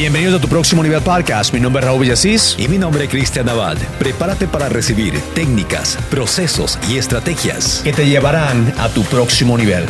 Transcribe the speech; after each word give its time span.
Bienvenidos 0.00 0.36
a 0.36 0.40
tu 0.40 0.46
próximo 0.46 0.80
nivel 0.84 1.02
podcast. 1.02 1.52
Mi 1.52 1.58
nombre 1.58 1.80
es 1.80 1.86
Raúl 1.86 2.02
Villasís. 2.02 2.54
Y 2.56 2.68
mi 2.68 2.78
nombre 2.78 3.02
es 3.02 3.10
Cristian 3.10 3.46
Naval. 3.46 3.76
Prepárate 3.98 4.46
para 4.46 4.68
recibir 4.68 5.18
técnicas, 5.34 5.98
procesos 6.08 6.78
y 6.88 6.98
estrategias 6.98 7.80
que 7.82 7.92
te 7.92 8.06
llevarán 8.06 8.72
a 8.78 8.88
tu 8.90 9.02
próximo 9.02 9.58
nivel. 9.58 9.86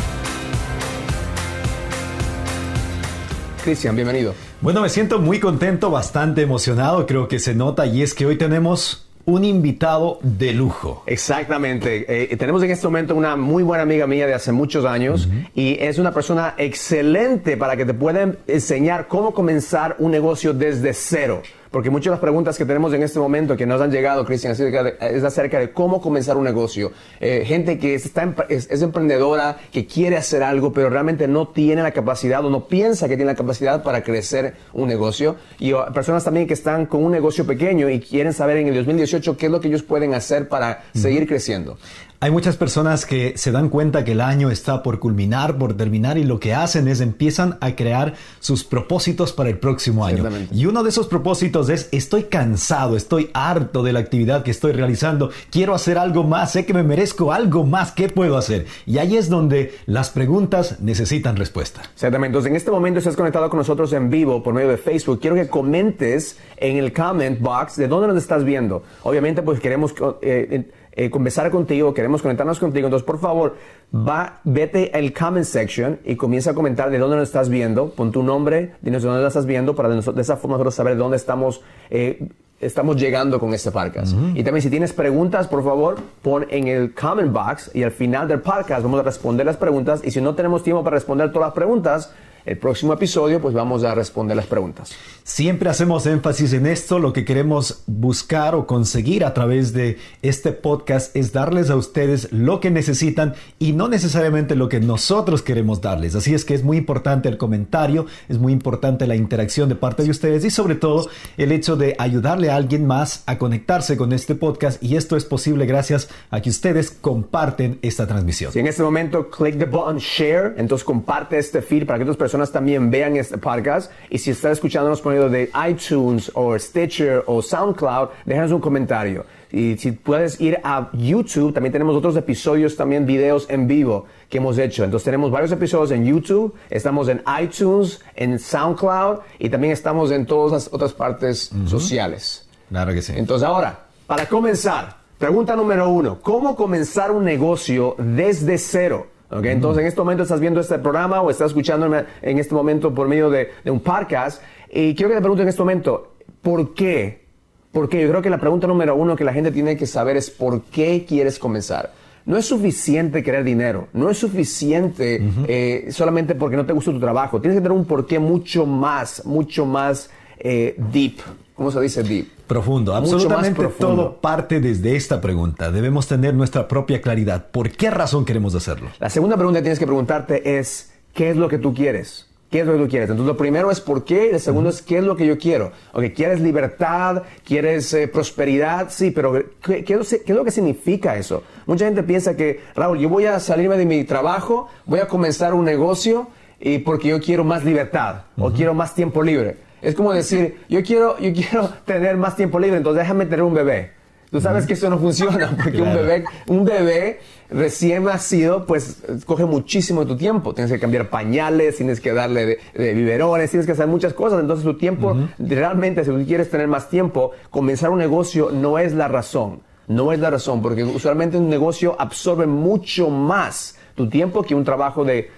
Cristian, 3.62 3.96
bienvenido. 3.96 4.34
Bueno, 4.62 4.80
me 4.80 4.88
siento 4.88 5.18
muy 5.18 5.40
contento, 5.40 5.90
bastante 5.90 6.40
emocionado, 6.40 7.06
creo 7.06 7.28
que 7.28 7.38
se 7.38 7.54
nota 7.54 7.84
y 7.84 8.00
es 8.00 8.14
que 8.14 8.24
hoy 8.24 8.38
tenemos 8.38 9.07
un 9.28 9.44
invitado 9.44 10.18
de 10.22 10.54
lujo. 10.54 11.02
Exactamente. 11.04 12.32
Eh, 12.32 12.34
tenemos 12.38 12.62
en 12.62 12.70
este 12.70 12.86
momento 12.86 13.14
una 13.14 13.36
muy 13.36 13.62
buena 13.62 13.82
amiga 13.82 14.06
mía 14.06 14.26
de 14.26 14.32
hace 14.32 14.52
muchos 14.52 14.86
años 14.86 15.28
y 15.54 15.76
es 15.80 15.98
una 15.98 16.14
persona 16.14 16.54
excelente 16.56 17.58
para 17.58 17.76
que 17.76 17.84
te 17.84 17.92
puedan 17.92 18.38
enseñar 18.46 19.06
cómo 19.06 19.34
comenzar 19.34 19.96
un 19.98 20.12
negocio 20.12 20.54
desde 20.54 20.94
cero. 20.94 21.42
Porque 21.70 21.90
muchas 21.90 22.06
de 22.06 22.10
las 22.12 22.20
preguntas 22.20 22.56
que 22.56 22.64
tenemos 22.64 22.92
en 22.94 23.02
este 23.02 23.18
momento 23.18 23.56
que 23.56 23.66
nos 23.66 23.80
han 23.80 23.90
llegado, 23.90 24.24
Cristian, 24.24 24.54
es 24.54 25.24
acerca 25.24 25.58
de 25.58 25.70
cómo 25.72 26.00
comenzar 26.00 26.36
un 26.36 26.44
negocio. 26.44 26.92
Eh, 27.20 27.44
gente 27.46 27.78
que 27.78 27.94
está, 27.94 28.34
es, 28.48 28.82
emprendedora, 28.82 29.58
que 29.72 29.86
quiere 29.86 30.16
hacer 30.16 30.42
algo, 30.42 30.72
pero 30.72 30.88
realmente 30.88 31.28
no 31.28 31.48
tiene 31.48 31.82
la 31.82 31.90
capacidad 31.90 32.44
o 32.44 32.50
no 32.50 32.68
piensa 32.68 33.08
que 33.08 33.16
tiene 33.16 33.32
la 33.32 33.36
capacidad 33.36 33.82
para 33.82 34.02
crecer 34.02 34.54
un 34.72 34.88
negocio. 34.88 35.36
Y 35.58 35.72
personas 35.92 36.24
también 36.24 36.46
que 36.46 36.54
están 36.54 36.86
con 36.86 37.04
un 37.04 37.12
negocio 37.12 37.46
pequeño 37.46 37.88
y 37.90 38.00
quieren 38.00 38.32
saber 38.32 38.58
en 38.58 38.68
el 38.68 38.74
2018 38.74 39.36
qué 39.36 39.46
es 39.46 39.52
lo 39.52 39.60
que 39.60 39.68
ellos 39.68 39.82
pueden 39.82 40.14
hacer 40.14 40.48
para 40.48 40.84
seguir 40.94 41.26
creciendo. 41.26 41.78
Hay 42.20 42.32
muchas 42.32 42.56
personas 42.56 43.06
que 43.06 43.38
se 43.38 43.52
dan 43.52 43.68
cuenta 43.68 44.04
que 44.04 44.10
el 44.10 44.20
año 44.20 44.50
está 44.50 44.82
por 44.82 44.98
culminar, 44.98 45.56
por 45.56 45.76
terminar 45.76 46.18
y 46.18 46.24
lo 46.24 46.40
que 46.40 46.52
hacen 46.52 46.88
es 46.88 47.00
empiezan 47.00 47.58
a 47.60 47.76
crear 47.76 48.14
sus 48.40 48.64
propósitos 48.64 49.32
para 49.32 49.50
el 49.50 49.58
próximo 49.58 50.04
año. 50.04 50.28
Y 50.52 50.66
uno 50.66 50.82
de 50.82 50.88
esos 50.88 51.06
propósitos 51.06 51.68
es 51.68 51.88
estoy 51.92 52.24
cansado, 52.24 52.96
estoy 52.96 53.30
harto 53.34 53.84
de 53.84 53.92
la 53.92 54.00
actividad 54.00 54.42
que 54.42 54.50
estoy 54.50 54.72
realizando, 54.72 55.30
quiero 55.52 55.76
hacer 55.76 55.96
algo 55.96 56.24
más, 56.24 56.50
sé 56.50 56.66
que 56.66 56.74
me 56.74 56.82
merezco 56.82 57.32
algo 57.32 57.62
más, 57.62 57.92
¿qué 57.92 58.08
puedo 58.08 58.36
hacer? 58.36 58.66
Y 58.84 58.98
ahí 58.98 59.16
es 59.16 59.28
donde 59.28 59.76
las 59.86 60.10
preguntas 60.10 60.80
necesitan 60.80 61.36
respuesta. 61.36 61.82
Exactamente. 61.94 62.32
Entonces 62.32 62.50
en 62.50 62.56
este 62.56 62.72
momento 62.72 62.98
estás 62.98 63.14
conectado 63.14 63.48
con 63.48 63.58
nosotros 63.58 63.92
en 63.92 64.10
vivo 64.10 64.42
por 64.42 64.54
medio 64.54 64.70
de 64.70 64.76
Facebook. 64.76 65.20
Quiero 65.20 65.36
que 65.36 65.46
comentes 65.46 66.36
en 66.56 66.78
el 66.78 66.92
comment 66.92 67.38
box 67.38 67.76
de 67.76 67.86
dónde 67.86 68.08
nos 68.08 68.16
estás 68.16 68.42
viendo. 68.42 68.82
Obviamente 69.04 69.40
pues 69.42 69.60
queremos... 69.60 69.94
Eh, 70.20 70.68
eh, 70.98 71.10
conversar 71.10 71.48
contigo, 71.52 71.94
queremos 71.94 72.22
conectarnos 72.22 72.58
contigo. 72.58 72.88
Entonces, 72.88 73.06
por 73.06 73.20
favor, 73.20 73.54
va, 73.94 74.40
vete 74.42 74.90
al 74.92 75.12
comment 75.12 75.44
section 75.44 76.00
y 76.04 76.16
comienza 76.16 76.50
a 76.50 76.54
comentar 76.54 76.90
de 76.90 76.98
dónde 76.98 77.16
nos 77.16 77.28
estás 77.28 77.48
viendo. 77.48 77.90
Pon 77.90 78.10
tu 78.10 78.24
nombre, 78.24 78.72
dinos 78.82 79.02
de 79.02 79.08
dónde 79.08 79.22
nos 79.22 79.30
estás 79.30 79.46
viendo 79.46 79.76
para 79.76 79.90
de, 79.90 80.20
esa 80.20 80.36
forma 80.36 80.56
nosotros 80.56 80.74
saber 80.74 80.96
dónde 80.96 81.16
estamos. 81.16 81.62
Eh, 81.90 82.28
estamos 82.60 82.96
llegando 82.96 83.38
con 83.38 83.54
este 83.54 83.70
podcast. 83.70 84.12
Y 84.34 84.42
también 84.42 84.60
si 84.60 84.70
tienes 84.70 84.92
preguntas, 84.92 85.46
por 85.46 85.62
favor, 85.62 85.98
pon 86.20 86.48
en 86.50 86.66
el 86.66 86.92
comment 86.92 87.32
box 87.32 87.70
y 87.72 87.84
al 87.84 87.92
final 87.92 88.26
del 88.26 88.40
podcast 88.40 88.82
vamos 88.82 88.98
a 88.98 89.04
responder 89.04 89.46
las 89.46 89.56
preguntas. 89.56 90.00
Y 90.02 90.10
si 90.10 90.20
no 90.20 90.34
tenemos 90.34 90.64
tiempo 90.64 90.82
para 90.82 90.96
responder 90.96 91.30
todas 91.30 91.50
las 91.50 91.54
preguntas, 91.54 92.12
el 92.48 92.56
próximo 92.56 92.94
episodio 92.94 93.42
pues 93.42 93.52
vamos 93.52 93.84
a 93.84 93.94
responder 93.94 94.34
las 94.34 94.46
preguntas. 94.46 94.94
Siempre 95.22 95.68
hacemos 95.68 96.06
énfasis 96.06 96.54
en 96.54 96.66
esto, 96.66 96.98
lo 96.98 97.12
que 97.12 97.26
queremos 97.26 97.82
buscar 97.86 98.54
o 98.54 98.66
conseguir 98.66 99.26
a 99.26 99.34
través 99.34 99.74
de 99.74 99.98
este 100.22 100.52
podcast 100.52 101.14
es 101.14 101.34
darles 101.34 101.68
a 101.68 101.76
ustedes 101.76 102.32
lo 102.32 102.60
que 102.60 102.70
necesitan 102.70 103.34
y 103.58 103.72
no 103.72 103.88
necesariamente 103.88 104.56
lo 104.56 104.70
que 104.70 104.80
nosotros 104.80 105.42
queremos 105.42 105.82
darles. 105.82 106.14
Así 106.14 106.32
es 106.32 106.46
que 106.46 106.54
es 106.54 106.64
muy 106.64 106.78
importante 106.78 107.28
el 107.28 107.36
comentario, 107.36 108.06
es 108.30 108.38
muy 108.38 108.54
importante 108.54 109.06
la 109.06 109.16
interacción 109.16 109.68
de 109.68 109.74
parte 109.74 110.02
de 110.02 110.10
ustedes 110.10 110.42
y 110.46 110.50
sobre 110.50 110.74
todo 110.74 111.10
el 111.36 111.52
hecho 111.52 111.76
de 111.76 111.96
ayudarle 111.98 112.50
a 112.50 112.56
alguien 112.56 112.86
más 112.86 113.24
a 113.26 113.36
conectarse 113.36 113.98
con 113.98 114.14
este 114.14 114.34
podcast 114.34 114.82
y 114.82 114.96
esto 114.96 115.18
es 115.18 115.26
posible 115.26 115.66
gracias 115.66 116.08
a 116.30 116.40
que 116.40 116.48
ustedes 116.48 116.90
comparten 116.90 117.78
esta 117.82 118.06
transmisión. 118.06 118.52
Si 118.52 118.60
en 118.60 118.66
este 118.66 118.82
momento 118.82 119.28
click 119.28 119.58
the 119.58 119.66
button 119.66 119.98
share, 119.98 120.54
entonces 120.56 120.82
comparte 120.82 121.36
este 121.36 121.60
feed 121.60 121.84
para 121.84 121.98
que 121.98 122.04
otras 122.04 122.16
personas 122.16 122.37
también 122.46 122.90
vean 122.90 123.16
este 123.16 123.38
podcast. 123.38 123.90
Y 124.10 124.18
si 124.18 124.30
estás 124.30 124.52
escuchándonos 124.52 125.00
por 125.00 125.12
medio 125.12 125.28
de 125.28 125.50
iTunes 125.68 126.30
o 126.34 126.58
Stitcher 126.58 127.24
o 127.26 127.42
SoundCloud, 127.42 128.08
déjanos 128.24 128.52
un 128.52 128.60
comentario. 128.60 129.26
Y 129.50 129.76
si 129.78 129.92
puedes 129.92 130.40
ir 130.40 130.60
a 130.62 130.90
YouTube, 130.92 131.52
también 131.52 131.72
tenemos 131.72 131.96
otros 131.96 132.16
episodios, 132.16 132.76
también 132.76 133.06
videos 133.06 133.46
en 133.48 133.66
vivo 133.66 134.06
que 134.28 134.38
hemos 134.38 134.58
hecho. 134.58 134.84
Entonces 134.84 135.04
tenemos 135.04 135.30
varios 135.30 135.52
episodios 135.52 135.90
en 135.90 136.04
YouTube, 136.04 136.54
estamos 136.68 137.08
en 137.08 137.22
iTunes, 137.40 138.00
en 138.14 138.38
SoundCloud 138.38 139.20
y 139.38 139.48
también 139.48 139.72
estamos 139.72 140.10
en 140.10 140.26
todas 140.26 140.52
las 140.52 140.72
otras 140.72 140.92
partes 140.92 141.50
sociales. 141.66 142.46
Claro 142.68 142.92
que 142.92 143.00
sí. 143.00 143.14
Entonces 143.16 143.46
ahora, 143.48 143.86
para 144.06 144.26
comenzar, 144.26 144.96
pregunta 145.16 145.56
número 145.56 145.88
uno, 145.88 146.18
¿cómo 146.20 146.54
comenzar 146.54 147.10
un 147.10 147.24
negocio 147.24 147.94
desde 147.98 148.58
cero? 148.58 149.06
Okay, 149.30 149.50
Entonces, 149.50 149.82
en 149.82 149.88
este 149.88 150.00
momento 150.00 150.22
estás 150.22 150.40
viendo 150.40 150.60
este 150.60 150.78
programa 150.78 151.20
o 151.20 151.30
estás 151.30 151.48
escuchando 151.48 151.86
en 152.22 152.38
este 152.38 152.54
momento 152.54 152.94
por 152.94 153.08
medio 153.08 153.28
de, 153.28 153.50
un 153.66 153.80
podcast. 153.80 154.42
Y 154.72 154.94
quiero 154.94 155.10
que 155.10 155.16
te 155.16 155.20
pregunte 155.20 155.42
en 155.42 155.48
este 155.48 155.60
momento, 155.60 156.14
¿por 156.40 156.72
qué? 156.72 157.26
Porque 157.70 158.00
yo 158.00 158.08
creo 158.08 158.22
que 158.22 158.30
la 158.30 158.38
pregunta 158.38 158.66
número 158.66 158.96
uno 158.96 159.16
que 159.16 159.24
la 159.24 159.34
gente 159.34 159.50
tiene 159.50 159.76
que 159.76 159.86
saber 159.86 160.16
es 160.16 160.30
¿por 160.30 160.62
qué 160.62 161.04
quieres 161.06 161.38
comenzar? 161.38 161.92
No 162.24 162.36
es 162.38 162.46
suficiente 162.46 163.22
querer 163.22 163.44
dinero, 163.44 163.88
no 163.92 164.10
es 164.10 164.18
suficiente 164.18 165.20
eh, 165.46 165.88
solamente 165.90 166.34
porque 166.34 166.56
no 166.56 166.64
te 166.64 166.72
gusta 166.72 166.90
tu 166.90 167.00
trabajo. 167.00 167.40
Tienes 167.40 167.56
que 167.56 167.62
tener 167.62 167.76
un 167.76 167.84
porqué 167.84 168.18
mucho 168.18 168.64
más, 168.64 169.24
mucho 169.26 169.66
más 169.66 170.10
eh, 170.38 170.74
deep. 170.92 171.18
¿Cómo 171.58 171.72
se 171.72 171.80
dice 171.80 172.04
deep? 172.04 172.28
Profundo, 172.46 172.94
absolutamente 172.94 173.66
todo 173.80 174.14
parte 174.20 174.60
desde 174.60 174.94
esta 174.94 175.20
pregunta. 175.20 175.72
Debemos 175.72 176.06
tener 176.06 176.32
nuestra 176.32 176.68
propia 176.68 177.02
claridad. 177.02 177.46
¿Por 177.50 177.72
qué 177.72 177.90
razón 177.90 178.24
queremos 178.24 178.54
hacerlo? 178.54 178.90
La 179.00 179.10
segunda 179.10 179.34
pregunta 179.34 179.58
que 179.58 179.62
tienes 179.64 179.80
que 179.80 179.86
preguntarte 179.86 180.56
es, 180.60 180.92
¿qué 181.12 181.30
es 181.30 181.36
lo 181.36 181.48
que 181.48 181.58
tú 181.58 181.74
quieres? 181.74 182.28
¿Qué 182.48 182.60
es 182.60 182.66
lo 182.66 182.74
que 182.74 182.78
tú 182.78 182.88
quieres? 182.88 183.10
Entonces, 183.10 183.26
lo 183.26 183.36
primero 183.36 183.72
es 183.72 183.80
por 183.80 184.04
qué, 184.04 184.28
y 184.30 184.34
el 184.34 184.40
segundo 184.40 184.70
es 184.70 184.82
qué 184.82 184.98
es 184.98 185.04
lo 185.04 185.16
que 185.16 185.26
yo 185.26 185.36
quiero. 185.36 185.72
Okay, 185.92 186.12
¿Quieres 186.12 186.40
libertad? 186.40 187.24
¿Quieres 187.44 187.92
eh, 187.92 188.06
prosperidad? 188.06 188.86
Sí, 188.90 189.10
pero 189.10 189.32
¿qué, 189.60 189.82
¿qué, 189.82 189.94
es 189.94 190.28
lo 190.28 190.44
que 190.44 190.52
significa 190.52 191.16
eso? 191.16 191.42
Mucha 191.66 191.86
gente 191.86 192.04
piensa 192.04 192.36
que, 192.36 192.60
Raúl, 192.76 193.00
yo 193.00 193.08
voy 193.08 193.24
a 193.24 193.40
salirme 193.40 193.76
de 193.76 193.84
mi 193.84 194.04
trabajo, 194.04 194.68
voy 194.86 195.00
a 195.00 195.08
comenzar 195.08 195.54
un 195.54 195.64
negocio 195.64 196.28
y 196.60 196.78
porque 196.78 197.08
yo 197.08 197.20
quiero 197.20 197.42
más 197.42 197.64
libertad 197.64 198.22
o 198.38 198.52
quiero 198.52 198.74
más 198.74 198.94
tiempo 198.94 199.24
libre. 199.24 199.66
Es 199.82 199.94
como 199.94 200.12
decir, 200.12 200.58
yo 200.68 200.82
quiero, 200.82 201.18
yo 201.18 201.32
quiero 201.32 201.68
tener 201.84 202.16
más 202.16 202.36
tiempo 202.36 202.58
libre, 202.58 202.76
entonces 202.76 203.02
déjame 203.02 203.26
tener 203.26 203.42
un 203.42 203.54
bebé. 203.54 203.98
Tú 204.30 204.40
sabes 204.42 204.66
que 204.66 204.74
eso 204.74 204.90
no 204.90 204.98
funciona, 204.98 205.56
porque 205.62 205.80
un 205.80 205.94
bebé, 205.94 206.24
un 206.48 206.64
bebé 206.64 207.20
recién 207.50 208.04
nacido, 208.04 208.66
pues 208.66 209.02
coge 209.24 209.46
muchísimo 209.46 210.04
de 210.04 210.06
tu 210.06 210.16
tiempo. 210.16 210.54
Tienes 210.54 210.70
que 210.70 210.78
cambiar 210.78 211.08
pañales, 211.08 211.76
tienes 211.76 212.00
que 212.00 212.12
darle 212.12 212.58
de, 212.74 212.94
biberones, 212.94 213.50
tienes 213.50 213.64
que 213.64 213.72
hacer 213.72 213.86
muchas 213.86 214.12
cosas. 214.12 214.40
Entonces 214.40 214.64
tu 214.64 214.76
tiempo, 214.76 215.16
realmente, 215.38 216.04
si 216.04 216.10
tú 216.10 216.22
quieres 216.26 216.50
tener 216.50 216.68
más 216.68 216.90
tiempo, 216.90 217.32
comenzar 217.50 217.90
un 217.90 217.98
negocio 217.98 218.50
no 218.52 218.78
es 218.78 218.92
la 218.92 219.08
razón. 219.08 219.62
No 219.86 220.12
es 220.12 220.18
la 220.18 220.28
razón, 220.28 220.60
porque 220.60 220.84
usualmente 220.84 221.38
un 221.38 221.48
negocio 221.48 221.96
absorbe 221.98 222.46
mucho 222.46 223.08
más 223.08 223.78
tu 223.94 224.06
tiempo 224.10 224.42
que 224.42 224.54
un 224.54 224.62
trabajo 224.62 225.02
de 225.02 225.30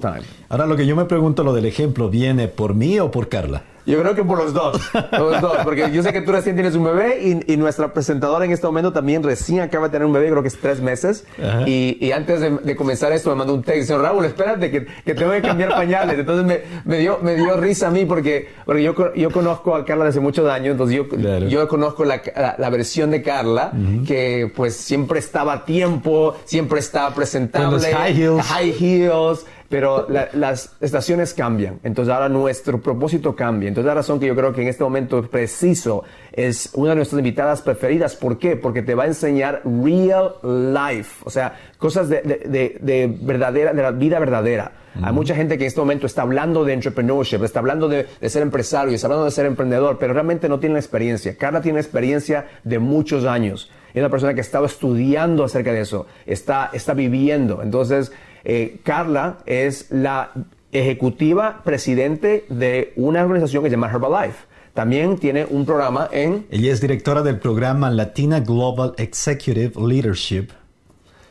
time. 0.00 0.22
Ahora 0.48 0.66
lo 0.66 0.76
que 0.76 0.86
yo 0.86 0.96
me 0.96 1.04
pregunto, 1.04 1.42
lo 1.42 1.52
del 1.52 1.66
ejemplo, 1.66 2.08
¿viene 2.08 2.48
por 2.48 2.74
mí 2.74 2.98
o 3.00 3.10
por 3.10 3.28
Carla? 3.28 3.62
Yo 3.86 4.00
creo 4.00 4.14
que 4.14 4.24
por 4.24 4.38
los 4.38 4.52
dos. 4.52 4.80
los 5.12 5.40
dos. 5.40 5.56
Porque 5.62 5.90
yo 5.92 6.02
sé 6.02 6.12
que 6.12 6.20
tú 6.20 6.32
recién 6.32 6.56
tienes 6.56 6.74
un 6.74 6.84
bebé 6.84 7.20
y, 7.22 7.52
y, 7.52 7.56
nuestra 7.56 7.92
presentadora 7.92 8.44
en 8.44 8.52
este 8.52 8.66
momento 8.66 8.92
también 8.92 9.22
recién 9.22 9.60
acaba 9.60 9.86
de 9.86 9.92
tener 9.92 10.06
un 10.06 10.12
bebé, 10.12 10.28
creo 10.30 10.42
que 10.42 10.48
es 10.48 10.58
tres 10.60 10.80
meses. 10.80 11.24
Y, 11.66 11.96
y, 12.00 12.12
antes 12.12 12.40
de, 12.40 12.76
comenzar 12.76 13.12
esto 13.12 13.30
me 13.30 13.36
mandó 13.36 13.54
un 13.54 13.62
texto. 13.62 13.76
Dice, 13.76 13.98
Raúl, 13.98 14.24
espérate 14.24 14.70
que, 14.70 14.86
que 15.04 15.14
tengo 15.14 15.32
que 15.32 15.42
cambiar 15.42 15.70
pañales. 15.70 16.18
Entonces 16.18 16.44
me, 16.44 16.60
me, 16.84 16.98
dio, 16.98 17.18
me 17.22 17.36
dio 17.36 17.56
risa 17.56 17.88
a 17.88 17.90
mí 17.90 18.04
porque, 18.04 18.48
porque 18.64 18.82
yo, 18.82 19.14
yo 19.14 19.30
conozco 19.30 19.74
a 19.74 19.84
Carla 19.84 20.06
desde 20.06 20.20
muchos 20.20 20.48
años. 20.50 20.72
Entonces 20.72 20.96
yo, 20.96 21.48
yo 21.48 21.68
conozco 21.68 22.04
la, 22.04 22.20
la, 22.58 22.70
versión 22.70 23.10
de 23.10 23.22
Carla 23.22 23.72
que 24.06 24.50
pues 24.54 24.76
siempre 24.76 25.20
estaba 25.20 25.52
a 25.52 25.64
tiempo, 25.64 26.36
siempre 26.44 26.80
estaba 26.80 27.14
presentable. 27.14 27.92
high 27.92 28.14
heels. 28.14 28.42
High 28.46 28.74
heels 28.78 29.46
pero 29.68 30.06
las 30.08 30.76
estaciones 30.80 31.34
cambian, 31.34 31.80
entonces 31.82 32.12
ahora 32.12 32.28
nuestro 32.28 32.80
propósito 32.80 33.34
cambia. 33.34 33.68
Entonces 33.68 33.86
la 33.86 33.94
razón 33.94 34.20
que 34.20 34.26
yo 34.26 34.36
creo 34.36 34.52
que 34.52 34.62
en 34.62 34.68
este 34.68 34.84
momento 34.84 35.22
preciso 35.28 36.04
es 36.32 36.70
una 36.74 36.90
de 36.90 36.96
nuestras 36.96 37.18
invitadas 37.18 37.62
preferidas. 37.62 38.14
¿Por 38.14 38.38
qué? 38.38 38.56
Porque 38.56 38.82
te 38.82 38.94
va 38.94 39.04
a 39.04 39.06
enseñar 39.06 39.62
real 39.64 40.34
life, 40.42 41.22
o 41.24 41.30
sea, 41.30 41.58
cosas 41.78 42.08
de, 42.08 42.22
de, 42.22 42.78
de, 42.80 43.16
verdadera, 43.20 43.72
de 43.72 43.82
la 43.82 43.90
vida 43.90 44.18
verdadera. 44.18 44.72
Hay 45.02 45.12
mucha 45.12 45.34
gente 45.34 45.58
que 45.58 45.64
en 45.64 45.68
este 45.68 45.80
momento 45.80 46.06
está 46.06 46.22
hablando 46.22 46.64
de 46.64 46.72
entrepreneurship, 46.72 47.44
está 47.44 47.58
hablando 47.58 47.86
de, 47.86 48.06
de, 48.18 48.30
ser 48.30 48.40
empresario, 48.40 48.94
está 48.94 49.08
hablando 49.08 49.26
de 49.26 49.30
ser 49.30 49.44
emprendedor, 49.44 49.98
pero 49.98 50.14
realmente 50.14 50.48
no 50.48 50.58
tiene 50.58 50.74
la 50.74 50.80
experiencia. 50.80 51.36
Carla 51.36 51.60
tiene 51.60 51.80
experiencia 51.80 52.46
de 52.64 52.78
muchos 52.78 53.26
años. 53.26 53.70
Es 53.92 54.00
una 54.00 54.10
persona 54.10 54.34
que 54.34 54.40
ha 54.40 54.42
estado 54.42 54.66
estudiando 54.66 55.44
acerca 55.44 55.72
de 55.72 55.80
eso, 55.80 56.06
está, 56.26 56.70
está 56.72 56.92
viviendo. 56.92 57.62
Entonces, 57.62 58.12
eh, 58.48 58.78
Carla 58.84 59.38
es 59.44 59.90
la 59.90 60.30
ejecutiva, 60.70 61.62
presidente 61.64 62.44
de 62.48 62.92
una 62.94 63.24
organización 63.24 63.64
que 63.64 63.70
se 63.70 63.74
llama 63.74 63.90
Herbalife. 63.90 64.46
También 64.72 65.18
tiene 65.18 65.46
un 65.50 65.66
programa 65.66 66.08
en... 66.12 66.46
Ella 66.50 66.72
es 66.72 66.80
directora 66.80 67.22
del 67.22 67.40
programa 67.40 67.90
Latina 67.90 68.38
Global 68.38 68.94
Executive 68.98 69.72
Leadership. 69.76 70.50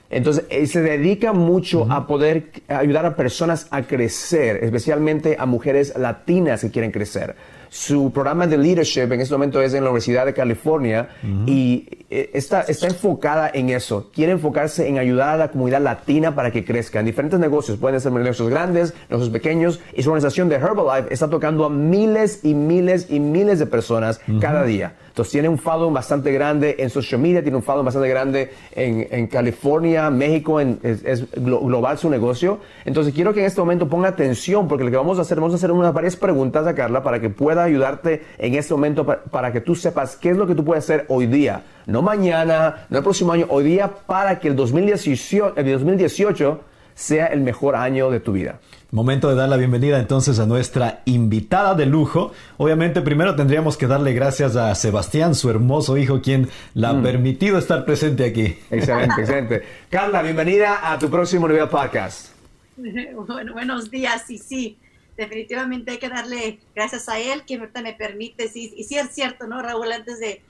Entonces, 0.09 0.45
se 0.69 0.81
dedica 0.81 1.31
mucho 1.31 1.89
a 1.89 2.05
poder 2.05 2.51
ayudar 2.67 3.05
a 3.05 3.15
personas 3.15 3.67
a 3.71 3.83
crecer, 3.83 4.61
especialmente 4.61 5.37
a 5.39 5.45
mujeres 5.45 5.93
latinas 5.97 6.61
que 6.61 6.71
quieren 6.71 6.91
crecer. 6.91 7.35
Su 7.75 8.09
programa 8.09 8.47
de 8.47 8.57
leadership 8.57 9.11
en 9.11 9.19
este 9.19 9.33
momento 9.33 9.61
es 9.61 9.73
en 9.73 9.83
la 9.83 9.89
Universidad 9.89 10.25
de 10.25 10.33
California 10.33 11.09
y 11.45 11.85
eh, 12.09 12.31
está, 12.33 12.61
está 12.61 12.87
enfocada 12.87 13.51
en 13.53 13.69
eso. 13.69 14.11
Quiere 14.13 14.31
enfocarse 14.31 14.87
en 14.87 14.97
ayudar 14.97 15.31
a 15.31 15.37
la 15.37 15.51
comunidad 15.51 15.81
latina 15.81 16.33
para 16.33 16.51
que 16.51 16.63
crezca 16.63 17.01
en 17.01 17.05
diferentes 17.07 17.37
negocios. 17.37 17.77
Pueden 17.77 17.99
ser 17.99 18.13
negocios 18.13 18.49
grandes, 18.49 18.93
negocios 19.09 19.29
pequeños. 19.29 19.81
Y 19.93 20.03
su 20.03 20.09
organización 20.09 20.47
de 20.47 20.55
Herbalife 20.55 21.13
está 21.13 21.29
tocando 21.29 21.65
a 21.65 21.69
miles 21.69 22.45
y 22.45 22.53
miles 22.53 23.07
y 23.09 23.19
miles 23.19 23.59
de 23.59 23.65
personas 23.65 24.21
cada 24.39 24.63
día. 24.63 24.95
Entonces 25.15 25.31
tiene 25.31 25.47
un 25.47 25.57
following 25.57 25.93
bastante 25.93 26.29
grande 26.33 26.75
en 26.77 26.89
social 26.89 27.21
media, 27.21 27.41
tiene 27.41 27.55
un 27.55 27.63
following 27.63 27.85
bastante 27.85 28.09
grande 28.09 28.51
en, 28.73 29.07
en 29.09 29.27
California, 29.27 30.09
México, 30.09 30.59
en, 30.59 30.77
es, 30.83 31.31
global 31.31 31.97
su 31.97 32.09
negocio. 32.09 32.59
Entonces 32.83 33.13
quiero 33.13 33.33
que 33.33 33.39
en 33.39 33.45
este 33.45 33.61
momento 33.61 33.87
ponga 33.87 34.09
atención 34.09 34.67
porque 34.67 34.83
lo 34.83 34.91
que 34.91 34.97
vamos 34.97 35.17
a 35.17 35.21
hacer, 35.21 35.37
vamos 35.39 35.53
a 35.53 35.55
hacer 35.55 35.71
unas 35.71 35.93
varias 35.93 36.17
preguntas 36.17 36.67
a 36.67 36.75
Carla 36.75 37.01
para 37.01 37.21
que 37.21 37.29
pueda 37.29 37.63
ayudarte 37.63 38.25
en 38.37 38.55
este 38.55 38.73
momento 38.73 39.05
para, 39.05 39.23
para 39.23 39.53
que 39.53 39.61
tú 39.61 39.73
sepas 39.73 40.17
qué 40.17 40.31
es 40.31 40.37
lo 40.37 40.45
que 40.45 40.53
tú 40.53 40.65
puedes 40.65 40.83
hacer 40.83 41.05
hoy 41.07 41.27
día. 41.27 41.63
No 41.85 42.01
mañana, 42.01 42.85
no 42.89 42.97
el 42.97 43.03
próximo 43.03 43.31
año, 43.31 43.45
hoy 43.47 43.63
día 43.63 43.89
para 44.05 44.37
que 44.41 44.49
el 44.49 44.57
2018, 44.57 45.53
el 45.55 45.71
2018 45.71 46.59
sea 46.95 47.27
el 47.27 47.41
mejor 47.41 47.75
año 47.75 48.09
de 48.09 48.19
tu 48.19 48.31
vida. 48.31 48.59
Momento 48.91 49.27
de 49.29 49.35
dar 49.35 49.49
la 49.49 49.57
bienvenida 49.57 49.99
entonces 49.99 50.39
a 50.39 50.45
nuestra 50.45 51.01
invitada 51.05 51.75
de 51.75 51.85
lujo. 51.85 52.31
Obviamente 52.57 53.01
primero 53.01 53.35
tendríamos 53.35 53.77
que 53.77 53.87
darle 53.87 54.13
gracias 54.13 54.55
a 54.55 54.73
Sebastián, 54.73 55.35
su 55.35 55.49
hermoso 55.49 55.97
hijo, 55.97 56.21
quien 56.21 56.47
la 56.73 56.89
ha 56.89 56.93
mm. 56.93 57.03
permitido 57.03 57.57
estar 57.57 57.83
presente 57.83 58.23
aquí. 58.23 58.57
Excelente, 58.71 59.21
excelente. 59.21 59.63
Carla, 59.89 60.21
bienvenida 60.21 60.91
a 60.91 60.97
tu 60.97 61.09
próximo 61.09 61.47
nivel 61.47 61.69
podcast. 61.69 62.29
Bueno, 63.27 63.53
buenos 63.53 63.89
días, 63.89 64.29
y 64.29 64.37
sí, 64.37 64.77
definitivamente 65.15 65.91
hay 65.91 65.97
que 65.97 66.09
darle 66.09 66.59
gracias 66.75 67.07
a 67.07 67.19
él 67.19 67.43
que 67.45 67.55
ahorita 67.55 67.81
me 67.81 67.93
permite, 67.93 68.49
sí, 68.49 68.73
y 68.75 68.83
sí 68.83 68.97
es 68.97 69.11
cierto, 69.11 69.47
¿no, 69.47 69.61
Raúl? 69.61 69.91
Antes 69.91 70.19
de 70.19 70.41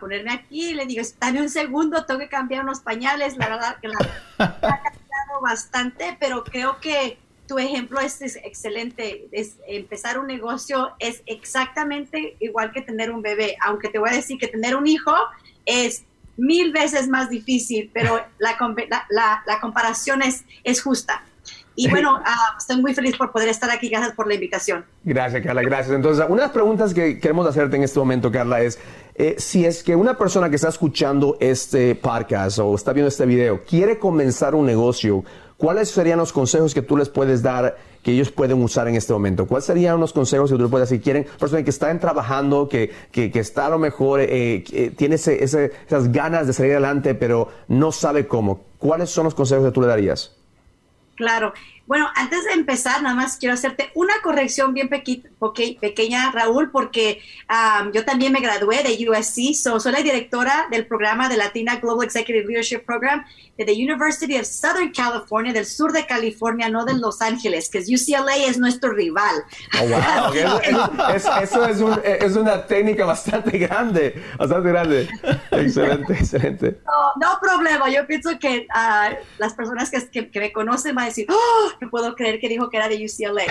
ponerme 0.00 0.32
aquí, 0.32 0.74
le 0.74 0.86
digo, 0.86 1.02
dame 1.18 1.40
un 1.40 1.48
segundo, 1.48 2.04
tengo 2.04 2.20
que 2.20 2.28
cambiar 2.28 2.64
unos 2.64 2.80
pañales, 2.80 3.36
la 3.36 3.48
verdad 3.48 3.76
que 3.80 3.88
la 3.88 3.96
ha 4.38 4.60
cambiado 4.60 5.40
bastante, 5.40 6.16
pero 6.20 6.44
creo 6.44 6.78
que 6.80 7.18
tu 7.46 7.58
ejemplo 7.58 8.00
es, 8.00 8.20
excelente. 8.22 9.28
Es, 9.32 9.56
empezar 9.66 10.18
un 10.18 10.26
negocio 10.26 10.92
es 10.98 11.22
exactamente 11.26 12.36
igual 12.40 12.72
que 12.72 12.82
tener 12.82 13.10
un 13.10 13.22
bebé, 13.22 13.56
aunque 13.62 13.88
te 13.88 13.98
voy 13.98 14.10
a 14.10 14.14
decir 14.14 14.38
que 14.38 14.48
tener 14.48 14.76
un 14.76 14.86
hijo 14.86 15.14
es 15.66 16.04
mil 16.36 16.72
veces 16.72 17.08
más 17.08 17.28
difícil, 17.28 17.90
pero 17.92 18.24
la, 18.38 18.56
la, 19.10 19.42
la 19.46 19.60
comparación 19.60 20.22
es, 20.22 20.44
es 20.64 20.82
justa. 20.82 21.24
Y 21.74 21.88
bueno, 21.88 22.16
uh, 22.16 22.58
estoy 22.58 22.80
muy 22.80 22.94
feliz 22.94 23.16
por 23.16 23.32
poder 23.32 23.48
estar 23.48 23.70
aquí. 23.70 23.88
Gracias 23.88 24.14
por 24.14 24.26
la 24.26 24.34
invitación. 24.34 24.84
Gracias, 25.04 25.42
Carla. 25.42 25.62
Gracias. 25.62 25.94
Entonces, 25.94 26.24
una 26.28 26.42
de 26.42 26.46
las 26.46 26.52
preguntas 26.52 26.92
que 26.92 27.18
queremos 27.18 27.46
hacerte 27.46 27.76
en 27.76 27.82
este 27.82 27.98
momento, 27.98 28.30
Carla, 28.30 28.60
es 28.60 28.78
eh, 29.14 29.36
si 29.38 29.64
es 29.64 29.82
que 29.82 29.94
una 29.94 30.16
persona 30.16 30.48
que 30.48 30.56
está 30.56 30.68
escuchando 30.68 31.36
este 31.40 31.94
podcast 31.94 32.58
o 32.58 32.74
está 32.74 32.92
viendo 32.92 33.08
este 33.08 33.26
video 33.26 33.62
quiere 33.64 33.98
comenzar 33.98 34.54
un 34.54 34.66
negocio, 34.66 35.24
¿cuáles 35.56 35.90
serían 35.90 36.18
los 36.18 36.32
consejos 36.32 36.72
que 36.72 36.82
tú 36.82 36.96
les 36.96 37.08
puedes 37.08 37.42
dar 37.42 37.76
que 38.02 38.12
ellos 38.12 38.30
pueden 38.30 38.62
usar 38.62 38.88
en 38.88 38.94
este 38.94 39.12
momento? 39.12 39.46
¿Cuáles 39.46 39.64
serían 39.64 40.00
los 40.00 40.12
consejos 40.12 40.50
que 40.50 40.56
tú 40.56 40.62
les 40.62 40.70
puedes 40.70 40.88
decir? 40.88 41.02
Quieren, 41.02 41.26
personas 41.38 41.64
que 41.64 41.70
están 41.70 42.00
trabajando, 42.00 42.68
que, 42.68 42.90
que, 43.10 43.30
que 43.30 43.40
está 43.40 43.66
a 43.66 43.70
lo 43.70 43.78
mejor, 43.78 44.20
eh, 44.22 44.92
tiene 44.96 45.16
ese, 45.16 45.42
esas 45.44 46.10
ganas 46.10 46.46
de 46.46 46.52
salir 46.52 46.72
adelante, 46.72 47.14
pero 47.14 47.48
no 47.68 47.92
sabe 47.92 48.26
cómo. 48.26 48.62
¿Cuáles 48.78 49.10
son 49.10 49.24
los 49.24 49.34
consejos 49.34 49.64
que 49.64 49.72
tú 49.72 49.80
le 49.82 49.86
darías? 49.86 50.36
Claro. 51.16 51.52
Bueno, 51.92 52.08
antes 52.14 52.46
de 52.46 52.52
empezar, 52.52 53.02
nada 53.02 53.14
más 53.14 53.36
quiero 53.36 53.52
hacerte 53.52 53.90
una 53.94 54.14
corrección 54.22 54.72
bien 54.72 54.88
pequeña, 54.88 56.32
Raúl, 56.32 56.70
porque 56.70 57.20
yo 57.92 58.06
también 58.06 58.32
me 58.32 58.40
gradué 58.40 58.82
de 58.82 59.10
USC, 59.10 59.52
soy 59.52 59.92
la 59.92 60.00
directora 60.00 60.68
del 60.70 60.86
programa 60.86 61.28
de 61.28 61.36
Latina 61.36 61.76
Global 61.76 62.06
Executive 62.06 62.46
Leadership 62.46 62.86
Program 62.86 63.26
de 63.58 63.66
the 63.66 63.72
University 63.72 64.38
of 64.38 64.46
Southern 64.46 64.92
California, 64.92 65.52
del 65.52 65.66
sur 65.66 65.92
de 65.92 66.06
California, 66.06 66.70
no 66.70 66.84
de 66.84 66.94
Los 66.94 67.20
Ángeles, 67.20 67.68
que 67.68 67.80
UCLA 67.80 68.36
es 68.36 68.58
nuestro 68.58 68.92
rival. 68.92 69.44
Oh, 69.78 69.86
wow. 69.86 70.60
eso 71.42 71.66
es, 71.66 72.36
una 72.36 72.66
técnica 72.66 73.04
bastante 73.04 73.58
grande, 73.58 74.22
bastante 74.38 74.68
grande. 74.70 75.08
Excelente, 75.50 76.14
excelente. 76.14 76.80
No, 77.20 77.38
problema, 77.40 77.90
yo 77.90 78.06
pienso 78.06 78.30
que 78.38 78.66
ah, 78.74 79.10
las 79.38 79.52
personas 79.52 79.90
que, 79.90 80.30
que, 80.30 80.40
me 80.40 80.52
conocen 80.52 80.94
van 80.94 81.04
a 81.04 81.08
decir, 81.08 81.26
oh, 81.28 81.70
no 81.82 81.90
puedo 81.90 82.14
creer 82.14 82.38
que 82.38 82.48
dijo 82.48 82.70
que 82.70 82.76
era 82.76 82.88
de 82.88 83.04
UCLA. 83.04 83.42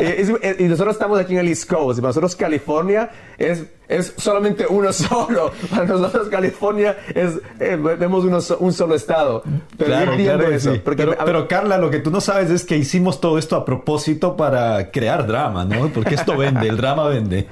y, 0.58 0.64
nosotros 0.64 0.94
estamos 0.94 1.18
aquí 1.18 1.34
en 1.34 1.40
el 1.40 1.48
East 1.48 1.70
Coast, 1.70 1.98
y 1.98 2.02
para 2.02 2.10
nosotros 2.10 2.34
California 2.36 3.10
es, 3.38 3.64
es 3.88 4.14
solamente 4.16 4.66
uno 4.68 4.92
solo. 4.92 5.52
Para 5.70 5.84
nosotros 5.84 6.28
California 6.28 6.96
es, 7.14 7.40
eh, 7.60 7.76
vemos 7.76 8.24
un 8.58 8.72
solo 8.72 8.94
estado. 8.94 9.42
Pero 9.76 9.94
entiendo 10.12 10.48
eso. 10.48 10.74
pero, 10.84 11.48
Carla, 11.48 11.78
lo 11.78 11.90
que 11.90 12.00
tú 12.00 12.10
no 12.10 12.20
sabes 12.20 12.50
es 12.50 12.64
que 12.64 12.76
hicimos 12.76 13.20
todo 13.20 13.38
esto 13.38 13.56
a 13.56 13.64
propósito 13.64 14.36
para 14.36 14.90
crear 14.90 15.26
drama, 15.26 15.64
¿no? 15.64 15.88
Porque 15.88 16.16
esto 16.16 16.36
vende, 16.36 16.68
el 16.68 16.76
drama 16.76 17.08
vende. 17.08 17.46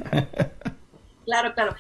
claro, 1.25 1.55
claro. 1.55 1.75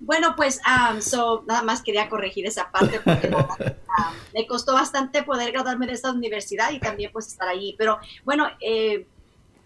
Bueno, 0.00 0.34
pues 0.36 0.60
um, 0.66 1.00
so, 1.00 1.44
nada 1.46 1.62
más 1.62 1.82
quería 1.82 2.08
corregir 2.08 2.46
esa 2.46 2.70
parte 2.70 3.00
porque 3.00 3.28
um, 3.28 3.34
me 4.34 4.46
costó 4.46 4.74
bastante 4.74 5.22
poder 5.22 5.52
graduarme 5.52 5.86
de 5.86 5.94
esta 5.94 6.12
universidad 6.12 6.70
y 6.70 6.78
también 6.78 7.10
pues 7.12 7.26
estar 7.28 7.48
allí. 7.48 7.74
Pero 7.76 7.98
bueno, 8.24 8.48
eh, 8.60 9.06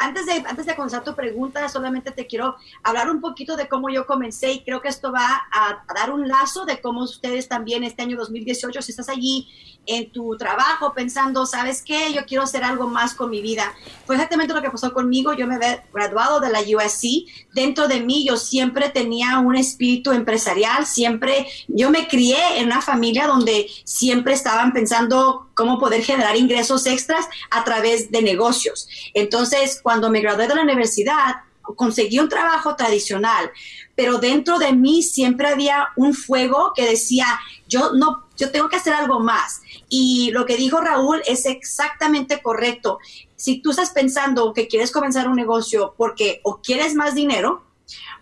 antes 0.02 0.26
de, 0.26 0.32
antes 0.46 0.66
de 0.66 0.74
comenzar 0.74 1.04
tu 1.04 1.14
pregunta, 1.14 1.68
solamente 1.68 2.10
te 2.10 2.26
quiero 2.26 2.56
hablar 2.82 3.10
un 3.10 3.20
poquito 3.20 3.56
de 3.56 3.68
cómo 3.68 3.88
yo 3.88 4.06
comencé 4.06 4.52
y 4.52 4.64
creo 4.64 4.80
que 4.80 4.88
esto 4.88 5.12
va 5.12 5.46
a, 5.52 5.84
a 5.86 5.94
dar 5.94 6.10
un 6.10 6.26
lazo 6.26 6.64
de 6.64 6.80
cómo 6.80 7.04
ustedes 7.04 7.48
también 7.48 7.84
este 7.84 8.02
año 8.02 8.16
2018, 8.16 8.82
si 8.82 8.90
estás 8.92 9.08
allí 9.08 9.48
en 9.86 10.10
tu 10.12 10.36
trabajo 10.36 10.92
pensando, 10.94 11.44
¿sabes 11.46 11.82
qué? 11.82 12.12
Yo 12.12 12.24
quiero 12.24 12.44
hacer 12.44 12.62
algo 12.64 12.86
más 12.86 13.14
con 13.14 13.30
mi 13.30 13.40
vida. 13.40 13.74
Fue 14.06 14.14
exactamente 14.14 14.54
lo 14.54 14.62
que 14.62 14.70
pasó 14.70 14.92
conmigo. 14.92 15.32
Yo 15.32 15.46
me 15.46 15.56
había 15.56 15.84
graduado 15.92 16.40
de 16.40 16.50
la 16.50 16.60
USC. 16.60 17.26
Dentro 17.52 17.88
de 17.88 18.00
mí 18.00 18.24
yo 18.26 18.36
siempre 18.36 18.90
tenía 18.90 19.38
un 19.38 19.56
espíritu 19.56 20.12
empresarial. 20.12 20.86
Siempre, 20.86 21.46
yo 21.68 21.90
me 21.90 22.06
crié 22.06 22.58
en 22.58 22.66
una 22.66 22.80
familia 22.80 23.26
donde 23.26 23.68
siempre 23.84 24.34
estaban 24.34 24.72
pensando 24.72 25.48
cómo 25.54 25.78
poder 25.78 26.02
generar 26.02 26.36
ingresos 26.36 26.86
extras 26.86 27.26
a 27.50 27.64
través 27.64 28.10
de 28.10 28.22
negocios. 28.22 28.88
Entonces, 29.14 29.80
cuando 29.82 29.91
me 30.00 30.20
gradué 30.20 30.48
de 30.48 30.54
la 30.54 30.62
universidad, 30.62 31.36
conseguí 31.76 32.18
un 32.18 32.28
trabajo 32.28 32.76
tradicional, 32.76 33.50
pero 33.94 34.18
dentro 34.18 34.58
de 34.58 34.72
mí 34.72 35.02
siempre 35.02 35.48
había 35.48 35.88
un 35.96 36.14
fuego 36.14 36.72
que 36.74 36.86
decía, 36.86 37.26
yo 37.68 37.92
no, 37.92 38.24
yo 38.36 38.50
tengo 38.50 38.68
que 38.68 38.76
hacer 38.76 38.94
algo 38.94 39.20
más. 39.20 39.62
Y 39.88 40.30
lo 40.32 40.46
que 40.46 40.56
dijo 40.56 40.80
Raúl 40.80 41.22
es 41.26 41.46
exactamente 41.46 42.42
correcto. 42.42 42.98
Si 43.36 43.60
tú 43.60 43.70
estás 43.70 43.90
pensando 43.90 44.52
que 44.52 44.68
quieres 44.68 44.90
comenzar 44.90 45.28
un 45.28 45.36
negocio 45.36 45.94
porque 45.96 46.40
o 46.42 46.60
quieres 46.60 46.94
más 46.94 47.14
dinero, 47.14 47.62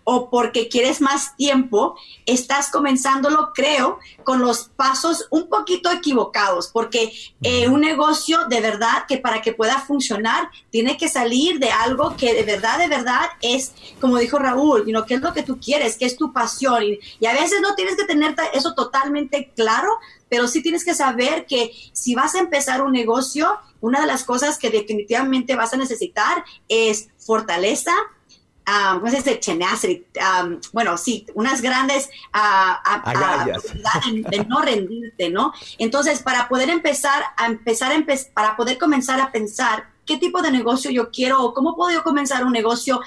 o 0.05 0.31
porque 0.31 0.69
quieres 0.69 1.01
más 1.01 1.37
tiempo, 1.37 1.97
estás 2.27 2.71
comenzándolo, 2.71 3.53
creo, 3.55 3.99
con 4.25 4.41
los 4.41 4.71
pasos 4.77 5.27
un 5.31 5.49
poquito 5.49 5.91
equivocados, 5.91 6.69
porque 6.69 7.13
eh, 7.43 7.69
un 7.69 7.81
negocio 7.81 8.47
de 8.49 8.61
verdad 8.61 9.07
que 9.09 9.19
para 9.19 9.43
que 9.43 9.53
pueda 9.53 9.81
funcionar 9.81 10.51
tiene 10.71 10.97
que 10.97 11.09
salir 11.09 11.59
de 11.59 11.71
algo 11.71 12.17
que 12.17 12.35
de 12.35 12.43
verdad, 12.43 12.79
de 12.79 12.89
verdad 12.89 13.29
es, 13.43 13.73
como 14.01 14.19
dijo 14.19 14.39
Raúl, 14.39 14.87
you 14.87 15.05
qué 15.07 15.15
es 15.15 15.21
lo 15.21 15.33
que 15.33 15.43
tú 15.43 15.59
quieres, 15.59 15.97
qué 15.97 16.07
es 16.07 16.17
tu 16.17 16.33
pasión. 16.33 16.83
Y, 16.83 16.99
y 17.21 17.27
a 17.27 17.33
veces 17.33 17.61
no 17.61 17.75
tienes 17.75 17.97
que 17.97 18.05
tener 18.05 18.35
eso 18.53 18.75
totalmente 18.75 19.53
claro, 19.55 19.91
pero 20.29 20.47
sí 20.47 20.63
tienes 20.63 20.85
que 20.85 20.95
saber 20.95 21.47
que 21.47 21.73
si 21.93 22.15
vas 22.15 22.35
a 22.35 22.41
empezar 22.41 22.83
un 22.83 22.93
negocio, 22.93 23.59
una 23.81 24.01
de 24.01 24.07
las 24.07 24.25
cosas 24.25 24.59
que 24.59 24.71
definitivamente 24.71 25.57
vas 25.57 25.73
a 25.73 25.77
necesitar 25.77 26.45
es 26.69 27.09
fortaleza, 27.19 27.93
um, 28.71 29.01
¿cómo 29.01 29.11
se 29.11 29.17
dice? 29.19 29.41
bueno, 30.73 30.97
sí, 30.97 31.27
unas 31.35 31.61
grandes 31.61 32.09
uh, 32.35 33.11
de, 34.31 34.45
no 34.45 34.63
rendirte, 34.63 35.31
¿no? 35.31 35.53
Entonces, 35.79 36.23
para 36.23 36.49
poder 36.49 36.71
empezar 36.71 37.23
a 37.37 37.47
empezar, 37.47 37.93
a 37.93 38.05
para 38.35 38.57
poder 38.57 38.79
comenzar 38.79 39.21
a 39.21 39.33
pensar 39.33 39.89
qué 40.07 40.17
tipo 40.19 40.43
de 40.43 40.51
negocio 40.51 40.91
yo 40.91 41.11
quiero 41.11 41.43
o 41.43 41.55
cómo 41.55 41.77
puedo 41.77 41.93
yo 41.93 42.03
comenzar 42.03 42.45
un 42.45 42.53
negocio 42.53 43.01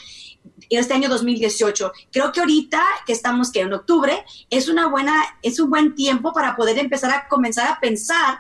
este 0.70 0.94
año 0.94 1.10
2018. 1.10 1.92
Creo 2.12 2.32
que 2.32 2.40
ahorita 2.40 2.84
que 3.06 3.14
estamos 3.14 3.52
que 3.52 3.62
en 3.62 3.74
octubre 3.74 4.24
es 4.50 4.68
una 4.68 4.88
buena 4.88 5.14
es 5.42 5.60
un 5.60 5.70
buen 5.70 5.96
tiempo 5.96 6.34
para 6.34 6.56
poder 6.56 6.78
empezar 6.80 7.12
a 7.12 7.28
comenzar 7.28 7.68
a 7.68 7.80
pensar 7.80 8.40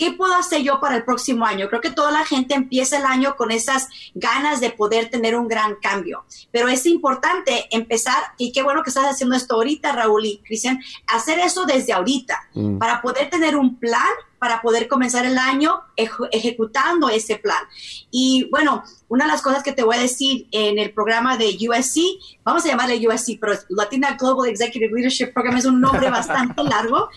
¿qué 0.00 0.12
puedo 0.12 0.34
hacer 0.34 0.62
yo 0.62 0.80
para 0.80 0.96
el 0.96 1.04
próximo 1.04 1.44
año? 1.44 1.68
Creo 1.68 1.82
que 1.82 1.90
toda 1.90 2.10
la 2.10 2.24
gente 2.24 2.54
empieza 2.54 2.96
el 2.96 3.04
año 3.04 3.36
con 3.36 3.50
esas 3.50 3.86
ganas 4.14 4.58
de 4.58 4.70
poder 4.70 5.10
tener 5.10 5.36
un 5.36 5.46
gran 5.46 5.74
cambio, 5.74 6.24
pero 6.50 6.68
es 6.68 6.86
importante 6.86 7.66
empezar, 7.70 8.16
y 8.38 8.50
qué 8.50 8.62
bueno 8.62 8.82
que 8.82 8.88
estás 8.88 9.04
haciendo 9.04 9.36
esto 9.36 9.56
ahorita, 9.56 9.92
Raúl 9.92 10.24
y 10.24 10.38
Cristian, 10.38 10.80
hacer 11.06 11.38
eso 11.38 11.66
desde 11.66 11.92
ahorita, 11.92 12.48
mm. 12.54 12.78
para 12.78 13.02
poder 13.02 13.28
tener 13.28 13.56
un 13.56 13.78
plan 13.78 14.08
para 14.40 14.62
poder 14.62 14.88
comenzar 14.88 15.26
el 15.26 15.36
año 15.36 15.82
ejecutando 15.96 17.10
ese 17.10 17.36
plan. 17.36 17.62
Y 18.10 18.48
bueno, 18.50 18.82
una 19.08 19.26
de 19.26 19.32
las 19.32 19.42
cosas 19.42 19.62
que 19.62 19.72
te 19.72 19.82
voy 19.84 19.96
a 19.96 20.00
decir 20.00 20.48
en 20.50 20.78
el 20.78 20.94
programa 20.94 21.36
de 21.36 21.58
USC, 21.68 22.00
vamos 22.42 22.64
a 22.64 22.68
llamarle 22.68 23.06
USC, 23.06 23.38
pero 23.38 23.52
Latina 23.68 24.16
Global 24.18 24.48
Executive 24.48 24.92
Leadership 24.94 25.34
Program 25.34 25.58
es 25.58 25.66
un 25.66 25.78
nombre 25.78 26.08
bastante 26.08 26.62
largo. 26.64 27.10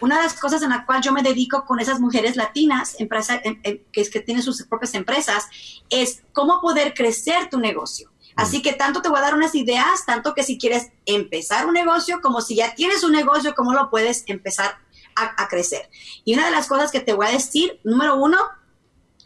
Una 0.00 0.16
de 0.16 0.22
las 0.22 0.40
cosas 0.40 0.62
en 0.62 0.70
la 0.70 0.86
cual 0.86 1.02
yo 1.02 1.12
me 1.12 1.22
dedico 1.22 1.64
con 1.64 1.80
esas 1.80 2.00
mujeres 2.00 2.36
latinas 2.36 2.96
empresa, 2.98 3.40
que, 3.40 3.82
es 3.92 4.10
que 4.10 4.20
tienen 4.20 4.42
sus 4.42 4.62
propias 4.62 4.94
empresas 4.94 5.48
es 5.90 6.22
cómo 6.32 6.60
poder 6.60 6.94
crecer 6.94 7.50
tu 7.50 7.58
negocio. 7.58 8.10
Así 8.36 8.62
que 8.62 8.72
tanto 8.72 9.00
te 9.00 9.08
voy 9.08 9.18
a 9.18 9.22
dar 9.22 9.34
unas 9.34 9.54
ideas, 9.54 10.04
tanto 10.06 10.34
que 10.34 10.42
si 10.42 10.58
quieres 10.58 10.90
empezar 11.06 11.66
un 11.66 11.74
negocio, 11.74 12.20
como 12.20 12.40
si 12.40 12.56
ya 12.56 12.74
tienes 12.74 13.04
un 13.04 13.12
negocio, 13.12 13.54
cómo 13.54 13.72
lo 13.72 13.90
puedes 13.90 14.24
empezar 14.26 14.78
a, 15.14 15.48
crecer. 15.48 15.88
Y 16.24 16.34
una 16.34 16.46
de 16.46 16.50
las 16.50 16.66
cosas 16.66 16.90
que 16.90 16.98
te 16.98 17.12
voy 17.12 17.26
a 17.26 17.30
decir, 17.30 17.80
número 17.84 18.16
uno, 18.16 18.38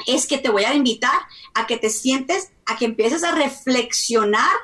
es 0.06 0.26
que 0.26 0.36
te 0.36 0.50
voy 0.50 0.64
a 0.64 0.74
invitar 0.74 1.18
a 1.54 1.66
que 1.66 1.78
te 1.78 1.88
sientes, 1.88 2.50
a 2.66 2.76
que 2.76 2.84
empieces 2.84 3.24
a 3.24 3.32
reflexionar 3.32 4.54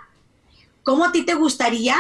cómo 0.82 1.06
a 1.06 1.12
ti 1.12 1.24
te 1.24 1.34
gustaría 1.34 1.96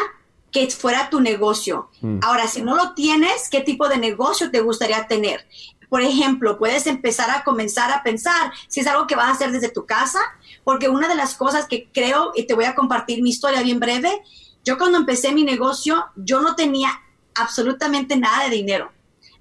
que 0.54 0.70
fuera 0.70 1.10
tu 1.10 1.20
negocio. 1.20 1.90
Mm. 2.00 2.20
Ahora, 2.22 2.48
si 2.48 2.62
no 2.62 2.74
lo 2.74 2.94
tienes, 2.94 3.50
¿qué 3.50 3.60
tipo 3.60 3.88
de 3.88 3.98
negocio 3.98 4.50
te 4.50 4.60
gustaría 4.60 5.06
tener? 5.06 5.46
Por 5.90 6.00
ejemplo, 6.00 6.56
puedes 6.56 6.86
empezar 6.86 7.30
a 7.30 7.44
comenzar 7.44 7.92
a 7.92 8.02
pensar 8.02 8.52
si 8.68 8.80
es 8.80 8.86
algo 8.86 9.06
que 9.06 9.16
vas 9.16 9.26
a 9.26 9.32
hacer 9.32 9.52
desde 9.52 9.68
tu 9.68 9.84
casa, 9.84 10.20
porque 10.64 10.88
una 10.88 11.08
de 11.08 11.14
las 11.14 11.34
cosas 11.34 11.66
que 11.66 11.90
creo, 11.92 12.32
y 12.34 12.46
te 12.46 12.54
voy 12.54 12.64
a 12.64 12.74
compartir 12.74 13.22
mi 13.22 13.28
historia 13.28 13.60
bien 13.60 13.80
breve, 13.80 14.22
yo 14.64 14.78
cuando 14.78 14.96
empecé 14.96 15.32
mi 15.32 15.44
negocio, 15.44 16.06
yo 16.16 16.40
no 16.40 16.54
tenía 16.54 16.88
absolutamente 17.34 18.16
nada 18.16 18.44
de 18.44 18.56
dinero 18.56 18.94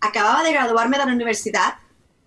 acababa 0.04 0.44
de 0.44 0.52
graduarme 0.52 0.98
de 0.98 1.06
la 1.06 1.14
universidad, 1.14 1.76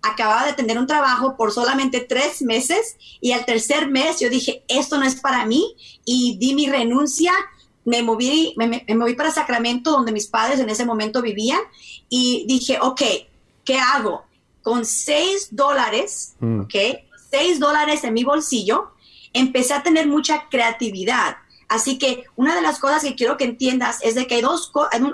acababa 0.01 0.45
de 0.45 0.53
tener 0.53 0.77
un 0.79 0.87
trabajo 0.87 1.37
por 1.37 1.51
solamente 1.51 1.99
tres 1.99 2.41
meses 2.41 2.97
y 3.21 3.33
al 3.33 3.45
tercer 3.45 3.87
mes 3.89 4.19
yo 4.19 4.29
dije, 4.29 4.63
esto 4.67 4.97
no 4.97 5.05
es 5.05 5.15
para 5.15 5.45
mí 5.45 5.75
y 6.03 6.37
di 6.37 6.55
mi 6.55 6.67
renuncia. 6.67 7.31
Me 7.87 8.03
moví, 8.03 8.53
me, 8.55 8.85
moví 8.95 9.15
para 9.15 9.31
Sacramento, 9.31 9.91
donde 9.91 10.11
mis 10.11 10.27
padres 10.27 10.59
en 10.59 10.69
ese 10.69 10.85
momento 10.85 11.23
vivían, 11.23 11.61
y 12.07 12.45
dije, 12.47 12.77
ok, 12.79 13.01
¿qué 13.65 13.79
hago? 13.79 14.25
Con 14.61 14.85
seis 14.85 15.47
dólares, 15.49 16.35
mm. 16.39 16.61
ok, 16.61 16.75
seis 17.31 17.59
dólares 17.59 18.03
en 18.03 18.13
mi 18.13 18.23
bolsillo, 18.23 18.91
empecé 19.33 19.73
a 19.73 19.81
tener 19.81 20.07
mucha 20.07 20.47
creatividad 20.49 21.37
Así 21.67 21.97
que 21.97 22.23
una 22.35 22.55
de 22.55 22.61
las 22.61 22.79
cosas 22.79 23.03
que 23.03 23.15
quiero 23.15 23.37
que 23.37 23.43
entiendas 23.43 23.99
es 24.01 24.15
de 24.15 24.25
que 24.25 24.35
hay 24.35 24.41
dos, 24.41 24.71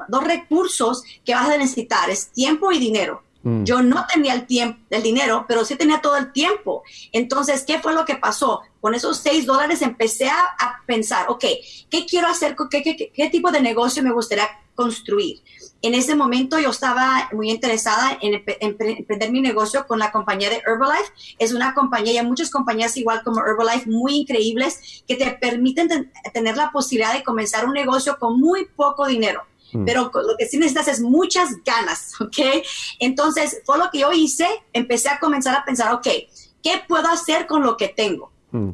dos 0.07 0.23
recursos 0.23 1.03
que 1.25 1.33
vas 1.33 1.49
a 1.49 1.57
necesitar, 1.57 2.09
es 2.09 2.27
tiempo 2.27 2.71
y 2.71 2.79
dinero. 2.79 3.23
Mm. 3.43 3.65
Yo 3.65 3.81
no 3.81 4.05
tenía 4.11 4.33
el 4.33 4.47
tiempo, 4.47 4.79
el 4.89 5.03
dinero, 5.03 5.45
pero 5.47 5.65
sí 5.65 5.75
tenía 5.75 6.01
todo 6.01 6.15
el 6.15 6.31
tiempo. 6.31 6.83
Entonces, 7.11 7.63
¿qué 7.63 7.79
fue 7.79 7.93
lo 7.93 8.05
que 8.05 8.15
pasó? 8.15 8.61
Con 8.79 8.95
esos 8.95 9.17
seis 9.17 9.45
dólares 9.45 9.81
empecé 9.81 10.29
a, 10.29 10.81
pensar, 10.85 11.27
¿qué 11.39 12.05
quiero 12.05 12.27
hacer? 12.27 12.55
¿Qué, 12.69 12.83
qué, 12.83 13.11
qué 13.13 13.29
tipo 13.29 13.51
de 13.51 13.61
negocio 13.61 14.03
me 14.03 14.11
gustaría 14.11 14.49
construir? 14.75 15.41
En 15.81 15.93
ese 15.93 16.15
momento 16.15 16.59
yo 16.59 16.69
estaba 16.69 17.29
muy 17.33 17.49
interesada 17.51 18.17
en 18.21 18.41
emprender 18.61 19.31
mi 19.31 19.41
negocio 19.41 19.85
con 19.85 19.99
la 19.99 20.11
compañía 20.11 20.49
de 20.49 20.61
Herbalife. 20.65 21.11
Es 21.39 21.53
una 21.53 21.73
compañía, 21.73 22.13
y 22.13 22.17
hay 22.17 22.25
muchas 22.25 22.49
compañías 22.49 22.95
igual 22.95 23.21
como 23.23 23.41
Herbalife 23.41 23.89
muy 23.89 24.15
increíbles 24.15 25.03
que 25.05 25.15
te 25.15 25.29
permiten 25.31 26.11
tener 26.33 26.55
la 26.55 26.71
posibilidad 26.71 27.13
de 27.13 27.23
comenzar 27.23 27.65
un 27.65 27.73
negocio 27.73 28.17
con 28.17 28.39
muy 28.39 28.65
poco 28.75 29.07
dinero 29.07 29.43
mm. 29.73 29.85
pero 29.85 30.11
lo 30.13 30.37
que 30.37 30.47
sí 30.47 30.57
necesitas 30.57 30.87
es 30.87 31.01
muchas 31.01 31.49
ganas, 31.65 32.13
¿ok? 32.21 32.63
Entonces, 32.99 33.61
fue 33.65 33.77
lo 33.77 33.89
que 33.91 33.99
yo 33.99 34.11
hice, 34.11 34.47
empecé 34.73 35.09
a 35.09 35.19
comenzar 35.19 35.55
a 35.55 35.65
pensar, 35.65 35.93
ok, 35.93 36.07
¿qué 36.61 36.81
puedo 36.87 37.07
hacer 37.07 37.47
con 37.47 37.63
lo 37.63 37.77
que 37.77 37.89
tengo? 37.89 38.31
Mm. 38.51 38.71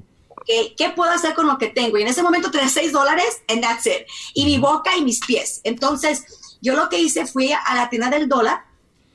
¿Qué, 0.77 0.89
puedo 0.95 1.11
hacer 1.11 1.35
con 1.35 1.45
lo 1.45 1.57
que 1.57 1.67
tengo? 1.67 1.97
Y 1.97 2.01
en 2.01 2.07
ese 2.07 2.23
momento 2.23 2.49
tenía 2.49 2.69
6 2.69 2.91
dólares, 2.91 3.41
and 3.47 3.61
that's 3.61 3.85
it. 3.85 4.07
Y 4.33 4.45
mi 4.45 4.57
boca 4.57 4.95
y 4.97 5.03
mis 5.03 5.19
pies. 5.19 5.61
Entonces, 5.63 6.57
yo 6.61 6.75
lo 6.75 6.89
que 6.89 6.99
hice 6.99 7.25
fui 7.25 7.51
a 7.51 7.75
la 7.75 7.89
tienda 7.89 8.09
del 8.09 8.27
dólar. 8.27 8.65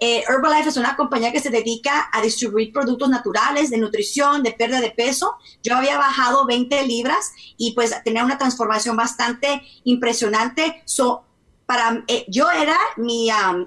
Eh, 0.01 0.23
Herbalife 0.29 0.69
es 0.69 0.77
una 0.77 0.97
compañía 0.97 1.33
que 1.33 1.41
se 1.41 1.51
dedica 1.51 2.09
a 2.13 2.21
distribuir 2.21 2.73
productos 2.73 3.09
naturales 3.09 3.71
de 3.71 3.79
nutrición, 3.79 4.43
de 4.43 4.53
pérdida 4.53 4.81
de 4.81 4.91
peso. 4.91 5.37
Yo 5.63 5.77
había 5.77 5.99
bajado 5.99 6.47
20 6.47 6.87
libras 6.87 7.33
y 7.57 7.73
pues 7.73 7.93
tenía 8.05 8.25
una 8.25 8.39
transformación 8.39 8.97
bastante 8.97 9.63
impresionante. 9.85 10.83
So, 10.85 11.25
para, 11.67 12.05
eh, 12.09 12.25
yo 12.29 12.51
era 12.51 12.79
mi, 12.97 13.31
um, 13.31 13.67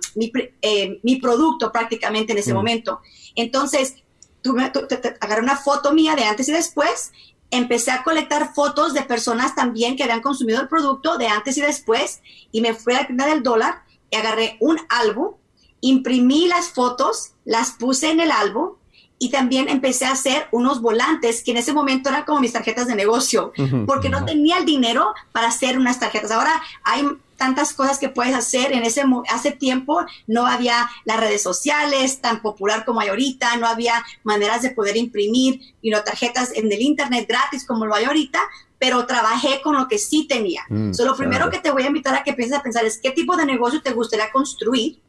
eh, 0.61 0.99
mi, 1.03 1.15
producto 1.17 1.71
prácticamente 1.71 2.33
en 2.33 2.39
ese 2.39 2.53
mm. 2.53 2.55
momento. 2.55 3.01
Entonces, 3.35 3.95
tuve, 4.41 4.71
agarré 5.19 5.41
una 5.41 5.57
foto 5.57 5.93
mía 5.93 6.15
de 6.15 6.23
antes 6.25 6.47
y 6.47 6.51
después 6.51 7.11
empecé 7.49 7.91
a 7.91 8.03
colectar 8.03 8.53
fotos 8.53 8.93
de 8.93 9.03
personas 9.03 9.55
también 9.55 9.95
que 9.95 10.03
habían 10.03 10.21
consumido 10.21 10.61
el 10.61 10.67
producto 10.67 11.17
de 11.17 11.27
antes 11.27 11.57
y 11.57 11.61
después 11.61 12.21
y 12.51 12.61
me 12.61 12.73
fui 12.73 12.93
a 12.93 13.01
la 13.01 13.07
tienda 13.07 13.25
del 13.25 13.43
dólar 13.43 13.83
y 14.09 14.15
agarré 14.17 14.57
un 14.59 14.77
álbum, 14.89 15.35
imprimí 15.81 16.47
las 16.47 16.69
fotos, 16.69 17.31
las 17.45 17.71
puse 17.71 18.11
en 18.11 18.19
el 18.19 18.31
álbum 18.31 18.73
y 19.19 19.29
también 19.29 19.67
empecé 19.69 20.05
a 20.05 20.11
hacer 20.11 20.47
unos 20.51 20.81
volantes 20.81 21.43
que 21.43 21.51
en 21.51 21.57
ese 21.57 21.73
momento 21.73 22.09
eran 22.09 22.23
como 22.23 22.39
mis 22.39 22.53
tarjetas 22.53 22.87
de 22.87 22.95
negocio, 22.95 23.51
porque 23.85 24.09
no 24.09 24.25
tenía 24.25 24.57
el 24.57 24.65
dinero 24.65 25.13
para 25.31 25.47
hacer 25.47 25.77
unas 25.77 25.99
tarjetas. 25.99 26.31
Ahora 26.31 26.61
hay 26.83 27.03
tantas 27.35 27.73
cosas 27.73 27.99
que 27.99 28.09
puedes 28.09 28.35
hacer. 28.35 28.73
En 28.73 28.83
ese 28.83 29.03
hace 29.29 29.51
tiempo 29.51 30.05
no 30.27 30.45
había 30.45 30.89
las 31.05 31.19
redes 31.19 31.41
sociales 31.41 32.19
tan 32.19 32.41
popular 32.41 32.83
como 32.85 32.99
hay 32.99 33.09
ahorita, 33.09 33.55
no 33.57 33.67
había 33.67 34.03
maneras 34.23 34.61
de 34.61 34.71
poder 34.71 34.97
imprimir 34.97 35.61
y 35.81 35.89
no 35.89 36.03
tarjetas 36.03 36.51
en 36.55 36.71
el 36.71 36.81
internet 36.81 37.25
gratis 37.27 37.65
como 37.65 37.85
lo 37.85 37.95
hay 37.95 38.05
ahorita, 38.05 38.39
pero 38.79 39.05
trabajé 39.07 39.61
con 39.61 39.75
lo 39.75 39.87
que 39.87 39.97
sí 39.97 40.27
tenía. 40.27 40.63
Mm, 40.69 40.91
lo 40.99 41.15
primero 41.15 41.49
que 41.49 41.59
te 41.59 41.71
voy 41.71 41.83
a 41.83 41.87
invitar 41.87 42.13
a 42.15 42.23
que 42.23 42.33
pienses 42.33 42.57
a 42.57 42.63
pensar 42.63 42.85
es 42.85 42.99
qué 43.01 43.11
tipo 43.11 43.35
de 43.35 43.45
negocio 43.45 43.81
te 43.81 43.91
gustaría 43.91 44.31
construir 44.31 44.99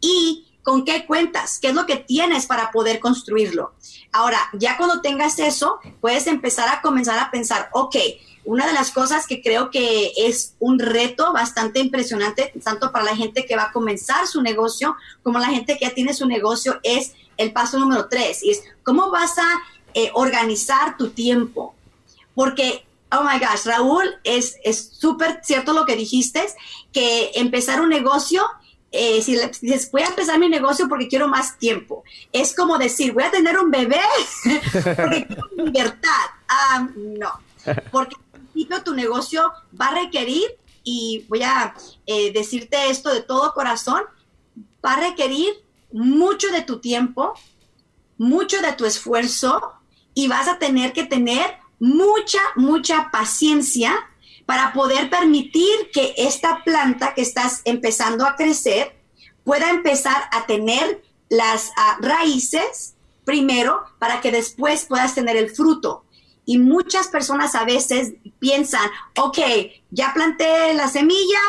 y 0.00 0.45
con 0.66 0.84
qué 0.84 1.06
cuentas, 1.06 1.60
qué 1.60 1.68
es 1.68 1.74
lo 1.74 1.86
que 1.86 1.94
tienes 1.94 2.46
para 2.46 2.72
poder 2.72 2.98
construirlo. 2.98 3.74
Ahora, 4.10 4.40
ya 4.52 4.76
cuando 4.76 5.00
tengas 5.00 5.38
eso, 5.38 5.78
puedes 6.00 6.26
empezar 6.26 6.68
a 6.68 6.82
comenzar 6.82 7.20
a 7.20 7.30
pensar, 7.30 7.70
ok, 7.72 7.94
una 8.44 8.66
de 8.66 8.72
las 8.72 8.90
cosas 8.90 9.28
que 9.28 9.40
creo 9.40 9.70
que 9.70 10.10
es 10.16 10.56
un 10.58 10.80
reto 10.80 11.32
bastante 11.32 11.78
impresionante, 11.78 12.52
tanto 12.64 12.90
para 12.90 13.04
la 13.04 13.14
gente 13.14 13.46
que 13.46 13.54
va 13.54 13.66
a 13.66 13.72
comenzar 13.72 14.26
su 14.26 14.42
negocio 14.42 14.96
como 15.22 15.38
la 15.38 15.50
gente 15.50 15.78
que 15.78 15.84
ya 15.84 15.94
tiene 15.94 16.12
su 16.12 16.26
negocio, 16.26 16.80
es 16.82 17.12
el 17.36 17.52
paso 17.52 17.78
número 17.78 18.08
tres, 18.08 18.42
y 18.42 18.50
es 18.50 18.64
cómo 18.82 19.12
vas 19.12 19.38
a 19.38 19.48
eh, 19.94 20.10
organizar 20.14 20.96
tu 20.96 21.10
tiempo. 21.10 21.76
Porque, 22.34 22.84
oh 23.12 23.22
my 23.22 23.38
gosh, 23.38 23.66
Raúl, 23.66 24.16
es 24.24 24.58
súper 24.98 25.42
cierto 25.44 25.72
lo 25.72 25.86
que 25.86 25.94
dijiste, 25.94 26.44
que 26.92 27.30
empezar 27.36 27.80
un 27.80 27.88
negocio 27.90 28.44
eh, 28.96 29.22
si, 29.22 29.36
dices, 29.60 29.90
voy 29.90 30.02
a 30.02 30.08
empezar 30.08 30.38
mi 30.38 30.48
negocio 30.48 30.88
porque 30.88 31.08
quiero 31.08 31.28
más 31.28 31.58
tiempo. 31.58 32.04
Es 32.32 32.54
como 32.54 32.78
decir, 32.78 33.12
voy 33.12 33.24
a 33.24 33.30
tener 33.30 33.58
un 33.58 33.70
bebé 33.70 34.00
porque 34.72 35.26
quiero 35.26 35.48
libertad. 35.56 36.26
Ah, 36.48 36.88
no, 36.96 37.30
porque 37.90 38.16
tu 38.84 38.94
negocio 38.94 39.52
va 39.78 39.88
a 39.88 39.94
requerir, 39.94 40.44
y 40.84 41.26
voy 41.28 41.42
a 41.42 41.74
eh, 42.06 42.32
decirte 42.32 42.88
esto 42.88 43.12
de 43.12 43.20
todo 43.20 43.52
corazón, 43.52 44.02
va 44.84 44.92
a 44.92 45.00
requerir 45.08 45.52
mucho 45.90 46.48
de 46.52 46.62
tu 46.62 46.78
tiempo, 46.78 47.34
mucho 48.18 48.62
de 48.62 48.72
tu 48.72 48.84
esfuerzo 48.84 49.60
y 50.14 50.28
vas 50.28 50.46
a 50.46 50.58
tener 50.58 50.92
que 50.92 51.04
tener 51.04 51.58
mucha, 51.80 52.38
mucha 52.54 53.10
paciencia 53.10 53.92
para 54.46 54.72
poder 54.72 55.10
permitir 55.10 55.90
que 55.92 56.14
esta 56.16 56.62
planta 56.64 57.14
que 57.14 57.22
estás 57.22 57.62
empezando 57.64 58.24
a 58.24 58.36
crecer 58.36 58.96
pueda 59.44 59.70
empezar 59.70 60.28
a 60.32 60.46
tener 60.46 61.02
las 61.28 61.72
ah, 61.76 61.98
raíces 62.00 62.94
primero 63.24 63.82
para 63.98 64.20
que 64.20 64.30
después 64.30 64.86
puedas 64.86 65.14
tener 65.14 65.36
el 65.36 65.50
fruto. 65.50 66.04
Y 66.44 66.58
muchas 66.58 67.08
personas 67.08 67.56
a 67.56 67.64
veces 67.64 68.14
piensan, 68.38 68.88
ok, 69.18 69.38
ya 69.90 70.12
planté 70.14 70.72
la 70.74 70.88
semilla, 70.88 71.40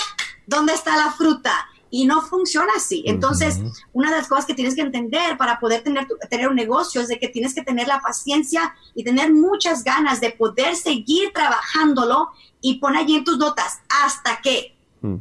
¿dónde 0.48 0.74
está 0.74 0.98
la 0.98 1.12
fruta? 1.12 1.68
Y 1.90 2.06
no 2.06 2.22
funciona 2.22 2.72
así. 2.76 3.04
Entonces, 3.06 3.60
una 3.94 4.12
de 4.12 4.18
las 4.18 4.28
cosas 4.28 4.46
que 4.46 4.54
tienes 4.54 4.76
que 4.76 4.82
entender 4.82 5.38
para 5.38 5.60
poder 5.60 5.84
tener, 5.84 6.08
tener 6.30 6.50
un 6.50 6.56
negocio 6.56 7.02
es 7.02 7.08
de 7.08 7.20
que 7.20 7.30
tienes 7.30 7.54
que 7.54 7.64
tener 7.64 7.88
la 7.88 8.02
paciencia 8.02 8.76
y 8.94 9.04
tener 9.04 9.34
muchas 9.34 9.84
ganas 9.84 10.20
de 10.20 10.32
poder 10.32 10.76
seguir 10.76 11.32
trabajándolo 11.34 12.30
y 12.62 12.80
pon 12.80 12.96
allí 12.96 13.16
en 13.16 13.24
tus 13.24 13.38
notas 13.38 13.80
hasta 13.90 14.42
que, 14.42 14.76
mm. 15.02 15.16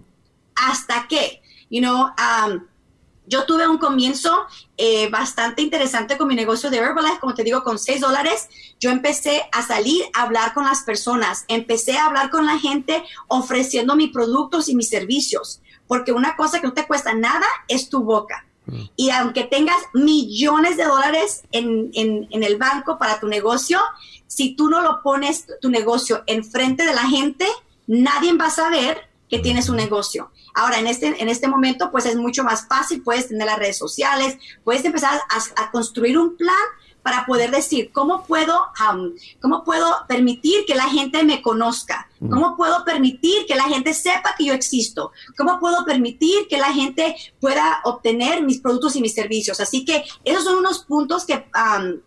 hasta 0.56 1.06
que, 1.08 1.42
you 1.70 1.80
know, 1.80 2.06
um, 2.06 2.60
yo 3.28 3.44
tuve 3.44 3.66
un 3.66 3.78
comienzo 3.78 4.46
eh, 4.76 5.08
bastante 5.10 5.62
interesante 5.62 6.16
con 6.16 6.28
mi 6.28 6.34
negocio 6.34 6.70
de 6.70 6.78
Herbalife, 6.78 7.18
como 7.18 7.34
te 7.34 7.42
digo, 7.42 7.62
con 7.62 7.78
6 7.78 8.00
dólares. 8.00 8.48
Yo 8.78 8.90
empecé 8.90 9.42
a 9.52 9.62
salir 9.62 10.04
a 10.14 10.22
hablar 10.22 10.54
con 10.54 10.64
las 10.64 10.82
personas, 10.82 11.44
empecé 11.48 11.98
a 11.98 12.06
hablar 12.06 12.30
con 12.30 12.46
la 12.46 12.58
gente 12.58 13.02
ofreciendo 13.28 13.96
mis 13.96 14.12
productos 14.12 14.68
y 14.68 14.76
mis 14.76 14.88
servicios, 14.88 15.60
porque 15.86 16.12
una 16.12 16.36
cosa 16.36 16.60
que 16.60 16.66
no 16.66 16.72
te 16.74 16.86
cuesta 16.86 17.14
nada 17.14 17.46
es 17.68 17.88
tu 17.88 18.02
boca. 18.02 18.46
Mm. 18.66 18.82
Y 18.96 19.10
aunque 19.10 19.44
tengas 19.44 19.76
millones 19.94 20.76
de 20.76 20.84
dólares 20.84 21.42
en, 21.52 21.90
en, 21.94 22.28
en, 22.30 22.42
el 22.42 22.56
banco 22.56 22.98
para 22.98 23.20
tu 23.20 23.28
negocio, 23.28 23.78
si 24.26 24.56
tú 24.56 24.68
no 24.68 24.80
lo 24.80 25.02
pones 25.02 25.46
tu 25.60 25.70
negocio 25.70 26.22
enfrente 26.26 26.84
de 26.84 26.94
la 26.94 27.06
gente, 27.08 27.46
nadie 27.86 28.32
va 28.34 28.46
a 28.46 28.50
saber 28.50 29.08
que 29.28 29.38
tienes 29.38 29.68
un 29.68 29.76
negocio. 29.76 30.30
Ahora, 30.54 30.78
en 30.78 30.86
este, 30.86 31.20
en 31.22 31.28
este 31.28 31.48
momento, 31.48 31.90
pues 31.90 32.06
es 32.06 32.16
mucho 32.16 32.44
más 32.44 32.66
fácil, 32.66 33.02
puedes 33.02 33.28
tener 33.28 33.46
las 33.46 33.58
redes 33.58 33.76
sociales, 33.76 34.38
puedes 34.64 34.84
empezar 34.84 35.20
a, 35.56 35.70
construir 35.70 36.16
un 36.18 36.36
plan 36.36 36.54
para 37.06 37.24
poder 37.24 37.52
decir 37.52 37.92
cómo 37.92 38.24
puedo, 38.24 38.66
cómo 39.40 39.62
puedo 39.62 39.86
permitir 40.08 40.66
que 40.66 40.74
la 40.74 40.88
gente 40.88 41.22
me 41.22 41.40
conozca, 41.40 42.08
cómo 42.18 42.56
puedo 42.56 42.84
permitir 42.84 43.46
que 43.46 43.54
la 43.54 43.62
gente 43.62 43.94
sepa 43.94 44.34
que 44.36 44.46
yo 44.46 44.54
existo, 44.54 45.12
cómo 45.38 45.60
puedo 45.60 45.84
permitir 45.84 46.48
que 46.48 46.58
la 46.58 46.72
gente 46.72 47.14
pueda 47.40 47.80
obtener 47.84 48.42
mis 48.42 48.58
productos 48.58 48.96
y 48.96 49.02
mis 49.02 49.14
servicios. 49.14 49.60
Así 49.60 49.84
que 49.84 50.02
esos 50.24 50.42
son 50.42 50.56
unos 50.56 50.80
puntos 50.80 51.24
que, 51.24 51.44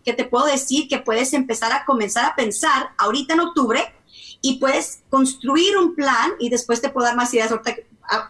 que 0.04 0.12
te 0.12 0.26
puedo 0.26 0.48
decir 0.48 0.90
que 0.90 1.00
puedes 1.00 1.32
empezar 1.32 1.72
a 1.72 1.86
comenzar 1.86 2.26
a 2.26 2.36
pensar 2.36 2.90
ahorita 2.98 3.36
en 3.36 3.40
octubre 3.40 3.94
y 4.42 4.60
puedes 4.60 5.04
construir 5.10 5.78
un 5.78 5.96
plan 5.96 6.32
y 6.40 6.50
después 6.50 6.82
te 6.82 6.90
puedo 6.90 7.08
dar 7.08 7.16
más 7.16 7.34
ideas. 7.34 7.54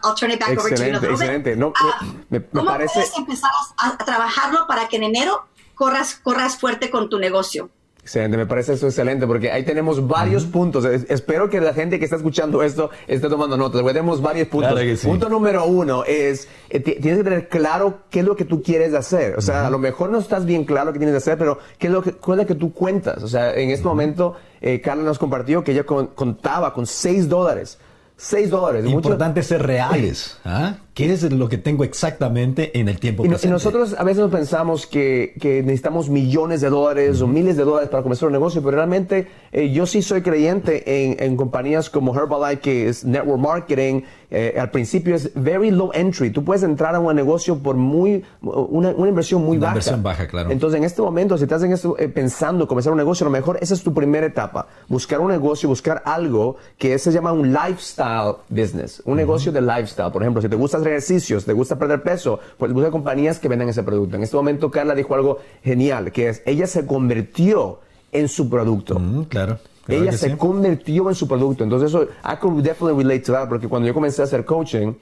I'll 0.03 0.13
turn 0.13 0.31
it 0.31 0.39
back 0.39 0.51
excelente, 0.51 0.97
over 0.97 0.99
to 0.99 1.07
you. 1.07 1.13
Excelente, 1.13 1.55
no, 1.55 1.73
ah, 1.77 2.05
me, 2.29 2.43
¿Cómo 2.45 2.65
parece... 2.65 2.93
puedes 2.93 3.17
empezar 3.17 3.51
a, 3.77 3.97
trabajarlo 3.97 4.67
para 4.67 4.87
que 4.89 4.97
en 4.97 5.03
enero 5.03 5.47
corras, 5.79 6.15
corras 6.21 6.57
fuerte 6.57 6.89
con 6.89 7.07
tu 7.09 7.19
negocio? 7.19 7.69
Excelente, 8.01 8.35
me 8.35 8.45
parece 8.45 8.73
eso 8.73 8.87
excelente 8.87 9.25
porque 9.25 9.49
ahí 9.49 9.63
tenemos 9.63 10.05
varios 10.05 10.45
puntos. 10.45 10.83
espero 10.83 11.49
que 11.49 11.61
la 11.61 11.73
gente 11.73 11.99
que 11.99 12.03
está 12.03 12.17
escuchando 12.17 12.63
esto 12.63 12.89
esté 13.07 13.29
tomando 13.29 13.55
notas. 13.55 13.81
Tenemos 13.85 14.21
varios 14.21 14.49
puntos. 14.49 14.77
Punto 15.01 15.29
número 15.29 15.65
uno 15.65 16.03
es, 16.03 16.49
eh, 16.69 16.81
tienes 16.81 17.19
que 17.19 17.23
tener 17.23 17.47
claro 17.47 17.99
qué 18.09 18.19
es 18.19 18.25
lo 18.25 18.35
que 18.35 18.43
tú 18.43 18.61
quieres 18.61 18.93
hacer. 18.93 19.37
O 19.37 19.41
sea, 19.41 19.67
a 19.67 19.69
lo 19.69 19.79
mejor 19.79 20.09
no 20.09 20.17
estás 20.17 20.45
bien 20.45 20.65
claro 20.65 20.91
qué 20.91 20.99
tienes 20.99 21.13
que 21.13 21.17
hacer, 21.17 21.37
pero 21.37 21.59
qué 21.77 21.87
es 21.87 21.93
lo 21.93 22.01
que, 22.01 22.11
cuál 22.13 22.41
es 22.41 22.47
que 22.47 22.55
tú 22.55 22.73
cuentas. 22.73 23.23
O 23.23 23.27
sea, 23.29 23.53
en 23.53 23.69
este 23.69 23.85
momento, 23.85 24.35
eh, 24.59 24.81
Carla 24.81 25.03
nos 25.03 25.17
compartió 25.17 25.63
que 25.63 25.71
ella 25.71 25.85
contaba 25.85 26.73
con 26.73 26.85
6 26.87 27.29
dólares 27.29 27.77
6 28.21 28.49
dólares. 28.49 28.85
Importante 28.85 29.41
ser 29.43 29.65
reales. 29.65 30.37
¿ah? 30.43 30.75
¿Qué 30.93 31.13
es 31.13 31.31
lo 31.31 31.47
que 31.47 31.57
tengo 31.57 31.85
exactamente 31.85 32.77
en 32.77 32.89
el 32.89 32.99
tiempo 32.99 33.23
y, 33.23 33.29
presente? 33.29 33.47
y 33.47 33.51
nosotros 33.51 33.95
a 33.97 34.03
veces 34.03 34.29
pensamos 34.29 34.85
que, 34.85 35.35
que 35.39 35.63
necesitamos 35.63 36.09
millones 36.09 36.59
de 36.59 36.69
dólares 36.69 37.21
o 37.21 37.27
miles 37.27 37.55
de 37.55 37.63
dólares 37.63 37.87
para 37.89 38.03
comenzar 38.03 38.27
un 38.27 38.33
negocio, 38.33 38.61
pero 38.61 38.75
realmente 38.75 39.29
eh, 39.53 39.71
yo 39.71 39.85
sí 39.85 40.01
soy 40.01 40.21
creyente 40.21 41.05
en, 41.05 41.15
en, 41.23 41.37
compañías 41.37 41.89
como 41.89 42.13
Herbalife, 42.13 42.59
que 42.59 42.89
es 42.89 43.05
network 43.05 43.39
marketing. 43.39 44.01
Eh, 44.31 44.55
al 44.59 44.69
principio 44.69 45.15
es 45.15 45.31
very 45.33 45.71
low 45.71 45.91
entry. 45.93 46.29
Tú 46.29 46.43
puedes 46.43 46.61
entrar 46.63 46.93
a 46.93 46.99
un 46.99 47.15
negocio 47.15 47.57
por 47.57 47.75
muy 47.75 48.23
una, 48.41 48.89
una 48.89 49.09
inversión 49.09 49.43
muy 49.43 49.57
una 49.57 49.67
baja. 49.67 49.73
inversión 49.73 50.03
baja, 50.03 50.27
claro. 50.27 50.51
Entonces, 50.51 50.77
en 50.77 50.83
este 50.83 51.01
momento, 51.01 51.37
si 51.37 51.43
estás 51.43 51.63
en 51.63 51.71
esto, 51.71 51.95
eh, 51.97 52.07
pensando 52.09 52.67
comenzar 52.67 52.91
un 52.91 52.97
negocio, 52.97 53.25
a 53.25 53.29
lo 53.29 53.31
mejor 53.31 53.57
esa 53.61 53.73
es 53.73 53.81
tu 53.81 53.93
primera 53.93 54.27
etapa. 54.27 54.67
Buscar 54.87 55.19
un 55.19 55.29
negocio, 55.31 55.67
buscar 55.67 56.03
algo 56.05 56.57
que 56.77 56.97
se 56.99 57.11
llama 57.11 57.31
un 57.31 57.51
lifestyle 57.51 58.35
business, 58.49 59.01
un 59.05 59.17
negocio 59.17 59.51
de 59.51 59.61
lifestyle. 59.61 60.11
Por 60.11 60.21
ejemplo, 60.21 60.41
si 60.41 60.49
te 60.49 60.55
gusta 60.55 60.77
hacer 60.77 60.89
ejercicios, 60.89 61.45
te 61.45 61.53
gusta 61.53 61.77
perder 61.77 62.03
peso, 62.03 62.39
pues 62.57 62.71
busca 62.71 62.91
compañías 62.91 63.39
que 63.39 63.47
vendan 63.47 63.69
ese 63.69 63.83
producto. 63.83 64.15
En 64.15 64.23
este 64.23 64.35
momento, 64.35 64.69
Carla 64.69 64.93
dijo 64.93 65.15
algo 65.15 65.39
genial, 65.63 66.11
que 66.11 66.29
es, 66.29 66.43
ella 66.45 66.67
se 66.67 66.85
convirtió 66.85 67.79
en 68.11 68.27
su 68.27 68.49
producto. 68.49 69.01
claro. 69.29 69.57
Ella 69.89 70.11
se 70.11 70.37
convirtió 70.37 71.09
en 71.09 71.15
su 71.15 71.27
producto. 71.27 71.63
Entonces, 71.63 71.89
eso, 71.89 72.03
I 72.23 72.37
could 72.39 72.63
definitely 72.63 73.03
relate 73.03 73.21
to 73.25 73.33
that, 73.33 73.47
porque 73.49 73.67
cuando 73.67 73.87
yo 73.87 73.93
comencé 73.93 74.21
a 74.21 74.25
hacer 74.25 74.45
coaching, 74.45 74.93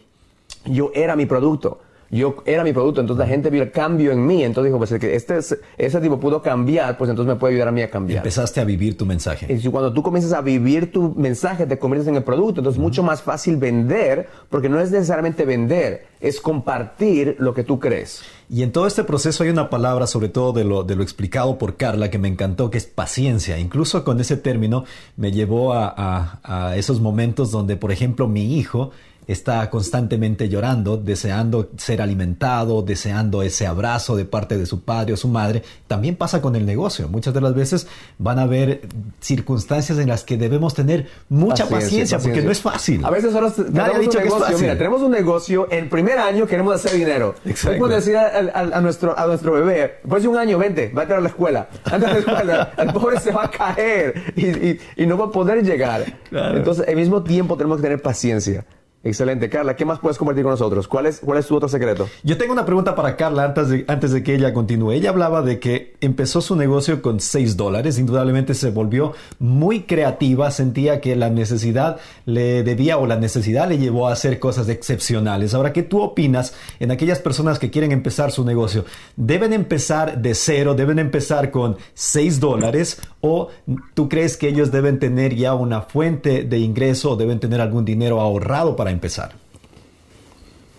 yo 0.65 0.91
era 0.93 1.15
mi 1.15 1.25
producto. 1.25 1.79
Yo 2.09 2.37
era 2.45 2.63
mi 2.63 2.71
producto, 2.71 3.01
entonces 3.01 3.25
la 3.25 3.29
gente 3.29 3.49
vio 3.49 3.63
el 3.63 3.71
cambio 3.71 4.11
en 4.11 4.25
mí, 4.25 4.43
entonces 4.43 4.71
dijo, 4.71 4.77
pues 4.77 4.93
que 4.99 5.15
este, 5.15 5.39
ese 5.77 6.01
tipo 6.01 6.19
pudo 6.19 6.41
cambiar, 6.41 6.97
pues 6.97 7.09
entonces 7.09 7.33
me 7.33 7.37
puede 7.37 7.53
ayudar 7.53 7.67
a 7.67 7.71
mí 7.71 7.81
a 7.81 7.89
cambiar. 7.89 8.19
Empezaste 8.19 8.61
a 8.61 8.63
vivir 8.63 8.97
tu 8.97 9.05
mensaje. 9.05 9.53
Y 9.53 9.67
cuando 9.69 9.91
tú 9.91 10.01
comienzas 10.01 10.33
a 10.33 10.41
vivir 10.41 10.91
tu 10.91 11.13
mensaje, 11.15 11.65
te 11.65 11.77
conviertes 11.77 12.07
en 12.07 12.15
el 12.15 12.23
producto, 12.23 12.61
entonces 12.61 12.77
es 12.77 12.81
mucho 12.81 13.03
más 13.03 13.21
fácil 13.21 13.57
vender, 13.57 14.27
porque 14.49 14.69
no 14.69 14.79
es 14.79 14.91
necesariamente 14.91 15.45
vender, 15.45 16.07
es 16.21 16.39
compartir 16.39 17.35
lo 17.39 17.53
que 17.53 17.63
tú 17.63 17.79
crees. 17.79 18.21
Y 18.49 18.63
en 18.63 18.71
todo 18.71 18.87
este 18.87 19.03
proceso 19.03 19.43
hay 19.43 19.49
una 19.49 19.69
palabra, 19.69 20.07
sobre 20.07 20.29
todo 20.29 20.53
de 20.53 20.63
lo, 20.63 20.83
de 20.83 20.95
lo 20.95 21.03
explicado 21.03 21.57
por 21.57 21.75
Carla, 21.75 22.09
que 22.09 22.17
me 22.17 22.29
encantó, 22.29 22.69
que 22.69 22.77
es 22.77 22.85
paciencia. 22.85 23.57
Incluso 23.59 24.05
con 24.05 24.21
ese 24.21 24.37
término 24.37 24.85
me 25.17 25.33
llevó 25.33 25.73
a, 25.73 26.39
a 26.43 26.77
esos 26.77 27.01
momentos 27.01 27.51
donde, 27.51 27.75
por 27.75 27.91
ejemplo, 27.91 28.29
mi 28.29 28.57
hijo 28.57 28.91
está 29.27 29.69
constantemente 29.69 30.47
llorando, 30.49 30.97
deseando 30.97 31.69
ser 31.77 32.01
alimentado, 32.01 32.81
deseando 32.81 33.43
ese 33.43 33.67
abrazo 33.67 34.15
de 34.15 34.25
parte 34.25 34.57
de 34.57 34.65
su 34.65 34.81
padre 34.81 35.13
o 35.13 35.17
su 35.17 35.27
madre. 35.27 35.63
También 35.87 36.15
pasa 36.15 36.41
con 36.41 36.55
el 36.55 36.65
negocio. 36.65 37.09
Muchas 37.09 37.33
de 37.33 37.41
las 37.41 37.53
veces 37.53 37.87
van 38.17 38.39
a 38.39 38.43
haber 38.43 38.87
circunstancias 39.19 39.99
en 39.99 40.07
las 40.07 40.23
que 40.23 40.37
debemos 40.37 40.73
tener 40.73 41.07
mucha 41.29 41.67
paciencia, 41.67 42.19
porque 42.19 42.41
no 42.41 42.51
es 42.51 42.61
fácil. 42.61 43.03
A 43.03 43.09
veces 43.09 43.35
ahora 43.35 43.51
Nadie 43.69 43.95
ha 43.95 43.99
dicho 43.99 44.19
que 44.19 44.27
es 44.27 44.33
fácil. 44.33 44.61
Mira, 44.61 44.77
tenemos 44.77 45.01
un 45.01 45.11
negocio, 45.11 45.69
el 45.69 45.89
primer 45.89 46.17
año 46.17 46.47
queremos 46.47 46.75
hacer 46.75 46.93
dinero. 46.93 47.35
Exacto. 47.45 47.79
Podemos 47.79 48.05
decir 48.05 48.17
a, 48.17 48.81
nuestro, 48.81 49.17
a 49.17 49.27
nuestro 49.27 49.51
bebé, 49.53 49.99
después 50.03 50.23
de 50.23 50.29
un 50.29 50.37
año, 50.37 50.57
vente, 50.57 50.91
vete 50.93 51.13
a 51.13 51.19
la 51.19 51.27
escuela. 51.27 51.67
Antes 51.83 52.01
de 52.01 52.13
la 52.13 52.19
escuela, 52.19 52.73
el 52.77 52.93
pobre 52.93 53.19
se 53.19 53.31
va 53.31 53.45
a 53.45 53.51
caer 53.51 54.33
y, 54.35 55.01
y, 55.01 55.05
no 55.05 55.17
va 55.17 55.25
a 55.25 55.31
poder 55.31 55.63
llegar. 55.63 56.05
Entonces, 56.31 56.87
al 56.87 56.95
mismo 56.95 57.23
tiempo 57.23 57.57
tenemos 57.57 57.77
que 57.77 57.83
tener 57.83 58.01
paciencia. 58.01 58.65
Excelente. 59.07 59.49
Carla, 59.49 59.77
¿qué 59.77 59.85
más 59.85 59.99
puedes 59.99 60.17
compartir 60.17 60.43
con 60.43 60.51
nosotros? 60.51 60.85
¿Cuál 60.85 61.05
es, 61.05 61.21
cuál 61.21 61.39
es 61.39 61.47
tu 61.47 61.55
otro 61.55 61.69
secreto? 61.69 62.09
Yo 62.23 62.37
tengo 62.37 62.51
una 62.51 62.65
pregunta 62.65 62.93
para 62.93 63.15
Carla 63.15 63.45
antes 63.45 63.69
de, 63.69 63.85
antes 63.87 64.11
de 64.11 64.21
que 64.21 64.35
ella 64.35 64.51
continúe. 64.51 64.91
Ella 64.91 65.11
hablaba 65.11 65.41
de 65.41 65.59
que 65.59 65.95
empezó 66.01 66.41
su 66.41 66.57
negocio 66.57 67.01
con 67.01 67.21
6 67.21 67.55
dólares. 67.55 67.99
Indudablemente 67.99 68.53
se 68.53 68.69
volvió 68.69 69.13
muy 69.39 69.83
creativa. 69.83 70.51
Sentía 70.51 70.99
que 70.99 71.15
la 71.15 71.29
necesidad 71.29 71.99
le 72.25 72.63
debía 72.63 72.97
o 72.97 73.07
la 73.07 73.15
necesidad 73.15 73.69
le 73.69 73.77
llevó 73.77 74.09
a 74.09 74.11
hacer 74.11 74.39
cosas 74.39 74.67
excepcionales. 74.67 75.53
Ahora, 75.53 75.71
¿qué 75.71 75.83
tú 75.83 76.01
opinas 76.01 76.53
en 76.81 76.91
aquellas 76.91 77.19
personas 77.19 77.59
que 77.59 77.71
quieren 77.71 77.93
empezar 77.93 78.31
su 78.33 78.43
negocio? 78.43 78.83
¿Deben 79.15 79.53
empezar 79.53 80.21
de 80.21 80.35
cero? 80.35 80.75
¿Deben 80.75 80.99
empezar 80.99 81.49
con 81.49 81.77
6 81.93 82.41
dólares? 82.41 82.99
¿O 83.21 83.47
tú 83.93 84.09
crees 84.09 84.35
que 84.35 84.49
ellos 84.49 84.69
deben 84.69 84.99
tener 84.99 85.33
ya 85.33 85.53
una 85.53 85.81
fuente 85.83 86.43
de 86.43 86.59
ingreso 86.59 87.11
o 87.11 87.15
deben 87.15 87.39
tener 87.39 87.61
algún 87.61 87.85
dinero 87.85 88.19
ahorrado 88.19 88.75
para 88.75 88.91
empezar? 88.97 89.35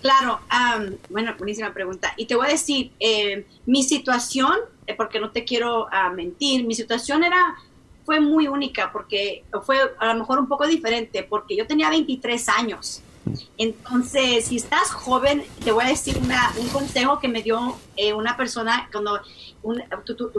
Claro, 0.01 0.41
bueno, 1.09 1.35
buenísima 1.39 1.73
pregunta. 1.73 2.15
Y 2.17 2.27
te 2.27 2.37
voy 2.37 2.47
a 2.47 2.51
decir, 2.51 2.93
eh, 3.01 3.47
mi 3.67 3.83
situación, 3.83 4.55
eh, 4.87 4.95
porque 4.95 5.19
no 5.19 5.31
te 5.31 5.45
quiero 5.45 5.89
ah, 5.91 6.11
mentir, 6.11 6.65
mi 6.65 6.75
situación 6.75 7.25
era, 7.25 7.57
fue 8.05 8.21
muy 8.21 8.47
única, 8.47 8.93
porque 8.93 9.45
fue 9.65 9.79
a 9.99 10.07
lo 10.07 10.21
mejor 10.21 10.39
un 10.39 10.47
poco 10.47 10.67
diferente, 10.67 11.25
porque 11.25 11.57
yo 11.57 11.67
tenía 11.67 11.91
23 11.91 12.49
años. 12.49 13.03
Entonces, 13.59 14.47
si 14.47 14.57
estás 14.57 14.91
joven, 14.91 15.45
te 15.65 15.73
voy 15.73 15.85
a 15.85 15.89
decir 15.89 16.17
un 16.17 16.69
consejo 16.69 17.19
que 17.19 17.29
me 17.29 17.43
dio 17.43 17.77
eh, 17.97 18.15
una 18.15 18.37
persona 18.37 18.89
cuando 18.91 19.21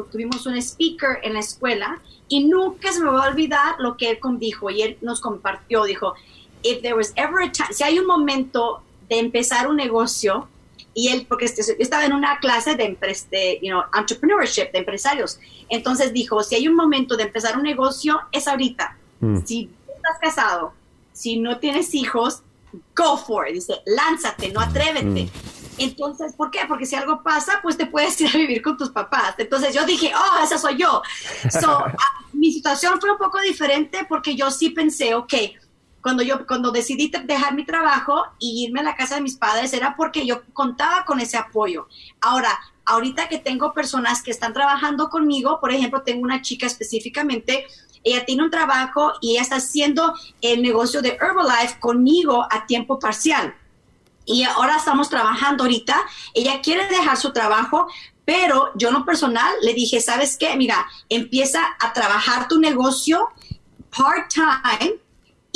tuvimos 0.09 0.45
un 0.47 0.55
speaker 0.57 1.19
en 1.21 1.33
la 1.33 1.39
escuela 1.39 2.01
y 2.27 2.45
nunca 2.45 2.91
se 2.91 3.01
me 3.01 3.11
va 3.11 3.25
a 3.25 3.29
olvidar 3.29 3.75
lo 3.79 3.97
que 3.97 4.09
él 4.09 4.19
dijo 4.39 4.69
y 4.69 4.81
él 4.81 4.97
nos 5.01 5.21
compartió, 5.21 5.83
dijo, 5.83 6.15
if 6.63 6.81
there 6.81 6.95
was 6.95 7.13
ever 7.15 7.41
a 7.41 7.51
time, 7.51 7.73
si 7.73 7.83
hay 7.83 7.99
un 7.99 8.07
momento 8.07 8.81
de 9.07 9.19
empezar 9.19 9.67
un 9.67 9.75
negocio, 9.75 10.47
y 10.93 11.09
él, 11.09 11.25
porque 11.27 11.45
este, 11.45 11.63
yo 11.63 11.75
estaba 11.79 12.05
en 12.05 12.13
una 12.13 12.39
clase 12.39 12.75
de, 12.75 12.97
de 13.31 13.59
you 13.61 13.69
know, 13.69 13.83
entrepreneurship, 13.97 14.71
de 14.71 14.79
empresarios, 14.79 15.39
entonces 15.69 16.13
dijo, 16.13 16.43
si 16.43 16.55
hay 16.55 16.67
un 16.67 16.75
momento 16.75 17.15
de 17.15 17.23
empezar 17.23 17.57
un 17.57 17.63
negocio, 17.63 18.19
es 18.31 18.47
ahorita. 18.47 18.97
Mm. 19.19 19.39
Si 19.45 19.69
estás 19.95 20.17
casado, 20.19 20.73
si 21.13 21.39
no 21.39 21.59
tienes 21.59 21.93
hijos, 21.93 22.41
go 22.95 23.17
for 23.17 23.47
it, 23.47 23.53
dice, 23.55 23.75
lánzate, 23.85 24.51
no 24.51 24.59
atrévete. 24.59 25.23
Mm. 25.25 25.29
Entonces, 25.77 26.33
¿por 26.33 26.51
qué? 26.51 26.59
Porque 26.67 26.85
si 26.85 26.95
algo 26.95 27.23
pasa, 27.23 27.59
pues 27.61 27.77
te 27.77 27.85
puedes 27.85 28.19
ir 28.21 28.27
a 28.27 28.37
vivir 28.37 28.61
con 28.61 28.77
tus 28.77 28.89
papás. 28.89 29.35
Entonces 29.37 29.73
yo 29.73 29.85
dije, 29.85 30.11
oh, 30.15 30.43
esa 30.43 30.57
soy 30.57 30.77
yo. 30.77 31.01
So, 31.49 31.69
ah, 31.85 32.25
mi 32.33 32.51
situación 32.51 32.99
fue 32.99 33.11
un 33.11 33.17
poco 33.17 33.39
diferente 33.39 34.05
porque 34.07 34.35
yo 34.35 34.51
sí 34.51 34.71
pensé, 34.71 35.15
ok, 35.15 35.33
cuando 36.01 36.23
yo 36.23 36.45
cuando 36.47 36.71
decidí 36.71 37.11
dejar 37.25 37.53
mi 37.53 37.65
trabajo 37.65 38.23
y 38.39 38.65
irme 38.65 38.79
a 38.79 38.83
la 38.83 38.95
casa 38.95 39.15
de 39.15 39.21
mis 39.21 39.35
padres 39.35 39.73
era 39.73 39.95
porque 39.95 40.25
yo 40.25 40.43
contaba 40.53 41.05
con 41.05 41.19
ese 41.19 41.37
apoyo. 41.37 41.87
Ahora, 42.21 42.57
ahorita 42.85 43.27
que 43.27 43.37
tengo 43.37 43.73
personas 43.73 44.23
que 44.23 44.31
están 44.31 44.53
trabajando 44.53 45.09
conmigo, 45.09 45.59
por 45.59 45.71
ejemplo, 45.71 46.01
tengo 46.01 46.23
una 46.23 46.41
chica 46.41 46.65
específicamente, 46.65 47.65
ella 48.03 48.25
tiene 48.25 48.43
un 48.43 48.49
trabajo 48.49 49.13
y 49.21 49.31
ella 49.31 49.41
está 49.41 49.57
haciendo 49.57 50.13
el 50.41 50.61
negocio 50.61 51.01
de 51.01 51.17
Herbalife 51.21 51.79
conmigo 51.79 52.47
a 52.49 52.65
tiempo 52.65 52.97
parcial. 52.99 53.55
y 54.25 54.43
ahora 54.43 54.77
estamos 54.77 55.09
trabajando 55.09 55.63
ahorita. 55.63 55.99
Ella 56.35 56.61
quiere 56.61 56.87
dejar 56.87 57.17
su 57.17 57.33
trabajo, 57.33 57.87
pero 58.25 58.71
yo 58.75 58.91
no 58.91 59.03
personal 59.03 59.51
le 59.63 59.73
dije, 59.73 59.99
¿sabes 60.01 60.37
qué? 60.37 60.55
Mira, 60.55 60.87
empieza 61.09 61.61
a 61.79 61.93
trabajar 61.93 62.47
tu 62.47 62.59
negocio 62.59 63.29
part-time 63.89 64.99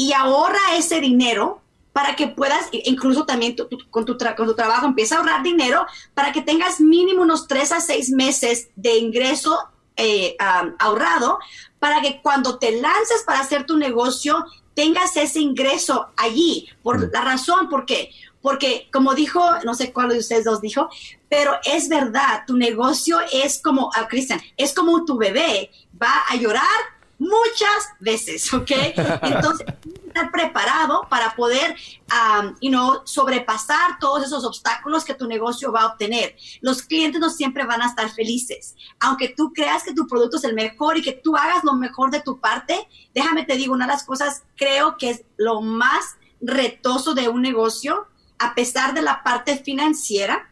y 0.03 0.11
ahorra 0.11 0.75
ese 0.75 0.99
dinero 0.99 1.61
para 1.93 2.15
que 2.15 2.27
puedas, 2.27 2.67
incluso 2.71 3.25
también 3.25 3.55
con, 3.55 3.69
tu 3.69 3.77
con 3.89 4.05
tu 4.47 4.55
trabajo, 4.55 4.85
empieza 4.85 5.15
a 5.15 5.19
ahorrar 5.19 5.43
dinero 5.43 5.85
para 6.13 6.33
que 6.33 6.41
tengas 6.41 6.81
mínimo 6.81 7.21
unos 7.21 7.47
tres 7.47 7.71
a 7.71 7.79
seis 7.79 8.09
meses 8.09 8.69
de 8.75 8.97
ingreso 8.97 9.57
eh, 9.95 10.35
ahorrado 10.79 11.39
para 11.79 12.01
que 12.01 12.19
cuando 12.21 12.57
te 12.57 12.81
lances 12.81 13.23
para 13.25 13.39
hacer 13.39 13.65
tu 13.65 13.77
negocio 13.77 14.43
tengas 14.73 15.15
ese 15.15 15.39
ingreso 15.39 16.07
allí. 16.17 16.67
Por 16.81 16.99
mm. 16.99 17.11
la 17.13 17.21
razón, 17.21 17.69
¿por 17.69 17.85
qué? 17.85 18.09
Porque 18.41 18.89
como 18.91 19.13
dijo, 19.13 19.41
no 19.63 19.73
sé 19.73 19.93
cuál 19.93 20.09
de 20.09 20.17
ustedes 20.17 20.43
dos 20.43 20.59
dijo, 20.59 20.89
pero 21.29 21.53
es 21.63 21.87
verdad, 21.87 22.43
tu 22.45 22.57
negocio 22.57 23.19
es 23.31 23.61
como, 23.61 23.89
a 23.93 24.01
ah, 24.01 24.07
Cristian, 24.09 24.41
es 24.57 24.73
como 24.73 25.05
tu 25.05 25.17
bebé, 25.17 25.71
va 26.01 26.23
a 26.27 26.35
llorar 26.35 26.93
muchas 27.19 27.89
veces, 27.99 28.53
¿ok? 28.53 28.71
Entonces, 29.21 29.65
estar 30.07 30.31
preparado 30.31 31.07
para 31.09 31.35
poder, 31.35 31.75
um, 32.11 32.55
you 32.61 32.69
know, 32.69 33.01
sobrepasar 33.05 33.99
todos 33.99 34.23
esos 34.23 34.45
obstáculos 34.45 35.03
que 35.03 35.13
tu 35.13 35.27
negocio 35.27 35.71
va 35.71 35.81
a 35.81 35.87
obtener. 35.87 36.35
Los 36.61 36.83
clientes 36.83 37.19
no 37.19 37.29
siempre 37.29 37.65
van 37.65 37.81
a 37.81 37.87
estar 37.87 38.09
felices. 38.11 38.75
Aunque 38.99 39.29
tú 39.29 39.51
creas 39.53 39.83
que 39.83 39.93
tu 39.93 40.07
producto 40.07 40.37
es 40.37 40.43
el 40.43 40.53
mejor 40.53 40.97
y 40.97 41.01
que 41.01 41.13
tú 41.13 41.35
hagas 41.35 41.63
lo 41.63 41.73
mejor 41.73 42.11
de 42.11 42.21
tu 42.21 42.39
parte, 42.39 42.87
déjame 43.13 43.45
te 43.45 43.55
digo, 43.55 43.73
una 43.73 43.85
de 43.85 43.93
las 43.93 44.03
cosas 44.03 44.43
creo 44.55 44.97
que 44.97 45.09
es 45.09 45.23
lo 45.37 45.61
más 45.61 46.17
retoso 46.41 47.13
de 47.13 47.29
un 47.29 47.41
negocio, 47.41 48.07
a 48.37 48.53
pesar 48.53 48.93
de 48.93 49.01
la 49.01 49.23
parte 49.23 49.57
financiera, 49.57 50.49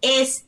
es 0.00 0.44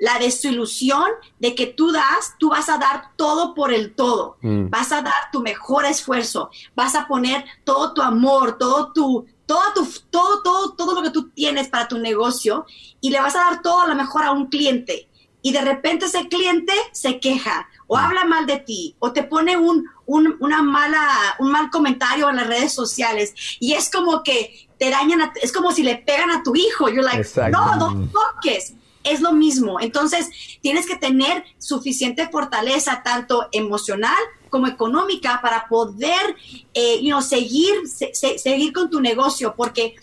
la 0.00 0.18
desilusión 0.18 1.06
de 1.38 1.54
que 1.54 1.66
tú 1.66 1.90
das, 1.90 2.34
tú 2.38 2.50
vas 2.50 2.68
a 2.68 2.78
dar 2.78 3.12
todo 3.16 3.54
por 3.54 3.72
el 3.72 3.94
todo, 3.94 4.36
mm. 4.42 4.68
vas 4.68 4.92
a 4.92 5.00
dar 5.00 5.30
tu 5.32 5.40
mejor 5.40 5.86
esfuerzo, 5.86 6.50
vas 6.74 6.94
a 6.94 7.06
poner 7.06 7.44
todo 7.64 7.94
tu 7.94 8.02
amor, 8.02 8.58
todo 8.58 8.92
tu, 8.92 9.26
todo 9.46 9.72
tu, 9.74 9.86
todo, 10.10 10.42
todo, 10.42 10.72
todo 10.74 10.94
lo 10.94 11.02
que 11.02 11.10
tú 11.10 11.30
tienes 11.30 11.68
para 11.68 11.88
tu 11.88 11.98
negocio 11.98 12.66
y 13.00 13.10
le 13.10 13.20
vas 13.20 13.34
a 13.34 13.50
dar 13.50 13.62
todo 13.62 13.80
a 13.82 13.88
lo 13.88 13.94
mejor 13.94 14.24
a 14.24 14.32
un 14.32 14.46
cliente. 14.46 15.08
Y 15.40 15.52
de 15.52 15.60
repente 15.60 16.06
ese 16.06 16.28
cliente 16.28 16.72
se 16.92 17.20
queja 17.20 17.68
o 17.86 17.96
mm. 17.96 18.00
habla 18.00 18.24
mal 18.24 18.46
de 18.46 18.58
ti 18.58 18.94
o 18.98 19.12
te 19.12 19.22
pone 19.22 19.56
un, 19.56 19.86
una 20.04 20.62
mala, 20.62 21.08
un 21.38 21.50
mal 21.50 21.70
comentario 21.70 22.28
en 22.28 22.36
las 22.36 22.46
redes 22.46 22.74
sociales 22.74 23.32
y 23.58 23.72
es 23.72 23.90
como 23.90 24.22
que 24.22 24.68
te 24.78 24.90
dañan, 24.90 25.32
es 25.40 25.52
como 25.52 25.72
si 25.72 25.82
le 25.82 25.96
pegan 25.96 26.30
a 26.30 26.42
tu 26.42 26.54
hijo. 26.54 26.90
You're 26.90 27.02
like, 27.02 27.26
no, 27.50 27.76
no 27.76 28.08
toques 28.08 28.74
es 29.06 29.20
lo 29.20 29.32
mismo. 29.32 29.80
Entonces, 29.80 30.28
tienes 30.60 30.86
que 30.86 30.96
tener 30.96 31.44
suficiente 31.58 32.28
fortaleza, 32.28 33.02
tanto 33.04 33.48
emocional 33.52 34.16
como 34.50 34.66
económica, 34.66 35.40
para 35.42 35.68
poder 35.68 36.36
eh, 36.74 37.00
seguir, 37.22 37.74
seguir 37.86 38.72
con 38.72 38.90
tu 38.90 39.00
negocio, 39.00 39.54
porque 39.56 39.96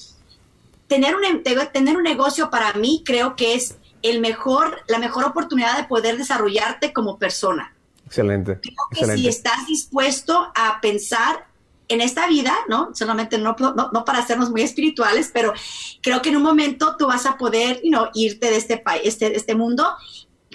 tener 0.88 1.16
un, 1.16 1.44
tener 1.72 1.98
un 1.98 2.04
negocio 2.04 2.50
para 2.50 2.74
mí 2.74 3.04
creo 3.06 3.36
que 3.36 3.56
es 3.56 3.78
el 4.02 4.20
mejor, 4.20 4.82
la 4.88 5.00
mejor 5.00 5.26
oportunidad 5.26 5.78
de 5.78 5.86
poder 5.86 6.18
desarrollarte 6.18 6.94
como 6.94 7.18
persona. 7.18 7.74
Excelente. 8.06 8.60
Creo 8.60 9.08
que 9.10 9.18
si 9.18 9.28
estás 9.28 9.66
dispuesto 9.66 10.52
a 10.54 10.80
pensar 10.82 11.48
en 11.88 12.02
esta 12.02 12.28
vida, 12.28 12.56
¿no? 12.70 12.90
Solamente 12.94 13.38
no, 13.38 13.56
no, 13.60 14.06
para 14.06 14.20
hacernos 14.20 14.50
muy 14.50 14.62
espirituales, 14.62 15.32
pero 15.34 15.54
creo 16.02 16.22
que 16.22 16.30
en 16.30 16.38
un 16.38 16.44
momento 16.44 16.96
tú 16.98 17.08
vas 17.08 17.26
a 17.26 17.38
poder, 17.38 17.82
you 17.84 17.98
irte 18.14 18.50
de 18.50 18.58
este 18.58 18.78
país, 18.78 19.02
este, 19.06 19.36
este 19.36 19.56
mundo, 19.56 19.86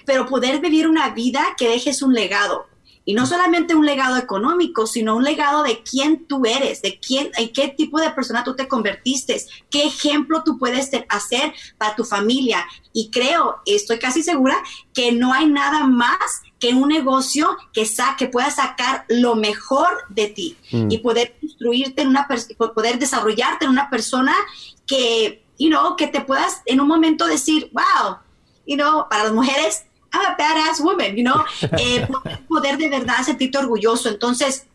pero 0.04 0.26
poder 0.26 0.60
vivir 0.60 0.88
una 0.88 1.10
vida 1.10 1.54
que 1.56 1.68
dejes 1.68 2.02
un 2.02 2.14
legado. 2.14 2.66
Y 3.08 3.14
no 3.14 3.24
solamente 3.24 3.74
un 3.74 3.86
legado 3.86 4.18
económico, 4.18 4.86
sino 4.86 5.16
un 5.16 5.24
legado 5.24 5.62
de 5.62 5.82
quién 5.82 6.26
tú 6.26 6.44
eres, 6.44 6.82
de 6.82 7.00
quién, 7.00 7.30
en 7.38 7.50
qué 7.54 7.68
tipo 7.68 7.98
de 7.98 8.10
persona 8.10 8.44
tú 8.44 8.54
te 8.54 8.68
convertiste, 8.68 9.42
qué 9.70 9.84
ejemplo 9.84 10.42
tú 10.44 10.58
puedes 10.58 10.90
hacer 11.08 11.54
para 11.78 11.96
tu 11.96 12.04
familia. 12.04 12.66
Y 12.92 13.10
creo, 13.10 13.62
estoy 13.64 13.98
casi 13.98 14.22
segura, 14.22 14.62
que 14.92 15.10
no 15.10 15.32
hay 15.32 15.46
nada 15.46 15.86
más 15.86 16.42
que 16.60 16.74
un 16.74 16.90
negocio 16.90 17.56
que, 17.72 17.88
que 18.18 18.26
pueda 18.26 18.50
sacar 18.50 19.06
lo 19.08 19.36
mejor 19.36 19.88
de 20.10 20.26
ti 20.26 20.58
mm. 20.70 20.90
y 20.90 20.98
poder 20.98 21.34
construirte 21.40 22.02
en 22.02 22.08
una 22.08 22.28
poder 22.74 22.98
desarrollarte 22.98 23.64
en 23.64 23.70
una 23.70 23.88
persona 23.88 24.34
que, 24.86 25.46
you 25.58 25.70
know, 25.70 25.96
que 25.96 26.08
te 26.08 26.20
puedas 26.20 26.60
en 26.66 26.78
un 26.78 26.88
momento 26.88 27.26
decir, 27.26 27.70
wow, 27.72 28.18
you 28.66 28.76
know, 28.76 29.08
para 29.08 29.24
las 29.24 29.32
mujeres, 29.32 29.86
I'm 30.12 30.32
a 30.32 30.36
badass 30.36 30.80
woman, 30.80 31.16
you 31.16 31.24
know, 31.24 31.44
eh, 31.78 32.06
poder 32.48 32.78
de 32.78 32.88
verdad 32.88 33.22
sentirte 33.24 33.58
orgulloso. 33.58 34.08
Entonces, 34.08 34.66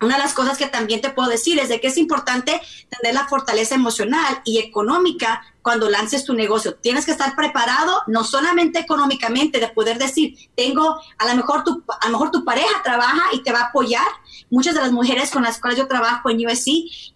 una 0.00 0.16
de 0.16 0.22
las 0.22 0.32
cosas 0.32 0.56
que 0.56 0.66
también 0.66 1.02
te 1.02 1.10
puedo 1.10 1.28
decir 1.28 1.58
es 1.58 1.68
de 1.68 1.80
que 1.80 1.88
es 1.88 1.98
importante 1.98 2.60
tener 2.88 3.14
la 3.14 3.28
fortaleza 3.28 3.74
emocional 3.74 4.40
y 4.44 4.58
económica 4.58 5.42
cuando 5.60 5.90
lances 5.90 6.24
tu 6.24 6.32
negocio. 6.32 6.74
Tienes 6.76 7.04
que 7.04 7.10
estar 7.10 7.36
preparado, 7.36 8.02
no 8.06 8.24
solamente 8.24 8.78
económicamente, 8.78 9.60
de 9.60 9.68
poder 9.68 9.98
decir, 9.98 10.36
tengo, 10.56 10.98
a 11.18 11.26
lo 11.26 11.34
mejor 11.34 11.64
tu, 11.64 11.84
a 12.00 12.06
lo 12.06 12.12
mejor 12.12 12.30
tu 12.30 12.46
pareja 12.46 12.82
trabaja 12.82 13.22
y 13.34 13.42
te 13.42 13.52
va 13.52 13.60
a 13.60 13.64
apoyar. 13.66 14.06
Muchas 14.48 14.74
de 14.74 14.80
las 14.80 14.90
mujeres 14.90 15.30
con 15.30 15.42
las 15.42 15.60
cuales 15.60 15.78
yo 15.78 15.86
trabajo 15.86 16.30
en 16.30 16.46
USC, 16.46 16.68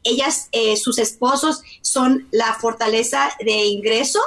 ellas, 0.03 0.49
eh, 0.53 0.77
sus 0.77 0.99
esposos 0.99 1.63
son 1.81 2.29
la 2.33 2.53
fortaleza 2.53 3.31
de 3.41 3.65
ingreso 3.65 4.21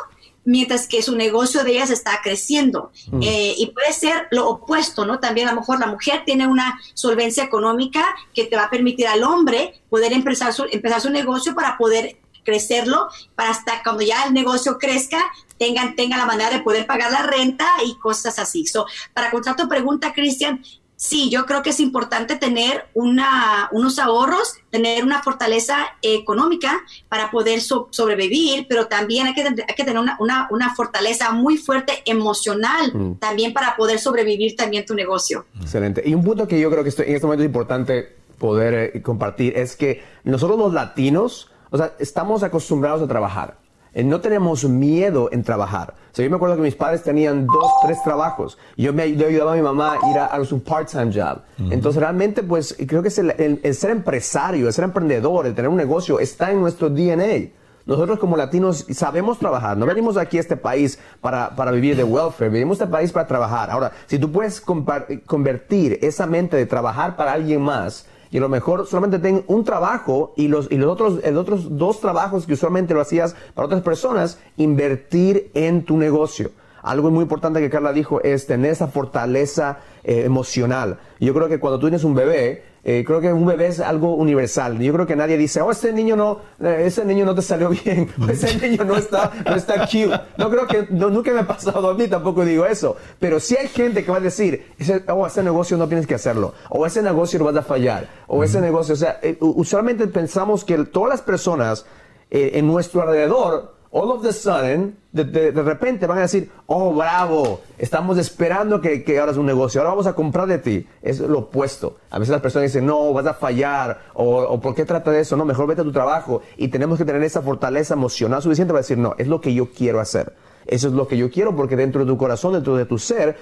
mientras 0.48 0.88
que 0.88 1.04
su 1.04 1.14
negocio 1.14 1.66
de 1.66 1.72
ellas 1.72 1.90
está 1.90 2.22
creciendo. 2.24 2.92
Mm. 3.12 3.22
Eh, 3.22 3.56
y 3.58 3.68
puede 3.68 3.92
ser 3.92 4.28
lo 4.32 4.48
opuesto, 4.48 5.06
¿no? 5.06 5.20
También 5.20 5.50
a 5.50 5.52
lo 5.52 5.60
mejor 5.60 5.78
la 5.78 5.88
mujer 5.88 6.24
tiene 6.26 6.48
una 6.48 6.80
solvencia 6.94 7.44
económica 7.44 8.06
que 8.34 8.46
te 8.46 8.56
va 8.56 8.64
a 8.64 8.70
permitir 8.70 9.08
al 9.08 9.24
hombre 9.24 9.82
poder 9.90 10.14
empezar 10.14 10.54
su, 10.54 10.66
empezar 10.72 11.02
su 11.02 11.10
negocio 11.10 11.54
para 11.54 11.78
poder 11.78 12.18
crecerlo, 12.46 13.10
para 13.36 13.50
hasta 13.50 13.84
cuando 13.84 14.04
ya 14.04 14.24
el 14.24 14.34
negocio 14.34 14.78
crezca, 14.78 15.22
tengan, 15.60 15.98
tenga 15.98 16.16
la 16.16 16.26
manera 16.26 16.50
de 16.50 16.62
poder 16.62 16.88
pagar 16.88 17.12
la 17.12 17.24
renta 17.24 17.68
y 17.86 17.98
cosas 18.00 18.40
así. 18.40 18.66
So, 18.66 18.86
para 19.14 19.30
contestar 19.30 19.58
tu 19.58 19.68
pregunta, 19.68 20.14
Cristian, 20.14 20.64
Sí, 20.98 21.30
yo 21.30 21.46
creo 21.46 21.62
que 21.62 21.70
es 21.70 21.80
importante 21.80 22.38
tener 22.38 22.86
una, 22.96 23.70
unos 23.72 24.00
ahorros, 24.00 24.56
tener 24.72 25.04
una 25.04 25.22
fortaleza 25.22 25.78
económica 26.02 26.80
para 27.08 27.30
poder 27.30 27.62
sobrevivir, 27.62 28.66
pero 28.68 28.88
también 28.88 29.28
hay 29.28 29.36
que, 29.36 29.42
hay 29.44 29.76
que 29.76 29.84
tener 29.84 30.00
una, 30.00 30.18
una, 30.20 30.48
una, 30.50 30.74
fortaleza 30.74 31.32
muy 31.32 31.58
fuerte 31.58 32.02
emocional 32.06 32.92
mm. 32.92 33.20
también 33.20 33.54
para 33.54 33.76
poder 33.76 34.00
sobrevivir 34.00 34.56
también 34.56 34.86
tu 34.88 34.96
negocio. 34.96 35.46
Excelente. 35.62 36.02
Y 36.04 36.16
un 36.16 36.24
punto 36.24 36.48
que 36.48 36.60
yo 36.60 36.72
creo 36.72 36.82
que 36.82 36.90
estoy, 36.90 37.06
en 37.06 37.14
este 37.14 37.28
momento 37.28 37.44
es 37.44 37.48
importante 37.48 38.16
poder 38.40 38.92
eh, 38.96 39.02
compartir 39.04 39.56
es 39.56 39.76
que 39.76 40.04
nosotros 40.24 40.58
los 40.58 40.74
latinos, 40.74 41.52
o 41.70 41.78
sea, 41.78 41.94
estamos 42.00 42.42
acostumbrados 42.42 43.04
a 43.04 43.08
trabajar. 43.08 43.60
Eh, 43.98 44.04
no 44.04 44.22
tenemos 44.22 44.64
miedo 44.64 45.28
en 45.32 45.42
trabajar. 45.42 45.96
O 46.12 46.16
sea, 46.16 46.24
yo 46.24 46.30
me 46.30 46.36
acuerdo 46.36 46.56
que 46.56 46.62
mis 46.62 46.76
padres 46.76 47.02
tenían 47.02 47.48
dos, 47.48 47.72
tres 47.82 47.98
trabajos. 48.04 48.56
Yo 48.78 48.94
me 48.94 49.16
yo 49.16 49.26
ayudaba 49.26 49.54
a 49.54 49.56
mi 49.56 49.64
mamá 49.64 49.94
a 49.94 50.12
ir 50.12 50.20
a, 50.20 50.26
a 50.28 50.40
un 50.40 50.62
part-time 50.62 51.12
job. 51.12 51.42
Entonces, 51.72 52.00
realmente, 52.00 52.44
pues, 52.44 52.78
creo 52.88 53.02
que 53.02 53.08
es 53.08 53.18
el, 53.18 53.74
ser 53.74 53.90
empresario, 53.90 54.68
el 54.68 54.74
ser 54.74 54.84
emprendedor, 54.84 55.48
el 55.48 55.56
tener 55.56 55.70
un 55.70 55.78
negocio, 55.78 56.20
está 56.20 56.52
en 56.52 56.62
nuestro 56.62 56.92
DNA. 56.92 57.50
Nosotros 57.88 58.20
como 58.20 58.38
latinos 58.38 58.86
sabemos 58.92 59.40
trabajar. 59.40 59.76
No 59.76 59.88
venimos 59.88 60.16
aquí 60.16 60.38
a 60.38 60.42
este 60.42 60.58
país 60.58 61.00
para, 61.20 61.56
para 61.56 61.72
vivir 61.72 61.96
de 61.96 62.04
welfare. 62.04 62.52
Venimos 62.52 62.80
a 62.80 62.84
este 62.84 62.92
país 62.92 63.12
para 63.12 63.26
trabajar. 63.26 63.72
Ahora, 63.72 63.94
si 64.06 64.20
tú 64.20 64.32
puedes 64.32 64.62
convertir 64.62 65.98
esa 66.04 66.28
mente 66.28 66.56
de 66.56 66.68
trabajar 66.68 67.16
para 67.16 67.34
alguien 67.34 67.64
más 67.64 68.06
y 68.32 68.38
a 68.38 68.42
lo 68.42 68.50
mejor 68.50 68.88
solamente 68.88 69.20
ten 69.20 69.44
un 69.48 69.64
trabajo 69.64 70.34
y 70.36 70.48
los, 70.48 70.72
y 70.72 70.78
los 70.78 70.92
otros, 70.92 71.20
otros 71.36 71.78
dos 71.78 72.00
trabajos 72.00 72.46
que 72.46 72.54
usualmente 72.54 72.94
lo 72.94 73.02
hacías 73.02 73.36
para 73.54 73.66
otras 73.66 73.82
personas, 73.82 74.40
invertir 74.58 75.52
en 75.54 75.84
tu 75.84 75.98
negocio. 75.98 76.52
Algo 76.82 77.12
muy 77.12 77.24
importante 77.24 77.60
que 77.60 77.70
Carla 77.70 77.92
dijo 77.92 78.22
es 78.22 78.48
tener 78.48 78.72
esa 78.72 78.88
fortaleza 78.88 79.80
eh, 80.04 80.24
emocional. 80.24 81.00
Yo 81.20 81.34
creo 81.34 81.50
que 81.50 81.60
cuando 81.60 81.80
tú 81.80 81.88
tienes 81.88 82.04
un 82.04 82.16
bebé, 82.16 82.64
eh, 82.90 83.04
creo 83.06 83.20
que 83.20 83.34
un 83.34 83.46
bebé 83.46 83.68
es 83.68 83.82
algo 83.82 84.16
universal. 84.16 84.80
Yo 84.80 84.94
creo 84.94 85.06
que 85.06 85.18
nadie 85.18 85.38
dice, 85.38 85.60
oh, 85.60 85.72
ese 85.72 85.92
niño 85.92 86.16
no, 86.16 86.40
eh, 86.64 86.84
ese 86.86 87.04
niño 87.04 87.26
no 87.26 87.36
te 87.36 87.42
salió 87.42 87.68
bien, 87.68 88.10
o 88.22 88.30
ese 88.30 88.58
niño 88.66 88.86
no 88.86 88.96
está, 88.96 89.30
no 89.46 89.56
está 89.56 89.82
cute. 89.82 90.18
No 90.38 90.50
creo 90.50 90.68
que, 90.68 90.88
nunca 90.90 91.34
me 91.34 91.42
ha 91.42 91.46
pasado 91.46 91.90
a 91.90 91.94
mí, 91.94 92.08
tampoco 92.08 92.46
digo 92.46 92.66
eso. 92.66 92.96
Pero 93.20 93.42
si 93.42 93.58
hay 93.58 93.68
gente 93.68 94.06
que 94.06 94.12
va 94.12 94.20
a 94.20 94.22
decir, 94.22 94.74
oh, 95.10 95.28
ese 95.28 95.44
negocio 95.44 95.76
no 95.76 95.90
tienes 95.90 96.08
que 96.08 96.16
hacerlo, 96.16 96.54
o 96.70 96.86
ese 96.86 97.02
negocio 97.02 97.38
lo 97.40 97.44
vas 97.44 97.58
a 97.58 97.62
fallar, 97.62 98.08
o 98.26 98.42
ese 98.42 98.62
negocio, 98.62 98.94
o 98.94 98.98
sea, 98.98 99.20
usualmente 99.42 100.08
pensamos 100.08 100.64
que 100.64 100.78
todas 100.86 101.10
las 101.10 101.22
personas 101.22 101.86
en 102.30 102.66
nuestro 102.68 103.02
alrededor 103.02 103.76
all 103.92 104.12
of 104.12 104.22
the 104.22 104.34
sudden, 104.34 104.98
de, 105.12 105.24
de, 105.24 105.64
repente 105.64 106.06
van 106.06 106.20
a 106.20 106.22
decir, 106.22 106.50
oh, 106.68 106.94
bravo, 106.94 107.62
estamos 107.78 108.18
esperando 108.18 108.82
que, 108.82 109.04
que 109.04 109.20
hagas 109.20 109.38
un 109.38 109.46
negocio, 109.46 109.82
ahora 109.82 109.92
vamos 109.92 110.08
a 110.08 110.14
comprar 110.14 110.48
de 110.48 110.60
ti. 110.60 110.88
Es 111.02 111.20
lo 111.20 111.40
opuesto. 111.40 111.98
A 112.10 112.20
veces 112.20 112.32
las 112.32 112.42
personas 112.42 112.72
dicen, 112.72 112.86
no, 112.86 113.14
vas 113.14 113.26
a 113.26 113.34
fallar, 113.34 114.02
o, 114.14 114.38
o 114.40 114.62
¿por 114.62 114.76
qué 114.76 114.86
trata 114.86 115.12
de 115.12 115.22
eso? 115.22 115.36
No, 115.38 115.46
mejor 115.46 115.68
vete 115.68 115.82
a 115.82 115.84
tu 115.84 115.92
trabajo. 115.92 116.42
Y 116.58 116.68
tenemos 116.68 116.98
que 116.98 117.06
tener 117.06 117.24
esa 117.24 117.42
fortaleza 117.42 117.94
emocional 117.94 118.42
suficiente 118.42 118.74
para 118.74 118.82
decir, 118.82 118.98
no, 118.98 119.16
es 119.18 119.28
lo 119.28 119.42
que 119.42 119.54
yo 119.54 119.72
quiero 119.72 120.00
hacer. 120.00 120.34
Eso 120.68 120.90
es 120.90 120.94
lo 120.94 121.08
que 121.08 121.18
yo 121.18 121.32
quiero 121.32 121.56
porque 121.56 121.78
dentro 121.78 122.02
de 122.04 122.12
tu 122.12 122.18
corazón, 122.18 122.54
dentro 122.54 122.76
de 122.76 122.86
tu 122.86 123.00
ser, 123.00 123.38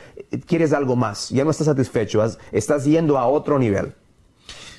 quieres 0.45 0.73
algo 0.73 0.95
más. 0.95 1.29
Ya 1.29 1.43
no 1.43 1.49
estás 1.49 1.65
satisfecho, 1.65 2.23
estás 2.51 2.85
yendo 2.85 3.17
a 3.17 3.27
otro 3.27 3.57
nivel. 3.57 3.93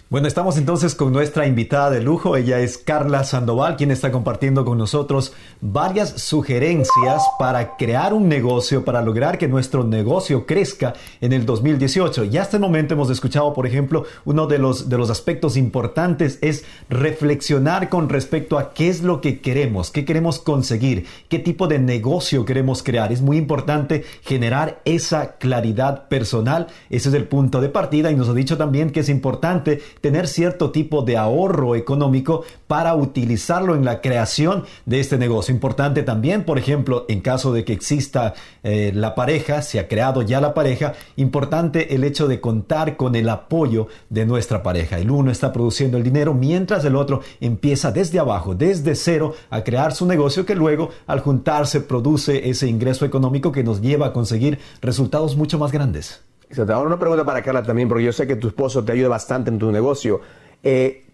Bueno, 0.09 0.29
estamos 0.29 0.57
entonces 0.57 0.95
con 0.95 1.13
nuestra 1.13 1.49
invitada 1.49 1.91
de 1.91 2.01
lujo. 2.01 2.37
Ella 2.37 2.61
es 2.61 2.79
Carla 2.79 3.25
Sandoval, 3.25 3.75
quien 3.77 3.91
está 3.91 4.13
compartiendo 4.13 4.65
con 4.65 4.79
nosotros 4.79 5.33
varias 5.61 6.23
sugerencias 6.23 7.25
para 7.41 7.77
crear 7.77 8.15
un 8.15 8.29
negocio, 8.29 8.85
para 8.85 9.03
lograr 9.03 9.37
que 9.37 9.49
nuestro 9.49 9.83
negocio 9.83 10.47
crezca 10.47 10.95
en 11.21 11.33
el 11.33 11.45
2018. 11.45 12.23
Ya 12.23 12.43
hasta 12.43 12.57
el 12.57 12.61
momento 12.61 12.95
hemos 12.95 13.11
escuchado, 13.11 13.53
por 13.53 13.67
ejemplo, 13.67 14.05
uno 14.25 14.47
de 14.47 14.59
los, 14.59 14.89
de 14.89 14.97
los 14.97 15.11
aspectos 15.11 15.57
importantes 15.57 16.39
es 16.41 16.65
reflexionar 16.89 17.89
con 17.89 18.09
respecto 18.09 18.61
a 18.61 18.75
qué 18.75 18.89
es 18.89 19.03
lo 19.03 19.21
que 19.21 19.41
queremos, 19.41 19.91
qué 19.91 20.05
queremos 20.05 20.39
conseguir, 20.39 21.07
qué 21.29 21.41
tipo 21.41 21.67
de 21.67 21.81
negocio 21.81 22.45
queremos 22.45 22.85
crear. 22.85 23.11
Es 23.11 23.23
muy 23.23 23.39
importante 23.39 24.05
generar 24.23 24.81
esa 24.85 25.33
claridad 25.39 26.07
personal. 26.07 26.69
Ese 26.91 27.09
es 27.09 27.15
el 27.17 27.27
punto 27.27 27.61
de 27.61 27.71
partida 27.71 28.13
y 28.13 28.15
nos 28.15 28.29
ha 28.29 28.35
dicho 28.35 28.57
también 28.57 28.91
que 28.91 29.01
es 29.01 29.09
importante 29.09 29.81
tener 30.07 30.29
cierto 30.29 30.71
tipo 30.71 31.03
de 31.03 31.17
ahorro 31.17 31.75
económico 31.75 32.45
para 32.69 32.95
utilizarlo 32.95 33.75
en 33.75 33.85
la 33.85 34.01
creación 34.01 34.63
de 34.85 35.01
este 35.01 35.19
negocio. 35.19 35.53
Importante 35.53 36.05
también, 36.05 36.45
por 36.45 36.61
ejemplo, 36.61 37.07
en 37.09 37.21
caso 37.21 37.53
de 37.53 37.65
que 37.65 37.73
exista 37.73 38.35
eh, 38.63 38.93
la 38.95 39.17
pareja, 39.17 39.63
se 39.63 39.81
ha 39.81 39.89
creado 39.89 40.23
ya 40.23 40.41
la 40.41 40.55
pareja, 40.55 40.93
importante 41.17 41.97
el 41.97 42.05
hecho 42.05 42.29
de 42.29 42.41
contar 42.41 42.97
con 42.97 43.17
el 43.17 43.29
apoyo 43.29 43.89
de 44.09 44.27
nuestra 44.27 44.63
pareja. 44.63 45.01
El 45.01 45.11
uno 45.11 45.33
está 45.33 45.53
produciendo 45.53 45.97
el 45.97 46.05
dinero 46.05 46.35
mientras 46.35 46.85
el 46.85 46.95
otro 46.95 47.23
empieza 47.41 47.91
desde 47.91 48.21
abajo, 48.21 48.55
desde 48.55 48.95
cero, 48.95 49.35
a 49.51 49.65
crear 49.65 49.93
su 49.93 50.07
negocio 50.07 50.47
que 50.47 50.55
luego 50.55 50.91
al 51.09 51.19
juntarse 51.19 51.81
produce 51.81 52.49
ese 52.49 52.69
ingreso 52.69 53.05
económico 53.05 53.51
que 53.51 53.65
nos 53.65 53.81
lleva 53.81 54.07
a 54.07 54.13
conseguir 54.13 54.61
resultados 54.81 55.37
mucho 55.37 55.59
más 55.59 55.73
grandes. 55.73 56.21
Ahora 56.59 56.83
una 56.83 56.99
pregunta 56.99 57.25
para 57.25 57.43
Carla 57.43 57.63
también, 57.63 57.89
porque 57.89 58.05
yo 58.05 58.13
sé 58.13 58.27
que 58.27 58.37
tu 58.37 58.49
esposo 58.49 58.85
te 58.85 58.93
ayuda 58.93 59.09
bastante 59.09 59.51
en 59.51 59.59
tu 59.59 59.73
negocio. 59.73 60.21
Eh, 60.63 61.05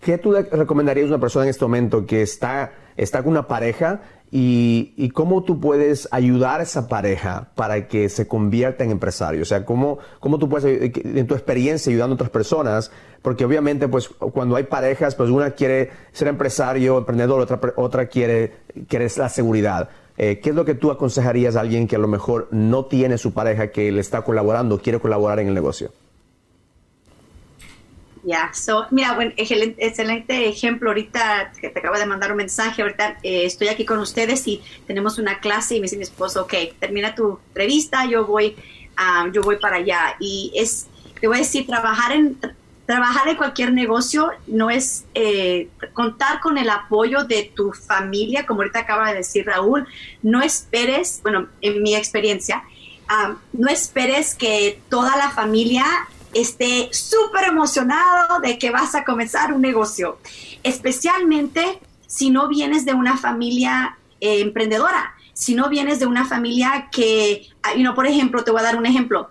¿Qué 0.00 0.18
tú 0.18 0.32
recomendarías 0.32 1.06
a 1.06 1.08
una 1.08 1.20
persona 1.20 1.46
en 1.46 1.50
este 1.50 1.64
momento 1.64 2.04
que 2.04 2.20
está, 2.20 2.72
está 2.96 3.22
con 3.22 3.32
una 3.32 3.48
pareja 3.48 4.02
y, 4.30 4.92
y, 4.96 5.08
cómo 5.10 5.44
tú 5.44 5.60
puedes 5.60 6.08
ayudar 6.10 6.60
a 6.60 6.64
esa 6.64 6.88
pareja 6.88 7.48
para 7.54 7.88
que 7.88 8.08
se 8.10 8.28
convierta 8.28 8.84
en 8.84 8.90
empresario? 8.90 9.40
O 9.40 9.46
sea, 9.46 9.64
¿cómo, 9.64 9.98
cómo 10.20 10.38
tú 10.38 10.48
puedes, 10.48 10.66
eh, 10.66 10.92
en 11.04 11.26
tu 11.26 11.34
experiencia 11.34 11.90
ayudando 11.90 12.14
a 12.14 12.16
otras 12.16 12.30
personas? 12.30 12.90
Porque 13.22 13.46
obviamente, 13.46 13.88
pues, 13.88 14.08
cuando 14.08 14.56
hay 14.56 14.64
parejas, 14.64 15.14
pues 15.14 15.30
una 15.30 15.52
quiere 15.52 15.90
ser 16.12 16.28
empresario, 16.28 16.98
emprendedor, 16.98 17.40
otra, 17.40 17.58
otra 17.76 18.06
quiere, 18.06 18.52
quiere 18.88 19.08
la 19.16 19.30
seguridad. 19.30 19.88
Eh, 20.16 20.40
¿Qué 20.42 20.50
es 20.50 20.56
lo 20.56 20.64
que 20.64 20.74
tú 20.74 20.90
aconsejarías 20.90 21.56
a 21.56 21.60
alguien 21.60 21.88
que 21.88 21.96
a 21.96 21.98
lo 21.98 22.06
mejor 22.06 22.48
no 22.52 22.84
tiene 22.84 23.18
su 23.18 23.32
pareja 23.32 23.72
que 23.72 23.90
le 23.90 24.00
está 24.00 24.22
colaborando, 24.22 24.80
quiere 24.80 25.00
colaborar 25.00 25.40
en 25.40 25.48
el 25.48 25.54
negocio? 25.54 25.90
Ya, 28.22 28.50
mira, 28.90 29.14
bueno, 29.14 29.32
excelente, 29.36 30.48
ejemplo. 30.48 30.90
Ahorita 30.90 31.52
que 31.60 31.68
te 31.68 31.78
acabo 31.80 31.98
de 31.98 32.06
mandar 32.06 32.30
un 32.30 32.38
mensaje, 32.38 32.80
ahorita 32.80 33.18
eh, 33.22 33.44
estoy 33.44 33.68
aquí 33.68 33.84
con 33.84 33.98
ustedes 33.98 34.46
y 34.48 34.62
tenemos 34.86 35.18
una 35.18 35.40
clase 35.40 35.76
y 35.76 35.80
me 35.80 35.84
dice 35.84 35.98
mi 35.98 36.04
esposo, 36.04 36.42
ok, 36.42 36.54
termina 36.78 37.14
tu 37.14 37.38
entrevista, 37.48 38.06
yo 38.06 38.24
voy, 38.24 38.56
um, 38.98 39.30
yo 39.30 39.42
voy 39.42 39.56
para 39.56 39.76
allá. 39.76 40.16
Y 40.20 40.52
es, 40.54 40.86
te 41.20 41.26
voy 41.26 41.36
a 41.36 41.40
decir, 41.40 41.66
trabajar 41.66 42.12
en, 42.12 42.38
trabajar 42.86 43.28
en 43.28 43.36
cualquier 43.36 43.72
negocio 43.72 44.30
no 44.46 44.70
es 44.70 45.04
eh, 45.14 45.68
contar 45.92 46.40
con 46.40 46.58
el 46.58 46.68
apoyo 46.68 47.24
de 47.24 47.50
tu 47.54 47.72
familia, 47.72 48.46
como 48.46 48.60
ahorita 48.60 48.80
acaba 48.80 49.08
de 49.10 49.16
decir 49.16 49.46
Raúl, 49.46 49.86
no 50.22 50.42
esperes, 50.42 51.20
bueno, 51.22 51.48
en 51.60 51.82
mi 51.82 51.94
experiencia, 51.94 52.62
um, 53.08 53.36
no 53.52 53.68
esperes 53.68 54.34
que 54.34 54.80
toda 54.88 55.16
la 55.16 55.30
familia 55.30 55.84
esté 56.34 56.88
súper 56.92 57.44
emocionado 57.44 58.40
de 58.40 58.58
que 58.58 58.70
vas 58.70 58.94
a 58.94 59.04
comenzar 59.04 59.52
un 59.52 59.62
negocio, 59.62 60.18
especialmente 60.62 61.80
si 62.06 62.30
no 62.30 62.48
vienes 62.48 62.84
de 62.84 62.92
una 62.92 63.16
familia 63.16 63.96
eh, 64.20 64.40
emprendedora, 64.40 65.14
si 65.32 65.54
no 65.54 65.68
vienes 65.68 66.00
de 66.00 66.06
una 66.06 66.26
familia 66.26 66.88
que, 66.92 67.48
you 67.76 67.82
know, 67.82 67.94
por 67.94 68.06
ejemplo, 68.06 68.44
te 68.44 68.50
voy 68.50 68.60
a 68.60 68.64
dar 68.64 68.76
un 68.76 68.86
ejemplo. 68.86 69.30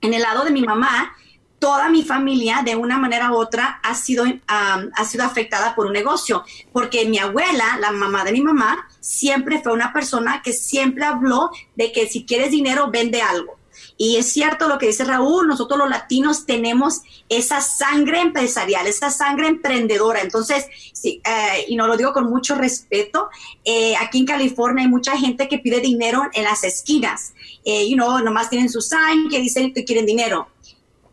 En 0.00 0.14
el 0.14 0.22
lado 0.22 0.44
de 0.44 0.50
mi 0.50 0.62
mamá, 0.62 1.14
toda 1.62 1.88
mi 1.88 2.02
familia 2.02 2.62
de 2.64 2.74
una 2.74 2.98
manera 2.98 3.30
u 3.30 3.36
otra 3.36 3.78
ha 3.84 3.94
sido, 3.94 4.24
ha 4.48 5.04
sido 5.04 5.22
afectada 5.22 5.76
por 5.76 5.86
un 5.86 5.92
negocio, 5.92 6.42
porque 6.72 7.04
mi 7.04 7.18
abuela, 7.18 7.78
la 7.80 7.92
mamá 7.92 8.24
de 8.24 8.32
mi 8.32 8.40
mamá, 8.40 8.88
siempre 8.98 9.62
fue 9.62 9.72
una 9.72 9.92
persona 9.92 10.42
que 10.42 10.52
siempre 10.52 11.04
habló 11.04 11.50
de 11.76 11.92
que 11.92 12.08
si 12.08 12.26
quieres 12.26 12.50
dinero, 12.50 12.90
vende 12.90 13.22
algo. 13.22 13.60
Y 13.96 14.16
es 14.16 14.32
cierto 14.32 14.66
lo 14.66 14.76
que 14.76 14.88
dice 14.88 15.04
Raúl, 15.04 15.46
nosotros 15.46 15.78
los 15.78 15.88
latinos 15.88 16.46
tenemos 16.46 17.02
esa 17.28 17.60
sangre 17.60 18.18
empresarial, 18.20 18.88
esa 18.88 19.10
sangre 19.10 19.46
emprendedora. 19.46 20.20
Entonces, 20.20 20.66
sí, 20.92 21.22
eh, 21.24 21.66
y 21.68 21.76
no 21.76 21.86
lo 21.86 21.96
digo 21.96 22.12
con 22.12 22.28
mucho 22.28 22.56
respeto, 22.56 23.28
eh, 23.64 23.94
aquí 24.00 24.18
en 24.18 24.26
California 24.26 24.82
hay 24.82 24.90
mucha 24.90 25.16
gente 25.16 25.46
que 25.46 25.60
pide 25.60 25.78
dinero 25.78 26.24
en 26.32 26.42
las 26.42 26.64
esquinas. 26.64 27.34
Eh, 27.64 27.88
you 27.88 27.94
know, 27.94 28.18
nomás 28.18 28.50
tienen 28.50 28.68
su 28.68 28.80
sign 28.80 29.28
que 29.30 29.38
dicen 29.38 29.72
que 29.72 29.84
quieren 29.84 30.06
dinero 30.06 30.48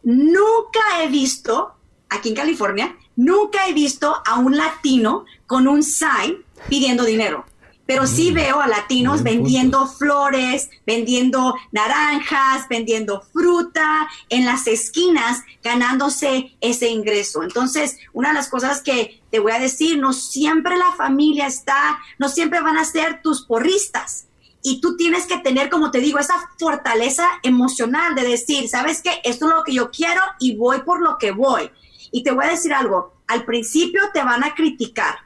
Nunca 0.04 0.80
he 1.02 1.08
visto, 1.08 1.74
aquí 2.10 2.30
en 2.30 2.36
California, 2.36 2.98
nunca 3.16 3.68
he 3.68 3.74
visto 3.74 4.16
a 4.26 4.40
un 4.40 4.56
latino 4.56 5.26
con 5.46 5.68
un 5.68 5.84
sign 5.84 6.44
pidiendo 6.68 7.04
dinero. 7.04 7.46
Pero 7.86 8.06
sí 8.06 8.32
mm. 8.32 8.34
veo 8.36 8.62
a 8.62 8.68
latinos 8.68 9.24
vendiendo 9.24 9.88
flores, 9.88 10.70
vendiendo 10.86 11.56
naranjas, 11.72 12.68
vendiendo 12.70 13.22
fruta 13.34 14.08
en 14.30 14.46
las 14.46 14.68
esquinas, 14.68 15.42
ganándose 15.64 16.56
ese 16.62 16.90
ingreso. 16.90 17.42
Entonces, 17.42 17.98
una 18.14 18.30
de 18.30 18.36
las 18.36 18.48
cosas 18.48 18.82
que 18.82 19.22
te 19.32 19.40
voy 19.40 19.54
a 19.54 19.60
decir, 19.60 19.98
no 19.98 20.14
siempre 20.14 20.78
la 20.78 20.92
familia 20.92 21.48
está, 21.48 22.00
no 22.20 22.30
siempre 22.30 22.62
van 22.62 22.78
a 22.78 22.86
ser 22.86 23.22
tus 23.24 23.46
porristas 23.46 24.29
y 24.62 24.82
tú 24.82 24.98
tienes 24.98 25.26
que 25.26 25.38
tener, 25.38 25.70
como 25.70 25.92
te 25.92 26.00
digo, 26.00 26.20
esa 26.20 26.36
fortaleza 26.58 27.26
emocional 27.44 28.16
de 28.16 28.24
decir, 28.24 28.68
¿sabes 28.68 29.02
qué? 29.02 29.22
Esto 29.24 29.48
es 29.48 29.56
lo 29.56 29.64
que 29.64 29.74
yo 29.74 29.90
quiero 29.90 30.22
y 30.40 30.56
voy 30.56 30.82
por 30.82 31.02
lo 31.02 31.18
que 31.18 31.32
voy. 31.32 31.72
Y 32.12 32.24
te 32.24 32.32
voy 32.32 32.46
a 32.46 32.50
decir 32.50 32.74
algo, 32.74 33.22
al 33.28 33.46
principio 33.46 34.02
te 34.14 34.24
van 34.24 34.44
a 34.44 34.54
criticar. 34.54 35.20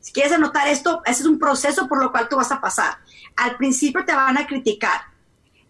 Si 0.00 0.12
quieres 0.12 0.32
anotar 0.32 0.66
esto, 0.66 1.00
ese 1.04 1.22
es 1.22 1.28
un 1.28 1.38
proceso 1.38 1.86
por 1.86 2.02
lo 2.02 2.10
cual 2.10 2.28
tú 2.28 2.36
vas 2.36 2.50
a 2.50 2.60
pasar. 2.60 2.98
Al 3.36 3.56
principio 3.56 4.04
te 4.04 4.14
van 4.14 4.36
a 4.36 4.46
criticar. 4.46 5.00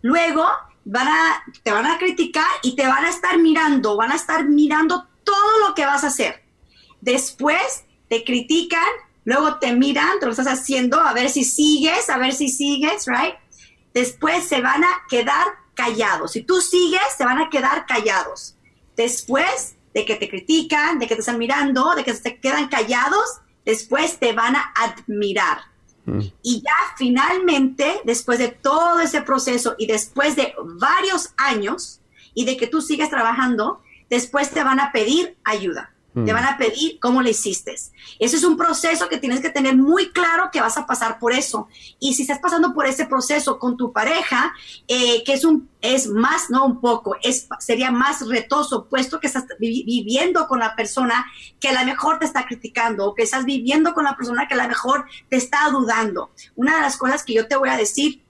Luego 0.01 0.47
van 0.85 1.09
a, 1.09 1.45
te 1.63 1.71
van 1.71 1.87
a 1.87 1.99
criticar 1.99 2.49
y 2.63 2.75
te 2.75 2.87
van 2.87 3.05
a 3.05 3.11
estar 3.11 3.39
mirando, 3.39 3.97
van 3.97 4.13
a 4.13 4.17
estar 4.17 4.49
mirando 4.49 5.07
todo 5.23 5.69
lo 5.69 5.75
que 5.75 5.85
vas 5.85 6.03
a 6.05 6.09
hacer. 6.09 6.43
Después 7.01 7.85
te 8.09 8.25
critican, 8.25 8.89
Luego 9.25 9.59
te 9.59 9.73
miran, 9.73 10.19
te 10.19 10.27
lo 10.27 10.33
estás 10.33 10.49
haciendo, 10.49 11.01
a 11.01 11.13
ver 11.13 11.31
si 11.31 11.45
sigues, 11.45 12.11
a 12.11 12.19
ver 12.19 12.33
si 12.33 12.49
sigues, 12.49 13.07
right? 13.07 13.35
Después 13.95 14.45
se 14.45 14.61
van 14.61 14.83
a 14.83 15.03
quedar 15.09 15.47
callados. 15.75 16.33
Si 16.33 16.43
tú 16.43 16.61
sigues, 16.61 17.03
se 17.17 17.25
van 17.25 17.41
a 17.41 17.51
quedar 17.51 17.87
callados. 17.87 18.57
Después 18.97 19.77
de 19.95 20.05
que 20.05 20.17
te 20.17 20.29
critican, 20.29 20.99
de 20.99 21.07
que 21.07 21.15
te 21.15 21.21
están 21.21 21.39
mirando, 21.39 21.95
de 21.95 22.05
que 22.05 22.15
se 22.15 22.39
quedan 22.39 22.69
callados, 22.69 23.41
después 23.65 24.19
te 24.19 24.33
van 24.33 24.57
a 24.57 24.73
admirar. 24.75 25.59
Mm. 26.05 26.21
Y 26.43 26.63
ya 26.63 26.95
finalmente, 26.97 28.01
después 28.05 28.39
de 28.39 28.49
todo 28.49 29.01
ese 29.01 29.23
proceso 29.23 29.75
y 29.79 29.87
después 29.87 30.37
de 30.37 30.55
varios 30.65 31.33
años 31.37 32.01
y 32.35 32.45
de 32.45 32.57
que 32.57 32.67
tú 32.67 32.81
sigues 32.81 33.11
trabajando, 33.11 33.83
después 34.11 34.51
te 34.51 34.65
van 34.65 34.81
a 34.81 34.93
pedir 34.93 35.37
ayuda. 35.45 35.93
Te 36.15 36.21
mm. 36.21 36.27
van 36.27 36.45
a 36.45 36.59
pedir 36.59 36.99
cómo 37.01 37.23
le 37.23 37.31
hiciste. 37.31 37.75
Ese 38.19 38.37
es 38.37 38.45
un 38.45 38.57
proceso 38.57 39.09
que 39.09 39.19
tienes 39.19 39.41
que 39.41 39.51
tener 39.51 39.77
muy 39.77 40.11
claro 40.11 40.51
que 40.53 40.61
vas 40.61 40.77
a 40.77 40.87
pasar 40.87 41.19
por 41.19 41.33
eso. 41.33 41.69
Y 41.99 42.15
si 42.15 42.23
estás 42.23 42.39
pasando 42.39 42.75
por 42.75 42.87
ese 42.87 43.07
proceso 43.07 43.59
con 43.59 43.77
tu 43.77 43.93
pareja, 43.93 44.53
eh, 44.89 45.25
que 45.25 45.33
es 45.33 45.45
un 45.45 45.71
es 45.81 46.07
más, 46.07 46.49
no 46.49 46.65
un 46.65 46.81
poco, 46.81 47.17
es, 47.23 47.49
sería 47.59 47.91
más 47.91 48.27
retoso, 48.29 48.87
puesto 48.89 49.19
que 49.19 49.27
estás 49.27 49.47
viviendo 49.59 50.47
con 50.47 50.61
la 50.61 50.77
persona 50.77 51.27
que 51.59 51.71
a 51.71 51.81
lo 51.81 51.85
mejor 51.85 52.21
te 52.21 52.25
está 52.25 52.47
criticando 52.47 53.07
o 53.07 53.15
que 53.15 53.25
estás 53.25 53.45
viviendo 53.45 53.93
con 53.93 54.05
la 54.05 54.17
persona 54.17 54.47
que 54.47 54.55
a 54.55 54.63
lo 54.63 54.69
mejor 54.69 55.07
te 55.29 55.37
está 55.37 55.69
dudando. 55.71 56.31
Una 56.55 56.77
de 56.77 56.83
las 56.83 56.97
cosas 56.97 57.25
que 57.25 57.35
yo 57.35 57.49
te 57.49 57.57
voy 57.57 57.69
a 57.69 57.77
decir 57.77 58.23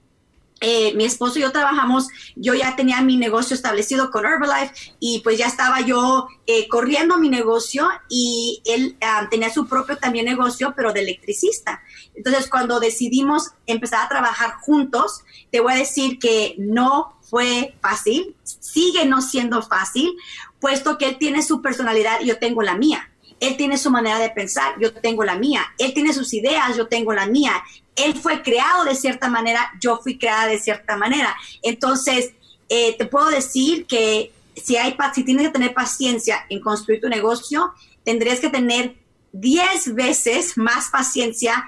eh, 0.65 0.93
mi 0.95 1.03
esposo 1.03 1.37
y 1.37 1.41
yo 1.41 1.51
trabajamos, 1.51 2.07
yo 2.37 2.53
ya 2.53 2.73
tenía 2.77 3.01
mi 3.01 3.17
negocio 3.17 3.53
establecido 3.53 4.09
con 4.11 4.25
Herbalife 4.25 4.73
y 4.97 5.19
pues 5.19 5.37
ya 5.37 5.47
estaba 5.47 5.81
yo 5.81 6.29
eh, 6.47 6.69
corriendo 6.69 7.17
mi 7.17 7.27
negocio 7.27 7.89
y 8.07 8.61
él 8.63 8.95
ah, 9.01 9.27
tenía 9.29 9.49
su 9.49 9.67
propio 9.67 9.97
también 9.97 10.23
negocio, 10.23 10.73
pero 10.73 10.93
de 10.93 11.01
electricista. 11.01 11.81
Entonces, 12.15 12.49
cuando 12.49 12.79
decidimos 12.79 13.51
empezar 13.67 14.05
a 14.05 14.07
trabajar 14.07 14.53
juntos, 14.61 15.23
te 15.51 15.59
voy 15.59 15.73
a 15.73 15.75
decir 15.75 16.17
que 16.17 16.55
no 16.57 17.17
fue 17.19 17.75
fácil, 17.81 18.33
sigue 18.43 19.05
no 19.05 19.21
siendo 19.21 19.63
fácil, 19.63 20.13
puesto 20.61 20.97
que 20.97 21.09
él 21.09 21.17
tiene 21.17 21.43
su 21.43 21.61
personalidad 21.61 22.21
y 22.21 22.27
yo 22.27 22.39
tengo 22.39 22.61
la 22.61 22.77
mía. 22.77 23.09
Él 23.41 23.57
tiene 23.57 23.77
su 23.77 23.91
manera 23.91 24.19
de 24.19 24.29
pensar, 24.29 24.75
yo 24.79 24.93
tengo 24.93 25.25
la 25.25 25.35
mía. 25.35 25.65
Él 25.77 25.93
tiene 25.93 26.13
sus 26.13 26.33
ideas, 26.33 26.77
yo 26.77 26.87
tengo 26.87 27.11
la 27.11 27.25
mía 27.25 27.61
él 27.95 28.15
fue 28.15 28.41
creado 28.41 28.85
de 28.85 28.95
cierta 28.95 29.29
manera, 29.29 29.71
yo 29.79 29.99
fui 30.01 30.17
creada 30.17 30.47
de 30.47 30.59
cierta 30.59 30.97
manera. 30.97 31.35
Entonces, 31.61 32.33
eh, 32.69 32.95
te 32.97 33.05
puedo 33.05 33.27
decir 33.27 33.85
que 33.85 34.33
si, 34.55 34.77
hay, 34.77 34.95
tienes 35.13 35.47
que 35.47 35.53
tener 35.53 35.73
paciencia 35.73 36.45
en 36.49 36.59
construir 36.59 37.01
tu 37.01 37.09
negocio, 37.09 37.73
tendrías 38.03 38.39
que 38.39 38.49
tener 38.49 38.95
10 39.33 39.95
veces 39.95 40.57
más 40.57 40.89
paciencia 40.89 41.65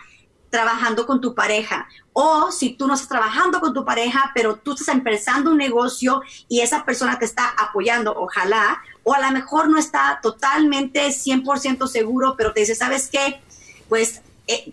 trabajando 0.49 1.05
con 1.05 1.19
tu 1.19 1.35
pareja. 1.35 1.87
O 2.13 2.51
si 2.51 2.73
tú 2.73 2.87
no 2.87 2.93
estás 2.93 3.09
trabajando 3.09 3.59
con 3.59 3.73
tu 3.73 3.83
pareja, 3.83 4.31
pero 4.33 4.55
tú 4.55 4.73
estás 4.73 4.87
empezando 4.89 5.51
un 5.51 5.57
negocio 5.57 6.21
y 6.47 6.61
esa 6.61 6.85
persona 6.85 7.19
te 7.19 7.25
está 7.25 7.49
apoyando, 7.49 8.13
ojalá, 8.15 8.81
o 9.03 9.13
a 9.13 9.19
lo 9.19 9.31
mejor 9.31 9.69
no 9.69 9.77
está 9.77 10.19
totalmente 10.21 11.07
100% 11.07 11.87
seguro, 11.87 12.35
pero 12.37 12.53
te 12.53 12.61
dice, 12.61 12.73
¿sabes 12.73 13.09
qué? 13.09 13.41
Pues 13.89 14.21
eh, 14.47 14.71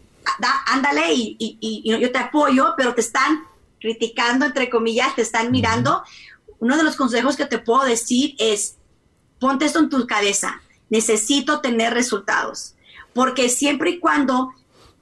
ándale 0.67 1.13
y, 1.15 1.83
yo 1.85 2.13
te 2.13 2.19
apoyo, 2.19 2.75
pero 2.77 2.95
te 2.95 3.01
están 3.01 3.45
criticando, 3.81 4.47
entre 4.47 4.71
comillas, 4.71 5.15
te 5.15 5.23
están 5.23 5.51
mirando. 5.51 6.03
Uno 6.59 6.77
de 6.77 6.85
los 6.85 6.97
consejos 6.97 7.37
que 7.37 7.47
te 7.47 7.59
puedo 7.59 7.85
decir 7.85 8.35
es, 8.39 8.77
ponte 9.41 9.65
esto 9.65 9.81
en 9.81 9.89
tu 9.89 10.07
cabeza, 10.07 10.63
necesito 10.89 11.61
tener 11.61 11.93
resultados, 11.95 12.75
porque 13.13 13.49
siempre 13.49 13.91
y 13.91 13.99
cuando 13.99 14.53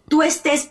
tú 0.09 0.23
estés 0.23 0.69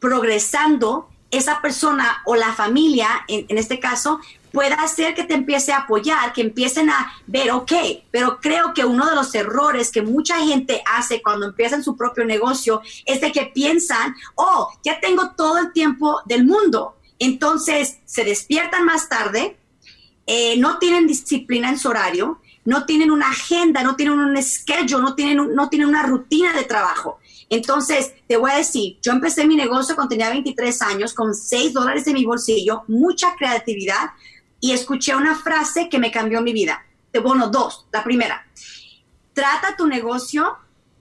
progresando, 0.00 1.08
esa 1.36 1.60
persona 1.60 2.22
o 2.24 2.36
la 2.36 2.52
familia, 2.52 3.08
en, 3.28 3.58
este 3.58 3.80
caso, 3.80 4.20
pueda 4.54 4.76
hacer 4.76 5.14
que 5.14 5.24
te 5.24 5.34
empiece 5.34 5.72
a 5.72 5.78
apoyar, 5.78 6.32
que 6.32 6.40
empiecen 6.40 6.88
a 6.88 7.12
ver, 7.26 7.50
ok, 7.50 7.72
pero 8.12 8.38
creo 8.40 8.72
que 8.72 8.84
uno 8.84 9.04
de 9.10 9.16
los 9.16 9.34
errores 9.34 9.90
que 9.90 10.00
mucha 10.00 10.38
gente 10.38 10.80
hace 10.86 11.20
cuando 11.20 11.46
empiezan 11.46 11.82
su 11.82 11.96
propio 11.96 12.24
negocio 12.24 12.80
es 13.04 13.20
de 13.20 13.32
que 13.32 13.46
piensan, 13.46 14.14
oh, 14.36 14.70
ya 14.84 15.00
tengo 15.00 15.32
todo 15.36 15.58
el 15.58 15.72
tiempo 15.72 16.20
del 16.24 16.46
mundo. 16.46 16.96
Entonces 17.18 17.98
se 18.04 18.24
despiertan 18.24 18.84
más 18.84 19.08
tarde, 19.08 19.58
eh, 20.26 20.56
no 20.56 20.78
tienen 20.78 21.08
disciplina 21.08 21.68
en 21.68 21.78
su 21.78 21.88
horario, 21.88 22.40
no 22.64 22.86
tienen 22.86 23.10
una 23.10 23.30
agenda, 23.30 23.82
no 23.82 23.96
tienen 23.96 24.18
un 24.18 24.40
schedule, 24.40 25.02
no 25.02 25.14
tienen, 25.16 25.54
no 25.54 25.68
tienen 25.68 25.88
una 25.88 26.04
rutina 26.04 26.52
de 26.52 26.62
trabajo. 26.62 27.18
Entonces, 27.50 28.14
te 28.26 28.36
voy 28.36 28.50
a 28.50 28.56
decir, 28.56 28.98
yo 29.02 29.12
empecé 29.12 29.46
mi 29.46 29.56
negocio 29.56 29.94
cuando 29.94 30.10
tenía 30.10 30.30
23 30.30 30.82
años, 30.82 31.12
con 31.12 31.34
6 31.34 31.72
dólares 31.72 32.06
en 32.06 32.14
mi 32.14 32.24
bolsillo, 32.24 32.84
mucha 32.88 33.34
creatividad, 33.36 34.10
y 34.64 34.72
escuché 34.72 35.14
una 35.14 35.34
frase 35.34 35.90
que 35.90 35.98
me 35.98 36.10
cambió 36.10 36.40
mi 36.40 36.54
vida. 36.54 36.86
Bueno, 37.22 37.48
dos. 37.48 37.84
La 37.92 38.02
primera, 38.02 38.46
trata 39.34 39.76
tu 39.76 39.86
negocio 39.86 40.56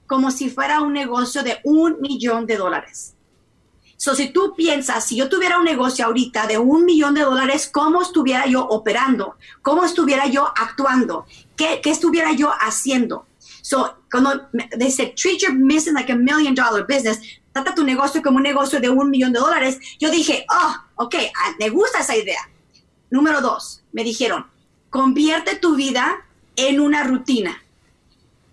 como 0.05 0.31
si 0.31 0.49
fuera 0.49 0.81
un 0.81 0.91
negocio 0.91 1.43
de 1.43 1.61
un 1.63 2.01
millón 2.01 2.45
de 2.45 2.57
dólares. 2.57 3.13
So, 3.95 4.15
si 4.15 4.33
tú 4.33 4.53
piensas, 4.53 5.05
si 5.05 5.15
yo 5.15 5.29
tuviera 5.29 5.59
un 5.59 5.63
negocio 5.63 6.03
ahorita 6.05 6.45
de 6.45 6.57
un 6.57 6.83
millón 6.83 7.13
de 7.13 7.21
dólares, 7.21 7.69
¿cómo 7.71 8.01
estuviera 8.01 8.45
yo 8.47 8.65
operando? 8.67 9.37
¿Cómo 9.61 9.85
estuviera 9.85 10.27
yo 10.27 10.45
actuando? 10.45 11.25
¿Qué, 11.55 11.79
qué 11.81 11.91
estuviera 11.91 12.33
yo 12.33 12.51
haciendo? 12.59 13.27
So, 13.61 13.95
cuando 14.11 14.49
dice, 14.75 15.13
treat 15.15 15.39
your 15.39 15.53
business 15.53 15.93
like 15.93 16.11
a 16.11 16.17
million 16.17 16.53
dollar 16.53 16.85
business, 16.85 17.21
trata 17.53 17.73
tu 17.73 17.85
negocio 17.85 18.21
como 18.21 18.37
un 18.37 18.43
negocio 18.43 18.81
de 18.81 18.89
un 18.89 19.09
millón 19.09 19.31
de 19.31 19.39
dólares, 19.39 19.79
yo 20.01 20.11
dije, 20.11 20.45
oh, 20.51 21.05
ok, 21.05 21.15
ah, 21.33 21.51
me 21.57 21.69
gusta 21.69 21.99
esa 21.99 22.17
idea. 22.17 22.49
Número 23.13 23.41
dos, 23.41 23.83
me 23.91 24.03
dijeron, 24.03 24.47
convierte 24.89 25.55
tu 25.55 25.75
vida 25.75 26.25
en 26.55 26.79
una 26.79 27.03
rutina. 27.03 27.63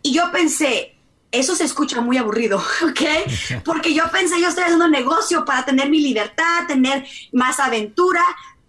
Y 0.02 0.12
yo 0.12 0.30
pensé, 0.32 0.98
eso 1.32 1.56
se 1.56 1.64
escucha 1.64 2.02
muy 2.02 2.18
aburrido, 2.18 2.58
¿ok? 2.82 3.62
Porque 3.64 3.94
yo 3.94 4.04
pensé, 4.12 4.38
yo 4.38 4.48
estoy 4.48 4.64
haciendo 4.64 4.86
negocio 4.86 5.46
para 5.46 5.64
tener 5.64 5.88
mi 5.88 6.00
libertad, 6.00 6.66
tener 6.68 7.06
más 7.32 7.58
aventura, 7.58 8.22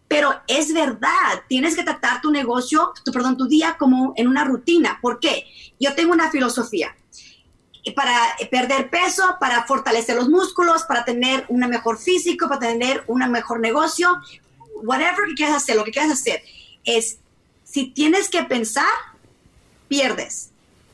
pero 0.08 0.34
es 0.48 0.74
verdad, 0.74 1.44
tienes 1.50 1.76
que 1.76 1.84
tratar 1.84 2.22
tu 2.22 2.32
negocio, 2.32 2.94
tu, 3.04 3.12
perdón, 3.12 3.36
tu 3.36 3.48
día 3.48 3.76
como 3.78 4.14
en 4.16 4.30
una 4.30 4.46
rutina. 4.46 4.98
¿Por 5.02 5.20
qué? 5.20 5.46
Yo 5.78 5.94
tengo 5.94 6.14
una 6.14 6.32
filosofía 6.32 6.96
para 7.96 8.16
perder 8.50 8.90
peso, 8.90 9.38
para 9.40 9.64
fortalecer 9.66 10.16
los 10.16 10.30
músculos, 10.30 10.84
para 10.84 11.04
tener 11.04 11.46
un 11.50 11.60
mejor 11.62 11.98
físico, 11.98 12.48
para 12.48 12.60
tener 12.62 13.04
un 13.08 13.30
mejor 13.32 13.60
negocio, 13.60 14.22
whatever 14.76 15.28
que 15.28 15.36
quieras 15.36 15.58
hacer, 15.58 15.76
lo 15.76 15.84
que 15.84 15.92
quieras 15.92 16.12
hacer, 16.12 16.44
es 16.84 17.18
si 17.64 17.88
tienes 17.88 18.30
que 18.30 18.44
pensar, 18.44 18.86
pierdes. 19.88 20.52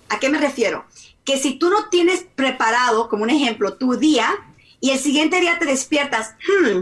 ¿A 0.09 0.19
qué 0.19 0.29
me 0.29 0.37
refiero? 0.37 0.85
Que 1.25 1.37
si 1.37 1.57
tú 1.57 1.69
no 1.69 1.89
tienes 1.89 2.25
preparado, 2.35 3.09
como 3.09 3.23
un 3.23 3.29
ejemplo, 3.29 3.73
tu 3.73 3.95
día 3.95 4.29
y 4.79 4.91
el 4.91 4.99
siguiente 4.99 5.41
día 5.41 5.57
te 5.59 5.65
despiertas, 5.65 6.35
hmm, 6.47 6.81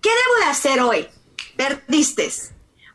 ¿qué 0.00 0.10
debo 0.10 0.36
de 0.40 0.44
hacer 0.50 0.80
hoy? 0.80 1.06
Perdiste. 1.56 2.30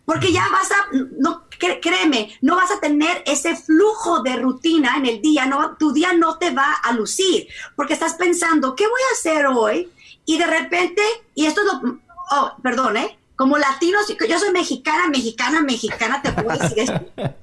Porque 0.04 0.32
ya 0.32 0.48
vas 0.50 0.72
a, 0.72 0.88
no, 1.20 1.46
créeme, 1.82 2.38
no 2.42 2.56
vas 2.56 2.72
a 2.72 2.80
tener 2.80 3.24
ese 3.26 3.56
flujo 3.56 4.22
de 4.22 4.36
rutina 4.36 4.98
en 4.98 5.06
el 5.06 5.22
día, 5.22 5.46
no, 5.46 5.76
tu 5.78 5.94
día 5.94 6.14
no 6.14 6.38
te 6.38 6.52
va 6.52 6.74
a 6.74 6.92
lucir, 6.94 7.48
porque 7.76 7.94
estás 7.94 8.14
pensando, 8.14 8.76
¿qué 8.76 8.86
voy 8.88 9.02
a 9.10 9.14
hacer 9.14 9.48
hoy? 9.48 9.92
Y 10.26 10.38
de 10.38 10.46
repente, 10.46 11.02
y 11.34 11.46
esto 11.46 11.62
es 11.62 11.68
lo, 11.68 12.00
oh, 12.32 12.54
perdón, 12.62 12.98
¿eh? 12.98 13.18
como 13.36 13.58
latinos, 13.58 14.06
yo 14.28 14.40
soy 14.40 14.52
mexicana, 14.52 15.10
mexicana, 15.10 15.62
mexicana, 15.62 16.22
te 16.22 16.32
puedo 16.32 16.58
decir 16.58 16.80
esto. 16.80 17.02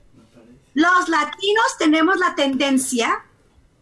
Los 0.75 1.09
latinos 1.09 1.67
tenemos 1.79 2.19
la 2.19 2.35
tendencia 2.35 3.25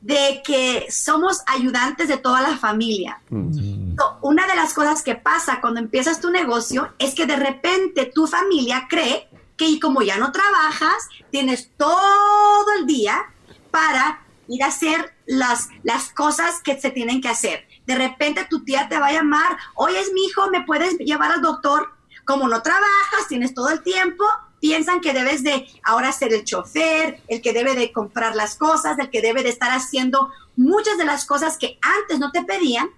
de 0.01 0.43
que 0.45 0.87
somos 0.91 1.43
ayudantes 1.47 2.09
de 2.09 2.17
toda 2.17 2.41
la 2.41 2.57
familia. 2.57 3.21
Mm. 3.29 3.97
una 4.23 4.47
de 4.47 4.57
las 4.57 4.73
cosas 4.73 5.03
que 5.03 5.15
pasa 5.15 5.61
cuando 5.61 5.79
empiezas 5.79 6.21
tu 6.21 6.31
negocio 6.31 6.95
es 6.99 7.15
que 7.15 7.27
de 7.27 7.37
repente 7.37 8.07
tu 8.07 8.27
familia 8.27 8.87
cree 8.89 9.29
que 9.57 9.79
como 9.79 10.01
ya 10.01 10.17
no 10.17 10.33
trabajas, 10.33 11.09
tienes 11.31 11.71
todo 11.77 12.65
el 12.79 12.87
día 12.87 13.27
para 13.71 14.23
ir 14.49 14.63
a 14.65 14.69
hacer 14.69 15.13
las, 15.27 15.69
las 15.83 16.13
cosas 16.13 16.63
que 16.63 16.81
se 16.81 16.91
tienen 16.91 17.21
que 17.21 17.29
hacer. 17.29 17.69
De 17.91 17.97
repente 17.97 18.47
tu 18.49 18.63
tía 18.65 18.89
te 18.89 19.01
va 19.01 19.09
a 19.09 19.13
llamar, 19.13 19.57
oye, 19.75 19.99
es 19.99 20.13
mi 20.13 20.25
hijo, 20.27 20.49
¿me 20.49 20.63
puedes 20.63 20.97
llevar 20.99 21.33
al 21.33 21.43
doctor? 21.43 21.91
como 22.31 22.47
no 22.47 22.63
trabajas, 22.63 23.27
tienes 23.29 23.55
todo 23.55 23.71
el 23.71 23.83
tiempo, 23.83 24.25
piensan 24.61 25.01
que 25.01 25.13
debes 25.13 25.43
de 25.43 25.67
ahora 25.83 26.13
ser 26.13 26.33
el 26.33 26.45
chofer, 26.45 27.21
el 27.27 27.43
que 27.43 27.53
debe 27.53 27.75
de 27.75 27.91
comprar 27.91 28.37
las 28.37 28.55
cosas, 28.55 28.97
el 29.01 29.11
que 29.11 29.21
debe 29.21 29.43
de 29.43 29.49
estar 29.49 29.73
haciendo 29.73 30.31
muchas 30.55 30.97
de 30.97 31.07
las 31.07 31.25
cosas 31.25 31.59
que 31.59 31.81
antes 31.83 32.21
no 32.21 32.31
te 32.31 32.45
pedían, 32.45 32.89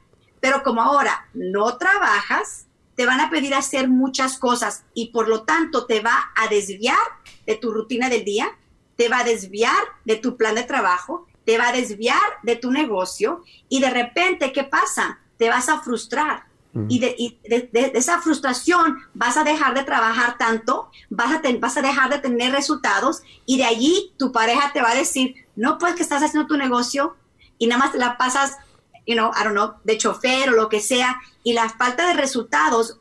pero 0.41 0.63
como 0.63 0.83
ahora 0.83 1.29
no 1.33 1.79
trabajas, 1.79 2.67
te 2.95 3.07
van 3.07 3.21
a 3.21 3.31
pedir 3.31 3.55
hacer 3.55 3.89
muchas 3.89 4.37
cosas 4.37 4.85
y 4.93 5.13
por 5.13 5.29
lo 5.29 5.45
tanto 5.45 5.87
te 5.87 6.01
va 6.01 6.31
a 6.37 6.49
desviar 6.49 6.99
de 7.47 7.55
tu 7.55 7.73
rutina 7.73 8.11
del 8.11 8.27
día, 8.27 8.51
te 8.97 9.09
va 9.09 9.21
a 9.21 9.25
desviar 9.25 9.83
de 10.05 10.17
tu 10.17 10.37
plan 10.37 10.57
de 10.57 10.65
trabajo, 10.65 11.27
te 11.45 11.59
va 11.59 11.69
a 11.69 11.73
desviar 11.73 12.21
de 12.43 12.57
tu 12.57 12.71
negocio 12.71 13.43
y 13.69 13.81
de 13.81 13.91
repente, 13.91 14.53
¿qué 14.53 14.65
pasa? 14.65 15.19
Te 15.37 15.49
vas 15.49 15.69
a 15.69 15.81
frustrar. 15.81 16.45
Y, 16.89 17.01
de, 17.01 17.93
esa 17.95 18.23
frustración 18.23 18.97
vas 19.13 19.37
a 19.37 19.45
dejar 19.45 19.75
de 19.75 19.85
trabajar 19.85 20.39
tanto, 20.39 20.91
vas 21.11 21.31
a, 21.31 21.43
vas 21.59 21.77
a 21.77 21.83
dejar 21.83 22.09
de 22.09 22.19
tener 22.19 22.51
resultados 22.51 23.23
y 23.45 23.59
de 23.59 23.65
allí 23.65 24.15
tu 24.17 24.33
pareja 24.33 24.73
te 24.73 24.81
va 24.81 24.93
a 24.93 24.95
decir, 24.95 25.35
no, 25.55 25.77
pues 25.77 25.95
que 25.95 26.03
estás 26.03 26.23
haciendo 26.23 26.49
tu 26.49 26.57
negocio 26.57 27.15
y 27.59 27.67
nada 27.67 27.79
más 27.79 27.93
te 27.93 27.99
la 27.99 28.17
pasas, 28.17 28.57
you 29.07 29.15
know, 29.15 29.33
I 29.39 29.45
don't 29.45 29.53
know, 29.53 29.75
de 29.85 29.99
chofer 29.99 30.49
o 30.49 30.53
lo 30.53 30.71
que 30.71 30.81
sea 30.81 31.21
y 31.43 31.53
la 31.53 31.69
falta 31.69 32.07
de 32.07 32.15
resultados 32.15 33.01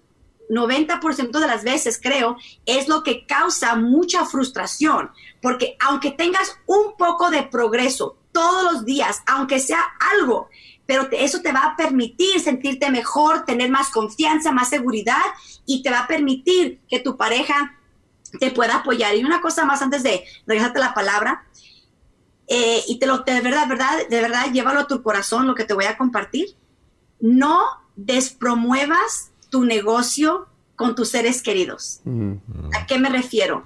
90% 0.50 1.32
de 1.32 1.48
las 1.48 1.64
veces, 1.64 1.98
creo, 2.02 2.36
es 2.66 2.90
lo 2.90 3.04
que 3.04 3.26
causa 3.26 3.76
mucha 3.76 4.26
frustración, 4.26 5.12
porque 5.42 5.78
aunque 5.80 6.12
tengas 6.12 6.58
un 6.66 6.98
poco 6.98 7.30
de 7.30 7.44
progreso 7.44 8.18
todos 8.32 8.72
los 8.72 8.86
días, 8.86 9.22
aunque 9.28 9.60
sea 9.60 9.84
algo, 10.14 10.50
pero 10.86 11.08
eso 11.12 11.42
te 11.42 11.52
va 11.52 11.62
a 11.62 11.76
permitir 11.76 12.40
sentirte 12.40 12.92
mejor, 12.92 13.46
tener 13.46 13.70
más 13.70 13.90
confianza, 13.90 14.52
más 14.52 14.70
seguridad 14.70 15.22
y 15.66 15.84
te 15.84 15.90
va 15.90 16.02
a 16.02 16.08
permitir 16.08 16.82
que 16.90 17.00
tu 17.00 17.18
pareja 17.18 17.78
te 18.40 18.52
pueda 18.52 18.78
apoyar. 18.78 19.16
Y 19.16 19.24
una 19.24 19.42
cosa 19.42 19.66
más 19.66 19.82
antes 19.82 20.04
de 20.04 20.24
regresarte 20.46 20.80
la 20.80 20.94
palabra, 20.94 21.46
eh, 22.48 22.84
y 22.88 23.00
te 23.00 23.06
lo, 23.06 23.20
de 23.20 23.40
verdad, 23.40 23.68
verdad, 23.70 24.08
de 24.10 24.22
verdad, 24.22 24.52
llévalo 24.52 24.82
a 24.82 24.88
tu 24.88 25.02
corazón 25.02 25.48
lo 25.48 25.56
que 25.56 25.64
te 25.64 25.74
voy 25.74 25.86
a 25.86 25.98
compartir. 25.98 26.48
No 27.22 27.62
despromuevas 27.96 29.32
tu 29.50 29.64
negocio 29.64 30.48
con 30.76 30.96
tus 30.96 31.10
seres 31.10 31.42
queridos. 31.42 32.02
¿A 32.74 32.86
qué 32.88 32.98
me 32.98 33.10
refiero? 33.10 33.66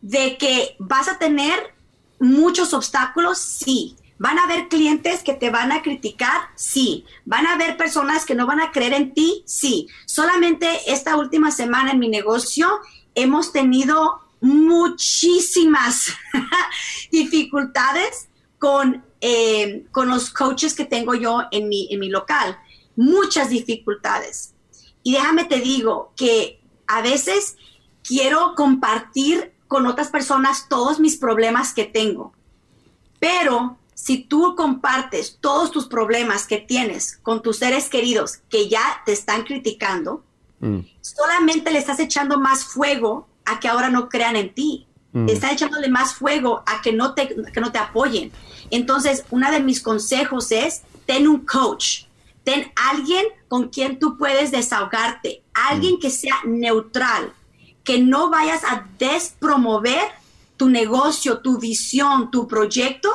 De 0.00 0.38
que 0.38 0.76
vas 0.78 1.08
a 1.08 1.18
tener 1.18 1.74
muchos 2.20 2.72
obstáculos, 2.74 3.38
sí. 3.38 3.96
Van 4.18 4.38
a 4.38 4.44
haber 4.44 4.68
clientes 4.68 5.22
que 5.22 5.32
te 5.32 5.48
van 5.48 5.72
a 5.72 5.82
criticar, 5.82 6.42
sí. 6.54 7.06
Van 7.24 7.46
a 7.46 7.54
haber 7.54 7.76
personas 7.76 8.26
que 8.26 8.34
no 8.34 8.46
van 8.46 8.60
a 8.60 8.70
creer 8.70 8.92
en 8.92 9.14
ti, 9.14 9.42
sí. 9.46 9.88
Solamente 10.06 10.68
esta 10.86 11.16
última 11.16 11.50
semana 11.50 11.92
en 11.92 11.98
mi 11.98 12.08
negocio 12.08 12.68
hemos 13.14 13.52
tenido 13.52 14.20
muchísimas 14.40 16.14
dificultades 17.10 18.28
con, 18.58 19.04
eh, 19.20 19.86
con 19.90 20.08
los 20.08 20.30
coaches 20.30 20.74
que 20.74 20.84
tengo 20.84 21.14
yo 21.14 21.42
en 21.50 21.68
mi, 21.68 21.88
en 21.90 22.00
mi 22.00 22.10
local. 22.10 22.58
Muchas 22.96 23.48
dificultades. 23.48 24.54
Y 25.02 25.12
déjame 25.12 25.44
te 25.44 25.60
digo 25.60 26.12
que 26.14 26.60
a 26.86 27.00
veces 27.00 27.56
quiero 28.02 28.54
compartir 28.54 29.54
con 29.70 29.86
otras 29.86 30.08
personas 30.08 30.66
todos 30.68 30.98
mis 30.98 31.16
problemas 31.16 31.72
que 31.72 31.84
tengo. 31.84 32.32
Pero 33.20 33.78
si 33.94 34.24
tú 34.24 34.56
compartes 34.56 35.38
todos 35.40 35.70
tus 35.70 35.86
problemas 35.86 36.44
que 36.48 36.58
tienes 36.58 37.18
con 37.22 37.40
tus 37.40 37.58
seres 37.58 37.88
queridos 37.88 38.38
que 38.48 38.68
ya 38.68 38.82
te 39.06 39.12
están 39.12 39.44
criticando, 39.44 40.24
mm. 40.58 40.80
solamente 41.00 41.70
le 41.70 41.78
estás 41.78 42.00
echando 42.00 42.36
más 42.40 42.64
fuego 42.64 43.28
a 43.44 43.60
que 43.60 43.68
ahora 43.68 43.90
no 43.90 44.08
crean 44.08 44.34
en 44.34 44.52
ti. 44.52 44.88
Mm. 45.12 45.28
Estás 45.28 45.52
echándole 45.52 45.88
más 45.88 46.14
fuego 46.14 46.64
a 46.66 46.82
que 46.82 46.92
no, 46.92 47.14
te, 47.14 47.28
que 47.28 47.60
no 47.60 47.70
te 47.70 47.78
apoyen. 47.78 48.32
Entonces, 48.72 49.24
uno 49.30 49.52
de 49.52 49.60
mis 49.60 49.80
consejos 49.80 50.50
es, 50.50 50.82
ten 51.06 51.28
un 51.28 51.46
coach, 51.46 52.06
ten 52.42 52.72
alguien 52.74 53.24
con 53.46 53.68
quien 53.68 54.00
tú 54.00 54.18
puedes 54.18 54.50
desahogarte, 54.50 55.44
alguien 55.54 55.94
mm. 55.94 56.00
que 56.00 56.10
sea 56.10 56.40
neutral, 56.44 57.32
que 57.90 57.98
no 57.98 58.30
vayas 58.30 58.62
a 58.62 58.86
despromover 59.00 59.98
tu 60.56 60.68
negocio, 60.68 61.38
tu 61.38 61.58
visión, 61.58 62.30
tu 62.30 62.46
proyecto 62.46 63.10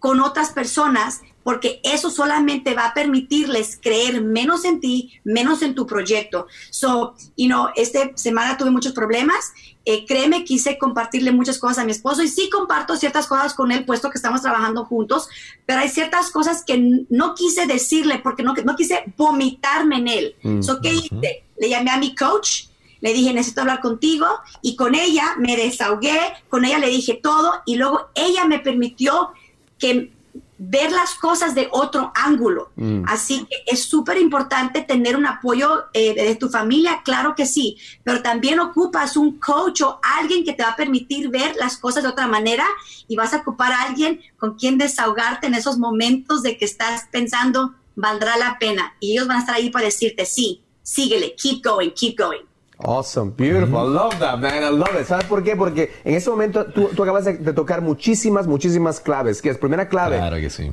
con 0.00 0.18
otras 0.18 0.50
personas 0.50 1.20
porque 1.44 1.80
eso 1.84 2.10
solamente 2.10 2.74
va 2.74 2.86
a 2.86 2.94
permitirles 2.94 3.78
creer 3.80 4.20
menos 4.20 4.64
en 4.64 4.80
ti, 4.80 5.20
menos 5.22 5.62
en 5.62 5.76
tu 5.76 5.86
proyecto. 5.86 6.48
So, 6.70 7.14
you 7.36 7.46
know, 7.46 7.68
esta 7.76 8.10
semana 8.16 8.56
tuve 8.56 8.72
muchos 8.72 8.92
problemas. 8.92 9.52
Eh, 9.84 10.04
créeme, 10.04 10.42
quise 10.44 10.76
compartirle 10.78 11.30
muchas 11.30 11.60
cosas 11.60 11.78
a 11.78 11.84
mi 11.84 11.92
esposo 11.92 12.24
y 12.24 12.28
sí 12.28 12.50
comparto 12.50 12.96
ciertas 12.96 13.28
cosas 13.28 13.54
con 13.54 13.70
él, 13.70 13.84
puesto 13.84 14.10
que 14.10 14.18
estamos 14.18 14.42
trabajando 14.42 14.84
juntos, 14.84 15.28
pero 15.64 15.78
hay 15.78 15.90
ciertas 15.90 16.30
cosas 16.30 16.64
que 16.64 17.06
no 17.08 17.36
quise 17.36 17.66
decirle 17.66 18.18
porque 18.18 18.42
no, 18.42 18.54
no 18.64 18.74
quise 18.74 19.04
vomitarme 19.16 19.98
en 19.98 20.08
él. 20.08 20.34
Mm. 20.42 20.62
So, 20.62 20.80
¿qué 20.80 20.92
hice? 20.92 21.44
Le 21.56 21.68
llamé 21.68 21.92
a 21.92 21.98
mi 21.98 22.16
coach, 22.16 22.64
le 23.00 23.12
dije, 23.12 23.32
necesito 23.32 23.62
hablar 23.62 23.80
contigo 23.80 24.26
y 24.62 24.76
con 24.76 24.94
ella 24.94 25.34
me 25.38 25.56
desahogué, 25.56 26.18
con 26.48 26.64
ella 26.64 26.78
le 26.78 26.88
dije 26.88 27.18
todo 27.22 27.62
y 27.66 27.76
luego 27.76 28.08
ella 28.14 28.44
me 28.44 28.58
permitió 28.58 29.30
que 29.78 30.12
ver 30.58 30.90
las 30.90 31.14
cosas 31.14 31.54
de 31.54 31.68
otro 31.70 32.12
ángulo. 32.14 32.72
Mm. 32.74 33.04
Así 33.06 33.46
que 33.48 33.56
es 33.66 33.84
súper 33.84 34.18
importante 34.18 34.82
tener 34.82 35.16
un 35.16 35.26
apoyo 35.26 35.84
eh, 35.94 36.14
de 36.14 36.34
tu 36.34 36.48
familia, 36.48 37.02
claro 37.04 37.34
que 37.36 37.46
sí, 37.46 37.78
pero 38.02 38.22
también 38.22 38.58
ocupas 38.58 39.16
un 39.16 39.38
coach 39.38 39.82
o 39.82 40.00
alguien 40.18 40.44
que 40.44 40.52
te 40.52 40.64
va 40.64 40.70
a 40.70 40.76
permitir 40.76 41.30
ver 41.30 41.54
las 41.56 41.76
cosas 41.76 42.02
de 42.02 42.08
otra 42.08 42.26
manera 42.26 42.66
y 43.06 43.14
vas 43.14 43.32
a 43.32 43.38
ocupar 43.38 43.72
a 43.72 43.82
alguien 43.82 44.20
con 44.36 44.56
quien 44.56 44.78
desahogarte 44.78 45.46
en 45.46 45.54
esos 45.54 45.78
momentos 45.78 46.42
de 46.42 46.58
que 46.58 46.64
estás 46.64 47.06
pensando, 47.12 47.74
valdrá 47.94 48.36
la 48.36 48.58
pena. 48.58 48.96
Y 48.98 49.12
ellos 49.12 49.28
van 49.28 49.38
a 49.38 49.40
estar 49.40 49.54
ahí 49.54 49.70
para 49.70 49.84
decirte, 49.84 50.26
sí, 50.26 50.62
síguele, 50.82 51.36
keep 51.36 51.62
going, 51.62 51.90
keep 51.90 52.18
going. 52.18 52.47
Awesome, 52.78 53.32
beautiful. 53.36 53.76
I 53.76 53.92
love 53.92 54.18
that, 54.20 54.38
man. 54.38 54.62
I 54.62 54.70
love 54.70 55.00
it. 55.00 55.06
¿Sabes 55.06 55.26
por 55.26 55.42
qué? 55.42 55.56
Porque 55.56 55.90
en 56.04 56.14
ese 56.14 56.30
momento 56.30 56.66
tú, 56.66 56.90
tú 56.94 57.02
acabas 57.02 57.24
de, 57.24 57.36
de, 57.38 57.52
tocar 57.52 57.82
muchísimas, 57.82 58.46
muchísimas 58.46 59.00
claves. 59.00 59.42
Que 59.42 59.50
es 59.50 59.58
primera 59.58 59.88
clave. 59.88 60.16
Claro 60.16 60.36
que 60.36 60.48
sí. 60.48 60.72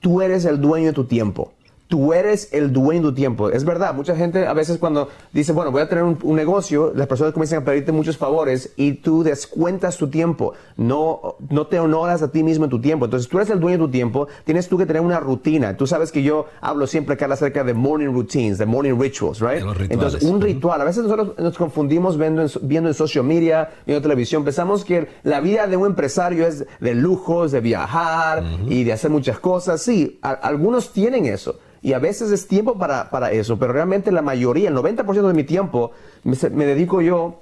Tú 0.00 0.22
eres 0.22 0.44
el 0.46 0.60
dueño 0.60 0.86
de 0.86 0.92
tu 0.94 1.04
tiempo 1.04 1.52
tú 1.92 2.14
eres 2.14 2.48
el 2.52 2.72
dueño 2.72 3.02
de 3.02 3.08
tu 3.08 3.14
tiempo. 3.14 3.50
Es 3.50 3.66
verdad, 3.66 3.92
mucha 3.92 4.16
gente 4.16 4.46
a 4.46 4.54
veces 4.54 4.78
cuando 4.78 5.10
dice, 5.30 5.52
bueno, 5.52 5.70
voy 5.70 5.82
a 5.82 5.90
tener 5.90 6.04
un, 6.04 6.18
negocio, 6.34 6.90
las 6.96 7.06
personas 7.06 7.34
comienzan 7.34 7.60
a 7.60 7.64
pedirte 7.66 7.92
muchos 7.92 8.16
favores 8.16 8.72
y 8.76 8.94
tú 8.94 9.22
descuentas 9.22 9.98
tu 9.98 10.08
tiempo. 10.08 10.54
No, 10.78 11.36
no 11.50 11.66
te 11.66 11.78
honoras 11.78 12.22
a 12.22 12.32
ti 12.32 12.42
mismo 12.42 12.64
en 12.64 12.70
tu 12.70 12.80
tiempo. 12.80 13.04
Entonces, 13.04 13.28
tú 13.28 13.36
eres 13.36 13.50
el 13.50 13.60
dueño 13.60 13.76
de 13.76 13.84
tu 13.84 13.90
tiempo, 13.90 14.26
tienes 14.46 14.70
tú 14.70 14.78
que 14.78 14.86
tener 14.86 15.02
una 15.02 15.20
rutina. 15.20 15.76
Tú 15.76 15.86
sabes 15.86 16.10
que 16.10 16.22
yo 16.22 16.46
hablo 16.62 16.86
siempre, 16.86 17.18
Carla, 17.18 17.34
acerca 17.34 17.62
de 17.62 17.74
morning 17.74 18.06
routines, 18.06 18.56
de 18.56 18.64
morning 18.64 18.98
rituals, 18.98 19.40
right? 19.40 19.62
Entonces, 19.90 20.22
un 20.22 20.40
ritual. 20.40 20.80
A 20.80 20.84
veces 20.84 21.02
nosotros 21.02 21.34
nos 21.36 21.58
confundimos 21.58 22.16
viendo 22.16 22.40
en, 22.40 22.48
viendo 22.62 22.88
en 22.88 22.94
social 22.94 23.24
media, 23.24 23.68
viendo 23.84 24.00
televisión. 24.00 24.44
Pensamos 24.44 24.82
que 24.82 25.08
la 25.24 25.40
vida 25.40 25.66
de 25.66 25.76
un 25.76 25.88
empresario 25.88 26.46
es 26.46 26.64
de 26.80 26.94
lujos, 26.94 27.52
de 27.52 27.60
viajar 27.60 28.42
y 28.66 28.82
de 28.84 28.94
hacer 28.94 29.10
muchas 29.10 29.38
cosas. 29.40 29.82
Sí, 29.82 30.18
algunos 30.22 30.90
tienen 30.94 31.26
eso. 31.26 31.58
Y 31.82 31.94
a 31.94 31.98
veces 31.98 32.30
es 32.30 32.46
tiempo 32.46 32.78
para, 32.78 33.10
para 33.10 33.32
eso, 33.32 33.58
pero 33.58 33.72
realmente 33.72 34.12
la 34.12 34.22
mayoría, 34.22 34.68
el 34.68 34.76
90% 34.76 35.26
de 35.26 35.34
mi 35.34 35.42
tiempo, 35.42 35.90
me, 36.22 36.64
dedico 36.64 37.00
yo 37.00 37.40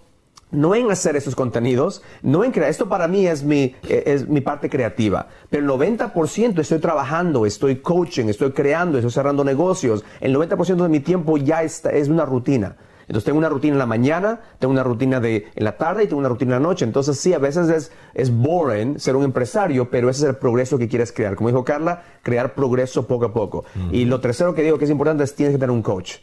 no 0.50 0.74
en 0.74 0.90
hacer 0.90 1.14
esos 1.14 1.36
contenidos, 1.36 2.02
no 2.22 2.42
en 2.42 2.50
crear. 2.50 2.70
Esto 2.70 2.88
para 2.88 3.06
mí 3.06 3.26
es 3.26 3.44
mi, 3.44 3.74
e, 3.86 4.02
es 4.06 4.26
mi 4.26 4.40
parte 4.40 4.70
creativa. 4.70 5.28
Pero 5.50 5.62
el 5.62 5.70
90% 5.70 6.58
estoy 6.58 6.78
trabajando, 6.78 7.44
estoy 7.44 7.76
coaching, 7.76 8.26
estoy 8.26 8.52
creando, 8.52 8.96
estoy 8.96 9.12
cerrando 9.12 9.44
negocios. 9.44 10.04
El 10.20 10.34
90% 10.34 10.82
de 10.82 10.88
mi 10.88 11.00
tiempo 11.00 11.36
ya 11.36 11.62
está, 11.62 11.90
es 11.90 12.08
una 12.08 12.24
rutina. 12.24 12.76
Entonces 13.10 13.24
tengo 13.24 13.38
una 13.38 13.48
rutina 13.48 13.72
en 13.72 13.80
la 13.80 13.86
mañana, 13.86 14.38
tengo 14.60 14.70
una 14.70 14.84
rutina 14.84 15.18
de, 15.18 15.48
en 15.56 15.64
la 15.64 15.76
tarde 15.76 16.04
y 16.04 16.06
tengo 16.06 16.20
una 16.20 16.28
rutina 16.28 16.54
en 16.54 16.62
la 16.62 16.68
noche. 16.68 16.84
Entonces 16.84 17.18
sí, 17.18 17.34
a 17.34 17.40
veces 17.40 17.68
es, 17.68 17.90
es 18.14 18.30
boring 18.30 19.00
ser 19.00 19.16
un 19.16 19.24
empresario, 19.24 19.90
pero 19.90 20.08
ese 20.08 20.22
es 20.22 20.28
el 20.28 20.36
progreso 20.36 20.78
que 20.78 20.86
quieres 20.86 21.10
crear. 21.10 21.34
Como 21.34 21.48
dijo 21.48 21.64
Carla, 21.64 22.04
crear 22.22 22.54
progreso 22.54 23.08
poco 23.08 23.24
a 23.24 23.32
poco. 23.32 23.64
Y 23.90 24.04
lo 24.04 24.20
tercero 24.20 24.54
que 24.54 24.62
digo 24.62 24.78
que 24.78 24.84
es 24.84 24.92
importante 24.92 25.24
es 25.24 25.34
tienes 25.34 25.56
que 25.56 25.58
tener 25.58 25.72
un 25.72 25.82
coach. 25.82 26.18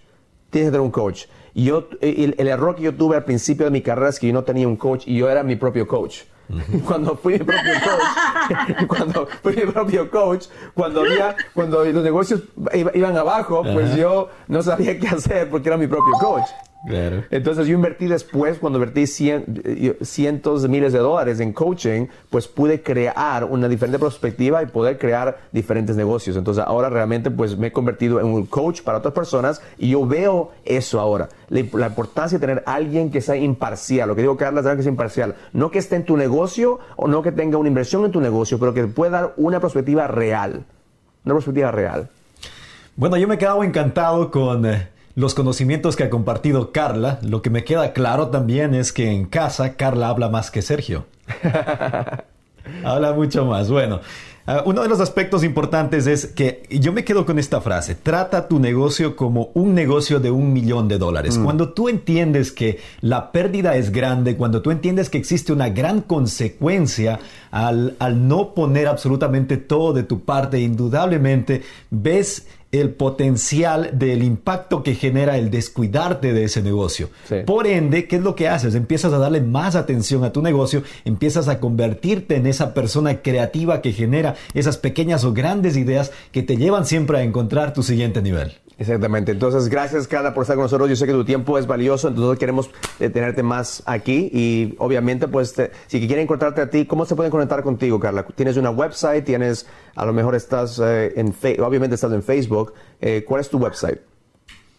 Tienes 0.49 0.69
que 0.69 0.71
tener 0.71 0.79
un 0.79 0.91
coach. 0.91 1.25
Y 1.53 1.65
yo, 1.65 1.89
el, 1.99 2.35
el 2.37 2.47
error 2.47 2.73
que 2.73 2.83
yo 2.83 2.95
tuve 2.95 3.17
al 3.17 3.25
principio 3.25 3.65
de 3.65 3.71
mi 3.71 3.81
carrera 3.81 4.07
es 4.07 4.17
que 4.17 4.27
yo 4.27 4.33
no 4.33 4.45
tenía 4.45 4.65
un 4.65 4.77
coach 4.77 5.03
y 5.07 5.17
yo 5.17 5.29
era 5.29 5.43
mi 5.43 5.57
propio 5.57 5.89
coach. 5.89 6.21
Cuando 6.87 7.17
fui 7.17 7.33
mi 7.33 7.39
propio 7.39 7.73
coach, 7.83 8.87
cuando 8.87 9.27
fui 9.43 9.55
mi 9.57 9.71
propio 9.73 10.09
coach, 10.09 10.45
cuando 10.73 11.01
había, 11.01 11.35
cuando 11.53 11.83
los 11.83 12.01
negocios 12.01 12.43
iban 12.73 13.17
abajo, 13.17 13.63
pues 13.73 13.93
yo 13.97 14.29
no 14.47 14.61
sabía 14.63 14.97
qué 14.97 15.09
hacer 15.09 15.49
porque 15.49 15.67
era 15.67 15.75
mi 15.75 15.87
propio 15.87 16.13
coach. 16.21 16.47
Entonces 16.85 17.67
yo 17.67 17.73
invertí 17.73 18.07
después, 18.07 18.59
cuando 18.59 18.79
invertí 18.79 19.05
eh, 19.19 19.97
cientos 20.01 20.61
de 20.61 20.69
miles 20.69 20.93
de 20.93 20.99
dólares 20.99 21.39
en 21.39 21.51
coaching, 21.51 22.07
pues 22.29 22.47
pude 22.47 22.81
crear 22.81 23.43
una 23.43 23.67
diferente 23.67 23.99
perspectiva 23.99 24.63
y 24.63 24.67
poder 24.67 24.97
crear 24.97 25.39
diferentes 25.51 25.95
negocios. 25.95 26.37
Entonces 26.37 26.63
ahora 26.65 26.89
realmente 26.89 27.31
pues 27.31 27.57
me 27.57 27.67
he 27.67 27.71
convertido 27.71 28.19
en 28.19 28.27
un 28.27 28.45
coach 28.45 28.81
para 28.83 28.99
otras 28.99 29.13
personas 29.13 29.61
y 29.77 29.89
yo 29.89 30.05
veo 30.05 30.51
eso 30.65 30.99
ahora. 30.99 31.29
La, 31.49 31.59
importancia 31.87 32.37
de 32.37 32.45
tener 32.45 32.63
alguien 32.65 33.11
que 33.11 33.21
sea 33.21 33.35
imparcial. 33.35 34.07
Lo 34.07 34.15
que 34.15 34.21
digo 34.21 34.37
Carla 34.37 34.61
es 34.61 34.77
que 34.77 34.83
sea 34.83 34.91
imparcial. 34.91 35.35
No 35.53 35.71
que 35.71 35.79
esté 35.79 35.95
en 35.95 36.05
tu 36.05 36.15
negocio 36.15 36.79
o 36.95 37.07
no 37.07 37.21
que 37.21 37.31
tenga 37.31 37.57
una 37.57 37.69
inversión 37.69 38.05
en 38.05 38.11
tu 38.11 38.21
negocio, 38.21 38.59
pero 38.59 38.73
que 38.73 38.85
pueda 38.87 39.21
dar 39.21 39.33
una 39.37 39.59
perspectiva 39.59 40.07
real. 40.07 40.63
Una 41.25 41.33
perspectiva 41.33 41.71
real. 41.71 42.09
Bueno, 42.95 43.17
yo 43.17 43.27
me 43.27 43.35
he 43.35 43.37
quedado 43.37 43.63
encantado 43.63 44.31
con... 44.31 44.65
Eh, 44.65 44.96
los 45.17 45.33
conocimientos 45.33 45.95
que 45.95 46.03
ha 46.03 46.11
compartido 46.11 46.71
Carla, 46.71 47.17
lo 47.23 47.41
que 47.41 47.49
me 47.49 47.63
queda 47.63 47.91
claro 47.91 48.27
también 48.27 48.75
es 48.75 48.93
que 48.93 49.11
en 49.11 49.25
casa 49.25 49.73
Carla 49.73 50.09
habla 50.09 50.29
más 50.29 50.51
que 50.51 50.61
Sergio. 50.61 51.07
habla 52.83 53.13
mucho 53.13 53.43
más. 53.43 53.67
Bueno, 53.71 53.99
ah, 54.45 54.61
uno 54.67 54.83
de 54.83 54.89
los 54.89 54.99
aspectos 54.99 55.43
importantes 55.43 56.05
es 56.05 56.27
que 56.27 56.67
yo 56.69 56.93
me 56.93 57.03
quedo 57.03 57.25
con 57.25 57.39
esta 57.39 57.61
frase, 57.61 57.95
trata 57.95 58.47
tu 58.47 58.59
negocio 58.59 59.15
como 59.15 59.49
un 59.55 59.73
negocio 59.73 60.19
de 60.19 60.29
un 60.29 60.53
millón 60.53 60.87
de 60.87 60.99
dólares. 60.99 61.39
Mm. 61.39 61.43
Cuando 61.43 61.69
tú 61.69 61.89
entiendes 61.89 62.51
que 62.51 62.79
la 63.01 63.31
pérdida 63.31 63.75
es 63.75 63.91
grande, 63.91 64.37
cuando 64.37 64.61
tú 64.61 64.69
entiendes 64.69 65.09
que 65.09 65.17
existe 65.17 65.51
una 65.51 65.69
gran 65.69 66.01
consecuencia 66.01 67.19
al, 67.49 67.95
al 67.97 68.27
no 68.27 68.53
poner 68.53 68.87
absolutamente 68.87 69.57
todo 69.57 69.93
de 69.93 70.03
tu 70.03 70.19
parte, 70.19 70.59
indudablemente 70.59 71.63
ves 71.89 72.45
el 72.71 72.91
potencial 72.91 73.91
del 73.93 74.23
impacto 74.23 74.83
que 74.83 74.95
genera 74.95 75.37
el 75.37 75.49
descuidarte 75.49 76.33
de 76.33 76.43
ese 76.43 76.61
negocio. 76.61 77.09
Por 77.45 77.67
ende, 77.67 78.07
¿qué 78.07 78.17
es 78.17 78.21
lo 78.21 78.35
que 78.35 78.49
haces? 78.49 78.75
Empiezas 78.75 79.13
a 79.13 79.17
darle 79.17 79.41
más 79.41 79.75
atención 79.75 80.23
a 80.23 80.31
tu 80.31 80.41
negocio, 80.41 80.83
empiezas 81.05 81.47
a 81.47 81.59
convertirte 81.59 82.35
en 82.35 82.45
esa 82.47 82.73
persona 82.73 83.21
creativa 83.21 83.81
que 83.81 83.93
genera 83.93 84.35
esas 84.53 84.77
pequeñas 84.77 85.23
o 85.23 85.33
grandes 85.33 85.77
ideas 85.77 86.11
que 86.31 86.43
te 86.43 86.57
llevan 86.57 86.85
siempre 86.85 87.19
a 87.19 87.23
encontrar 87.23 87.73
tu 87.73 87.83
siguiente 87.83 88.21
nivel. 88.21 88.53
Exactamente. 88.79 89.31
Entonces, 89.31 89.69
gracias, 89.69 90.07
Carla, 90.07 90.33
por 90.35 90.43
estar 90.43 90.55
con 90.55 90.63
nosotros. 90.63 90.87
Yo 90.87 90.95
sé 90.95 91.07
que 91.07 91.11
tu 91.11 91.25
tiempo 91.25 91.57
es 91.57 91.65
valioso, 91.65 92.09
entonces 92.09 92.37
queremos 92.37 92.69
eh, 92.99 93.09
tenerte 93.09 93.41
más 93.41 93.81
aquí. 93.87 94.29
Y 94.31 94.75
obviamente, 94.77 95.27
pues, 95.27 95.55
si 95.87 95.99
quieren 95.99 96.19
encontrarte 96.19 96.61
a 96.61 96.69
ti, 96.69 96.85
¿cómo 96.85 97.05
se 97.05 97.15
pueden 97.15 97.31
conectar 97.31 97.63
contigo, 97.63 97.99
Carla? 97.99 98.23
¿Tienes 98.35 98.55
una 98.55 98.69
website? 98.69 99.25
¿Tienes, 99.25 99.65
a 99.95 100.05
lo 100.05 100.13
mejor 100.13 100.35
estás 100.35 100.79
eh, 100.83 101.13
en, 101.15 101.33
obviamente 101.61 101.95
estás 101.95 102.13
en 102.13 102.21
Facebook? 102.21 102.73
Eh, 103.01 103.23
¿Cuál 103.27 103.41
es 103.41 103.49
tu 103.49 103.57
website? 103.57 103.99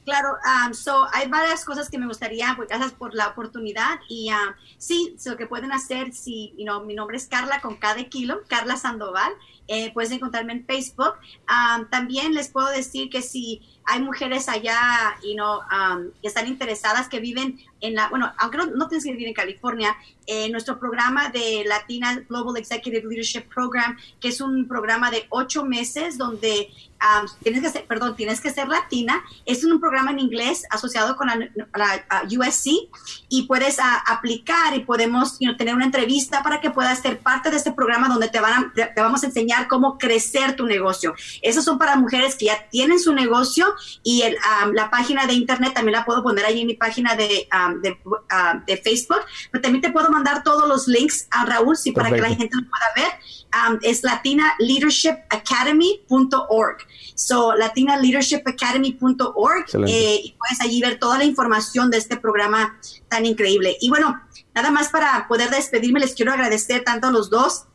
Claro, 0.05 0.39
um, 0.43 0.73
so 0.73 1.07
hay 1.13 1.29
varias 1.29 1.67
cosas 1.67 1.91
que 1.91 1.99
me 1.99 2.07
gustaría, 2.07 2.55
pues 2.57 2.67
gracias 2.69 2.93
por 2.93 3.15
la 3.15 3.29
oportunidad 3.29 4.01
y 4.09 4.31
um, 4.31 4.55
sí, 4.79 5.15
lo 5.27 5.37
que 5.37 5.47
pueden 5.47 5.71
hacer, 5.71 6.15
si, 6.15 6.55
you 6.57 6.65
know, 6.65 6.83
mi 6.83 6.95
nombre 6.95 7.19
es 7.19 7.27
Carla 7.27 7.61
con 7.61 7.77
cada 7.77 8.03
kilo, 8.05 8.41
Carla 8.49 8.79
Sandoval, 8.79 9.31
eh, 9.67 9.93
puedes 9.93 10.11
encontrarme 10.11 10.55
en 10.55 10.65
Facebook. 10.65 11.13
Um, 11.47 11.91
también 11.91 12.33
les 12.33 12.49
puedo 12.49 12.69
decir 12.69 13.11
que 13.11 13.21
si 13.21 13.61
hay 13.89 14.03
mujeres 14.03 14.49
allá, 14.49 15.17
you 15.23 15.35
know, 15.35 15.61
um, 15.73 16.11
que 16.21 16.29
están 16.29 16.47
interesadas, 16.47 17.09
que 17.09 17.21
viven 17.21 17.59
en 17.81 17.95
la, 17.95 18.09
bueno, 18.09 18.33
aunque 18.39 18.59
no, 18.59 18.67
no 18.67 18.89
tienes 18.89 19.05
que 19.05 19.13
vivir 19.13 19.29
en 19.29 19.35
California, 19.35 19.97
eh, 20.27 20.51
nuestro 20.51 20.79
programa 20.79 21.31
de 21.31 21.65
Latina 21.67 22.23
Global 22.29 22.57
Executive 22.59 23.03
Leadership 23.09 23.49
Program, 23.49 23.97
que 24.21 24.29
es 24.29 24.41
un 24.43 24.69
programa 24.69 25.11
de 25.11 25.25
ocho 25.31 25.65
meses 25.65 26.19
donde 26.19 26.69
um, 27.01 27.27
tienes 27.43 27.63
que 27.63 27.71
ser, 27.71 27.87
perdón, 27.87 28.15
tienes 28.15 28.41
que 28.41 28.51
ser 28.51 28.69
latina, 28.69 29.25
es 29.47 29.65
un 29.65 29.81
programa 29.81 30.11
en 30.11 30.19
inglés 30.19 30.65
asociado 30.69 31.17
con 31.17 31.29
la, 31.29 31.49
la 31.75 32.25
USC 32.25 32.91
y 33.31 33.45
puedes 33.45 33.79
uh, 33.79 33.83
aplicar 34.07 34.77
y 34.77 34.81
podemos 34.81 35.39
you 35.39 35.47
know, 35.47 35.57
tener 35.57 35.75
una 35.75 35.87
entrevista 35.87 36.43
para 36.43 36.61
que 36.61 36.71
puedas 36.71 36.99
ser 36.99 37.21
parte 37.21 37.51
de 37.51 37.57
este 37.57 37.73
programa 37.73 38.09
donde 38.09 38.29
te, 38.29 38.41
van 38.41 38.53
a, 38.53 38.73
te 38.75 39.01
vamos 39.01 39.23
a 39.23 39.27
enseñar 39.27 39.67
cómo 39.67 39.97
crecer 39.97 40.57
tu 40.57 40.67
negocio. 40.67 41.15
Esos 41.41 41.65
son 41.65 41.79
para 41.79 41.97
mujeres 41.97 42.37
que 42.37 42.47
ya 42.47 42.69
tienen 42.71 42.99
su 42.99 43.15
negocio 43.15 43.75
y 44.03 44.23
el, 44.23 44.35
um, 44.35 44.73
la 44.73 44.91
página 44.91 45.27
de 45.27 45.35
internet 45.35 45.75
también 45.75 45.99
la 45.99 46.05
puedo 46.05 46.21
poner 46.23 46.45
ahí 46.45 46.61
en 46.61 46.67
mi 46.67 46.75
página 46.75 47.15
de, 47.15 47.49
um, 47.53 47.81
de, 47.81 47.97
uh, 48.05 48.19
de, 48.67 48.77
Facebook, 48.77 49.21
pero 49.51 49.63
también 49.63 49.83
te 49.83 49.91
puedo 49.91 50.11
mandar 50.11 50.43
todos 50.43 50.69
los 50.69 50.89
links 50.89 51.29
a 51.31 51.45
Raúl 51.45 51.77
si 51.77 51.93
para 51.93 52.11
que 52.11 52.21
la 52.21 52.29
gente 52.29 52.57
lo 52.57 52.63
pueda 52.69 52.87
ver. 52.97 53.09
Um, 53.49 53.79
es 53.83 54.03
latinaleadershipacademy.org. 54.03 56.77
So, 57.15 57.55
latinaleadershipacademy.org 57.55 59.65
eh, 59.87 60.21
y 60.23 60.37
puedes 60.39 60.61
allí 60.61 60.81
ver 60.81 60.99
toda 60.99 61.17
la 61.19 61.25
información 61.25 61.91
de 61.91 61.97
este 61.97 62.19
programa 62.19 62.79
tan 63.09 63.25
increíble. 63.25 63.79
Y 63.81 63.89
bueno, 63.89 64.21
nada 64.55 64.71
más 64.71 64.91
para 64.91 65.27
poder 65.29 65.49
despedirme, 65.51 66.01
les 66.01 66.15
quiero 66.15 66.33
agradecer 66.33 66.85
tanto 66.85 67.07
a 67.07 67.11
los 67.11 67.31
dos 67.31 67.68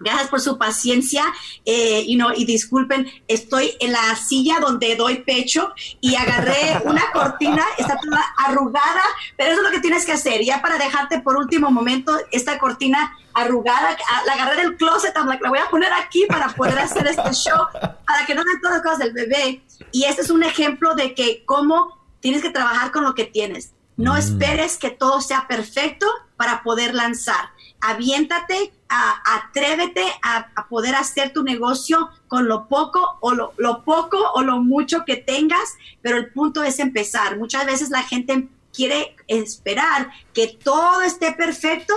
Gracias 0.00 0.28
por 0.28 0.40
su 0.40 0.56
paciencia 0.56 1.22
eh, 1.66 2.06
you 2.08 2.16
know, 2.16 2.30
y 2.34 2.46
disculpen, 2.46 3.06
estoy 3.28 3.76
en 3.80 3.92
la 3.92 4.16
silla 4.16 4.58
donde 4.58 4.96
doy 4.96 5.18
pecho 5.18 5.74
y 6.00 6.14
agarré 6.14 6.80
una 6.84 7.12
cortina, 7.12 7.62
está 7.76 7.98
toda 8.02 8.24
arrugada, 8.38 9.02
pero 9.36 9.52
eso 9.52 9.60
es 9.60 9.66
lo 9.66 9.70
que 9.70 9.80
tienes 9.80 10.06
que 10.06 10.12
hacer. 10.12 10.42
Ya 10.42 10.62
para 10.62 10.78
dejarte 10.78 11.20
por 11.20 11.36
último 11.36 11.70
momento, 11.70 12.16
esta 12.30 12.58
cortina 12.58 13.14
arrugada, 13.34 13.96
la 14.26 14.32
agarré 14.32 14.62
del 14.62 14.76
closet, 14.76 15.14
la 15.14 15.48
voy 15.48 15.58
a 15.58 15.68
poner 15.70 15.92
aquí 15.92 16.24
para 16.26 16.48
poder 16.48 16.78
hacer 16.78 17.06
este 17.06 17.32
show, 17.32 17.66
para 18.06 18.26
que 18.26 18.34
no 18.34 18.42
vean 18.42 18.60
todas 18.60 18.76
las 18.78 18.82
cosas 18.82 18.98
del 19.00 19.12
bebé. 19.12 19.62
Y 19.92 20.04
este 20.04 20.22
es 20.22 20.30
un 20.30 20.42
ejemplo 20.42 20.94
de 20.94 21.14
que 21.14 21.44
cómo 21.44 22.00
tienes 22.20 22.42
que 22.42 22.50
trabajar 22.50 22.90
con 22.90 23.04
lo 23.04 23.14
que 23.14 23.24
tienes. 23.24 23.72
No 23.98 24.16
esperes 24.16 24.78
que 24.78 24.88
todo 24.88 25.20
sea 25.20 25.46
perfecto 25.46 26.06
para 26.36 26.62
poder 26.62 26.94
lanzar 26.94 27.50
aviéntate, 27.80 28.72
a, 28.90 29.36
atrévete 29.36 30.02
a, 30.22 30.48
a, 30.54 30.68
poder 30.68 30.96
hacer 30.96 31.32
tu 31.32 31.44
negocio 31.44 32.10
con 32.26 32.48
lo 32.48 32.66
poco 32.66 33.18
o 33.20 33.32
lo, 33.32 33.54
lo, 33.56 33.84
poco 33.84 34.18
o 34.34 34.42
lo 34.42 34.58
mucho 34.58 35.04
que 35.04 35.16
tengas, 35.16 35.76
pero 36.02 36.18
el 36.18 36.32
punto 36.32 36.64
es 36.64 36.80
empezar. 36.80 37.38
Muchas 37.38 37.64
veces 37.64 37.90
la 37.90 38.02
gente 38.02 38.48
quiere 38.72 39.16
esperar 39.28 40.10
que 40.34 40.48
todo 40.48 41.02
esté 41.02 41.32
perfecto 41.32 41.94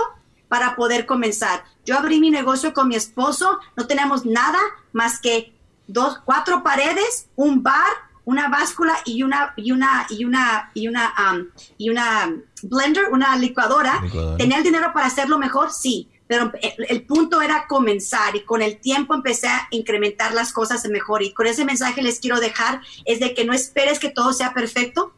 para 0.48 0.76
poder 0.76 1.04
comenzar. 1.04 1.64
Yo 1.84 1.98
abrí 1.98 2.20
mi 2.20 2.30
negocio 2.30 2.72
con 2.72 2.88
mi 2.88 2.94
esposo, 2.94 3.58
no 3.76 3.86
tenemos 3.86 4.24
nada 4.24 4.60
más 4.92 5.20
que 5.20 5.52
dos, 5.88 6.18
cuatro 6.24 6.62
paredes, 6.62 7.28
un 7.34 7.62
bar, 7.62 7.90
una 8.24 8.48
báscula 8.48 8.96
y 9.04 9.22
una 9.22 9.52
y 9.56 9.72
una 9.72 10.06
y 10.08 10.24
una 10.24 10.70
y 10.74 10.88
una 10.88 11.12
um, 11.18 11.46
y 11.76 11.90
una 11.90 12.32
blender, 12.62 13.06
una 13.10 13.36
licuadora. 13.36 14.00
licuadora. 14.00 14.36
¿Tenía 14.38 14.58
el 14.58 14.64
dinero 14.64 14.92
para 14.94 15.06
hacerlo 15.06 15.38
mejor? 15.38 15.70
Sí, 15.72 16.08
pero 16.26 16.52
el, 16.62 16.86
el, 16.88 17.02
punto 17.02 17.42
era 17.42 17.66
comenzar 17.66 18.34
y 18.34 18.44
con 18.44 18.62
el 18.62 18.78
tiempo 18.78 19.14
empecé 19.14 19.48
a 19.48 19.68
incrementar 19.70 20.32
las 20.32 20.52
cosas 20.52 20.84
mejor 20.88 21.22
y 21.22 21.32
con 21.32 21.46
ese 21.46 21.64
mensaje 21.64 22.02
les 22.02 22.18
quiero 22.18 22.40
dejar 22.40 22.80
es 23.04 23.20
de 23.20 23.34
que 23.34 23.44
no 23.44 23.52
esperes 23.52 23.98
que 23.98 24.08
todo 24.08 24.32
sea 24.32 24.54
perfecto. 24.54 25.12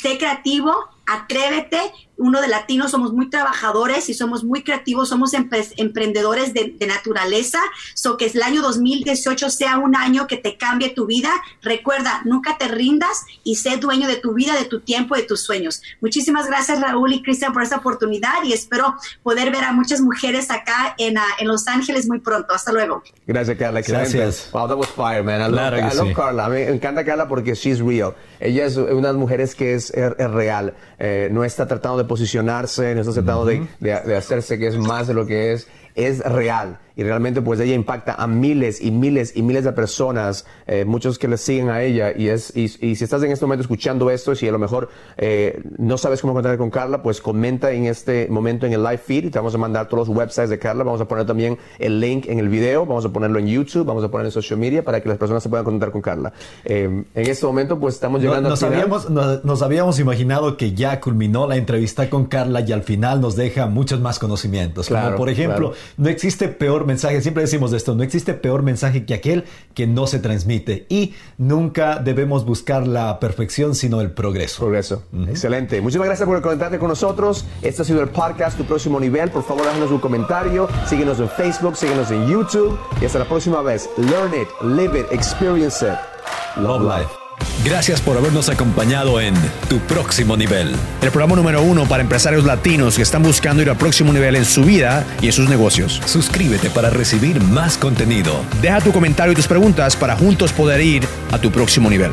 Sé 0.00 0.18
creativo, 0.18 0.74
atrévete. 1.14 1.80
Uno 2.18 2.40
de 2.40 2.46
latinos 2.46 2.90
somos 2.90 3.12
muy 3.12 3.30
trabajadores 3.30 4.08
y 4.08 4.14
somos 4.14 4.44
muy 4.44 4.62
creativos, 4.62 5.08
somos 5.08 5.34
empre 5.34 5.66
emprendedores 5.76 6.54
de, 6.54 6.74
de, 6.78 6.86
naturaleza. 6.86 7.58
So 7.94 8.16
que 8.16 8.26
el 8.26 8.42
año 8.42 8.62
2018 8.62 9.50
sea 9.50 9.78
un 9.78 9.96
año 9.96 10.26
que 10.26 10.36
te 10.36 10.56
cambie 10.56 10.90
tu 10.90 11.06
vida. 11.06 11.30
Recuerda, 11.62 12.22
nunca 12.24 12.58
te 12.58 12.68
rindas 12.68 13.24
y 13.42 13.56
sé 13.56 13.76
dueño 13.78 14.06
de 14.06 14.16
tu 14.16 14.34
vida, 14.34 14.54
de 14.54 14.66
tu 14.66 14.80
tiempo, 14.80 15.16
de 15.16 15.22
tus 15.22 15.40
sueños. 15.40 15.82
Muchísimas 16.00 16.46
gracias 16.46 16.80
Raúl 16.80 17.12
y 17.12 17.22
Cristian 17.22 17.52
por 17.52 17.62
esta 17.62 17.76
oportunidad 17.76 18.44
y 18.44 18.52
espero 18.52 18.94
poder 19.22 19.50
ver 19.50 19.64
a 19.64 19.72
muchas 19.72 20.00
mujeres 20.00 20.50
acá 20.50 20.94
en, 20.98 21.18
uh, 21.18 21.22
en 21.38 21.48
Los 21.48 21.66
Ángeles 21.66 22.08
muy 22.08 22.20
pronto. 22.20 22.54
Hasta 22.54 22.72
luego. 22.72 23.02
Gracias 23.26 23.56
Carla. 23.58 23.80
Gracias. 23.80 24.48
Wow, 24.52 24.68
that 24.68 24.76
was 24.76 24.88
fire, 24.88 25.22
man. 25.22 25.40
I 25.40 25.44
love, 25.44 25.52
claro 25.52 25.76
I 25.78 25.96
love 25.96 26.08
sí. 26.08 26.14
Carla. 26.14 26.48
Me 26.48 26.68
encanta 26.68 27.04
Carla 27.04 27.28
porque 27.28 27.54
she's 27.54 27.80
real. 27.80 28.14
Ella 28.40 28.66
es 28.66 28.76
una 28.76 28.88
de 28.88 29.02
las 29.02 29.16
mujeres 29.16 29.54
que 29.54 29.74
es, 29.74 29.90
es, 29.90 30.12
es 30.18 30.30
real. 30.30 30.74
Eh, 31.04 31.28
no 31.32 31.42
está 31.42 31.66
tratando 31.66 31.98
de 31.98 32.04
posicionarse, 32.04 32.94
no 32.94 33.00
está 33.00 33.12
tratando 33.12 33.42
uh 33.42 33.46
-huh. 33.48 33.66
de, 33.80 33.90
de, 33.90 34.00
de, 34.02 34.16
hacerse 34.16 34.56
que 34.56 34.68
es 34.68 34.76
más 34.76 35.08
de 35.08 35.14
lo 35.14 35.26
que 35.26 35.52
es, 35.52 35.66
es 35.96 36.20
real. 36.20 36.78
Y 36.96 37.02
realmente 37.02 37.42
pues 37.42 37.60
ella 37.60 37.74
impacta 37.74 38.14
a 38.14 38.26
miles 38.26 38.80
y 38.80 38.90
miles 38.90 39.36
y 39.36 39.42
miles 39.42 39.64
de 39.64 39.72
personas, 39.72 40.46
eh, 40.66 40.84
muchos 40.84 41.18
que 41.18 41.28
le 41.28 41.36
siguen 41.36 41.70
a 41.70 41.82
ella. 41.82 42.12
Y, 42.16 42.28
es, 42.28 42.54
y, 42.56 42.64
y, 42.64 42.96
si 42.96 43.04
estás 43.04 43.22
en 43.22 43.32
este 43.32 43.44
momento 43.44 43.62
escuchando 43.62 44.10
esto, 44.10 44.34
si 44.34 44.48
a 44.48 44.52
lo 44.52 44.58
mejor 44.58 44.88
eh, 45.16 45.62
no 45.78 45.98
sabes 45.98 46.20
cómo 46.20 46.34
contactar 46.34 46.58
con 46.58 46.70
Carla, 46.70 47.02
pues 47.02 47.20
comenta 47.20 47.72
en 47.72 47.86
este 47.86 48.28
momento 48.28 48.66
en 48.66 48.72
el 48.72 48.82
live 48.82 48.98
feed 48.98 49.24
y 49.26 49.30
te 49.30 49.38
vamos 49.38 49.54
a 49.54 49.58
mandar 49.58 49.88
todos 49.88 50.08
los 50.08 50.16
websites 50.16 50.50
de 50.50 50.58
Carla. 50.58 50.84
Vamos 50.84 51.00
a 51.00 51.08
poner 51.08 51.26
también 51.26 51.58
el 51.78 52.00
link 52.00 52.26
en 52.28 52.38
el 52.38 52.48
video, 52.48 52.86
vamos 52.86 53.04
a 53.04 53.08
ponerlo 53.08 53.38
en 53.38 53.46
YouTube, 53.46 53.86
vamos 53.86 54.04
a 54.04 54.08
poner 54.10 54.26
en 54.26 54.32
social 54.32 54.58
media 54.58 54.84
para 54.84 55.00
que 55.00 55.08
las 55.08 55.18
personas 55.18 55.42
se 55.42 55.48
puedan 55.48 55.64
contactar 55.64 55.92
con 55.92 56.02
Carla. 56.02 56.32
Eh, 56.64 57.04
en 57.14 57.26
este 57.26 57.46
momento 57.46 57.78
pues 57.78 57.94
estamos 57.94 58.20
llegando 58.20 58.42
no, 58.42 58.48
nos, 58.50 58.62
al 58.62 58.72
habíamos, 58.72 59.10
nos, 59.10 59.44
nos 59.44 59.62
habíamos 59.62 59.98
imaginado 59.98 60.56
que 60.56 60.72
ya 60.72 61.00
culminó 61.00 61.46
la 61.46 61.56
entrevista 61.56 62.08
con 62.10 62.26
Carla 62.26 62.60
y 62.60 62.72
al 62.72 62.82
final 62.82 63.20
nos 63.20 63.36
deja 63.36 63.66
muchos 63.66 64.00
más 64.00 64.18
conocimientos. 64.18 64.88
Claro, 64.88 65.06
Como 65.06 65.18
por 65.18 65.28
ejemplo, 65.30 65.70
claro. 65.70 65.84
no 65.96 66.08
existe 66.08 66.48
peor 66.82 66.86
mensaje, 66.86 67.20
siempre 67.22 67.42
decimos 67.42 67.70
de 67.70 67.76
esto, 67.76 67.94
no 67.94 68.02
existe 68.02 68.34
peor 68.34 68.62
mensaje 68.62 69.04
que 69.04 69.14
aquel 69.14 69.44
que 69.74 69.86
no 69.86 70.06
se 70.06 70.18
transmite 70.18 70.86
y 70.88 71.14
nunca 71.38 71.98
debemos 71.98 72.44
buscar 72.44 72.86
la 72.86 73.20
perfección, 73.20 73.74
sino 73.74 74.00
el 74.00 74.10
progreso. 74.10 74.58
Progreso. 74.62 75.04
Uh 75.12 75.18
-huh. 75.18 75.28
Excelente. 75.30 75.80
Muchísimas 75.80 76.08
gracias 76.08 76.28
por 76.28 76.42
conectarte 76.42 76.78
con 76.78 76.88
nosotros. 76.88 77.44
Este 77.62 77.82
ha 77.82 77.84
sido 77.84 78.02
el 78.02 78.08
podcast 78.08 78.56
Tu 78.56 78.64
Próximo 78.64 78.98
Nivel. 78.98 79.30
Por 79.30 79.44
favor, 79.44 79.64
déjanos 79.64 79.90
un 79.90 80.00
comentario. 80.00 80.68
Síguenos 80.86 81.20
en 81.20 81.28
Facebook, 81.28 81.76
síguenos 81.76 82.10
en 82.10 82.26
YouTube. 82.26 82.76
Y 83.00 83.04
hasta 83.04 83.20
la 83.20 83.26
próxima 83.26 83.62
vez. 83.62 83.88
Learn 83.96 84.32
it, 84.34 84.48
live 84.62 84.98
it, 84.98 85.06
experience 85.12 85.84
it. 85.84 85.94
Love, 86.56 86.82
Love 86.82 86.98
life. 86.98 87.21
Gracias 87.64 88.00
por 88.00 88.16
habernos 88.16 88.48
acompañado 88.48 89.20
en 89.20 89.34
Tu 89.68 89.78
Próximo 89.80 90.36
Nivel. 90.36 90.72
El 91.00 91.10
programa 91.10 91.36
número 91.36 91.62
uno 91.62 91.86
para 91.86 92.02
empresarios 92.02 92.44
latinos 92.44 92.96
que 92.96 93.02
están 93.02 93.22
buscando 93.22 93.62
ir 93.62 93.70
al 93.70 93.76
próximo 93.76 94.12
nivel 94.12 94.36
en 94.36 94.44
su 94.44 94.64
vida 94.64 95.04
y 95.20 95.26
en 95.26 95.32
sus 95.32 95.48
negocios. 95.48 96.00
Suscríbete 96.04 96.70
para 96.70 96.90
recibir 96.90 97.40
más 97.42 97.76
contenido. 97.76 98.44
Deja 98.60 98.80
tu 98.80 98.92
comentario 98.92 99.32
y 99.32 99.36
tus 99.36 99.46
preguntas 99.46 99.96
para 99.96 100.16
juntos 100.16 100.52
poder 100.52 100.80
ir 100.80 101.06
a 101.30 101.38
tu 101.38 101.50
próximo 101.50 101.88
nivel. 101.88 102.10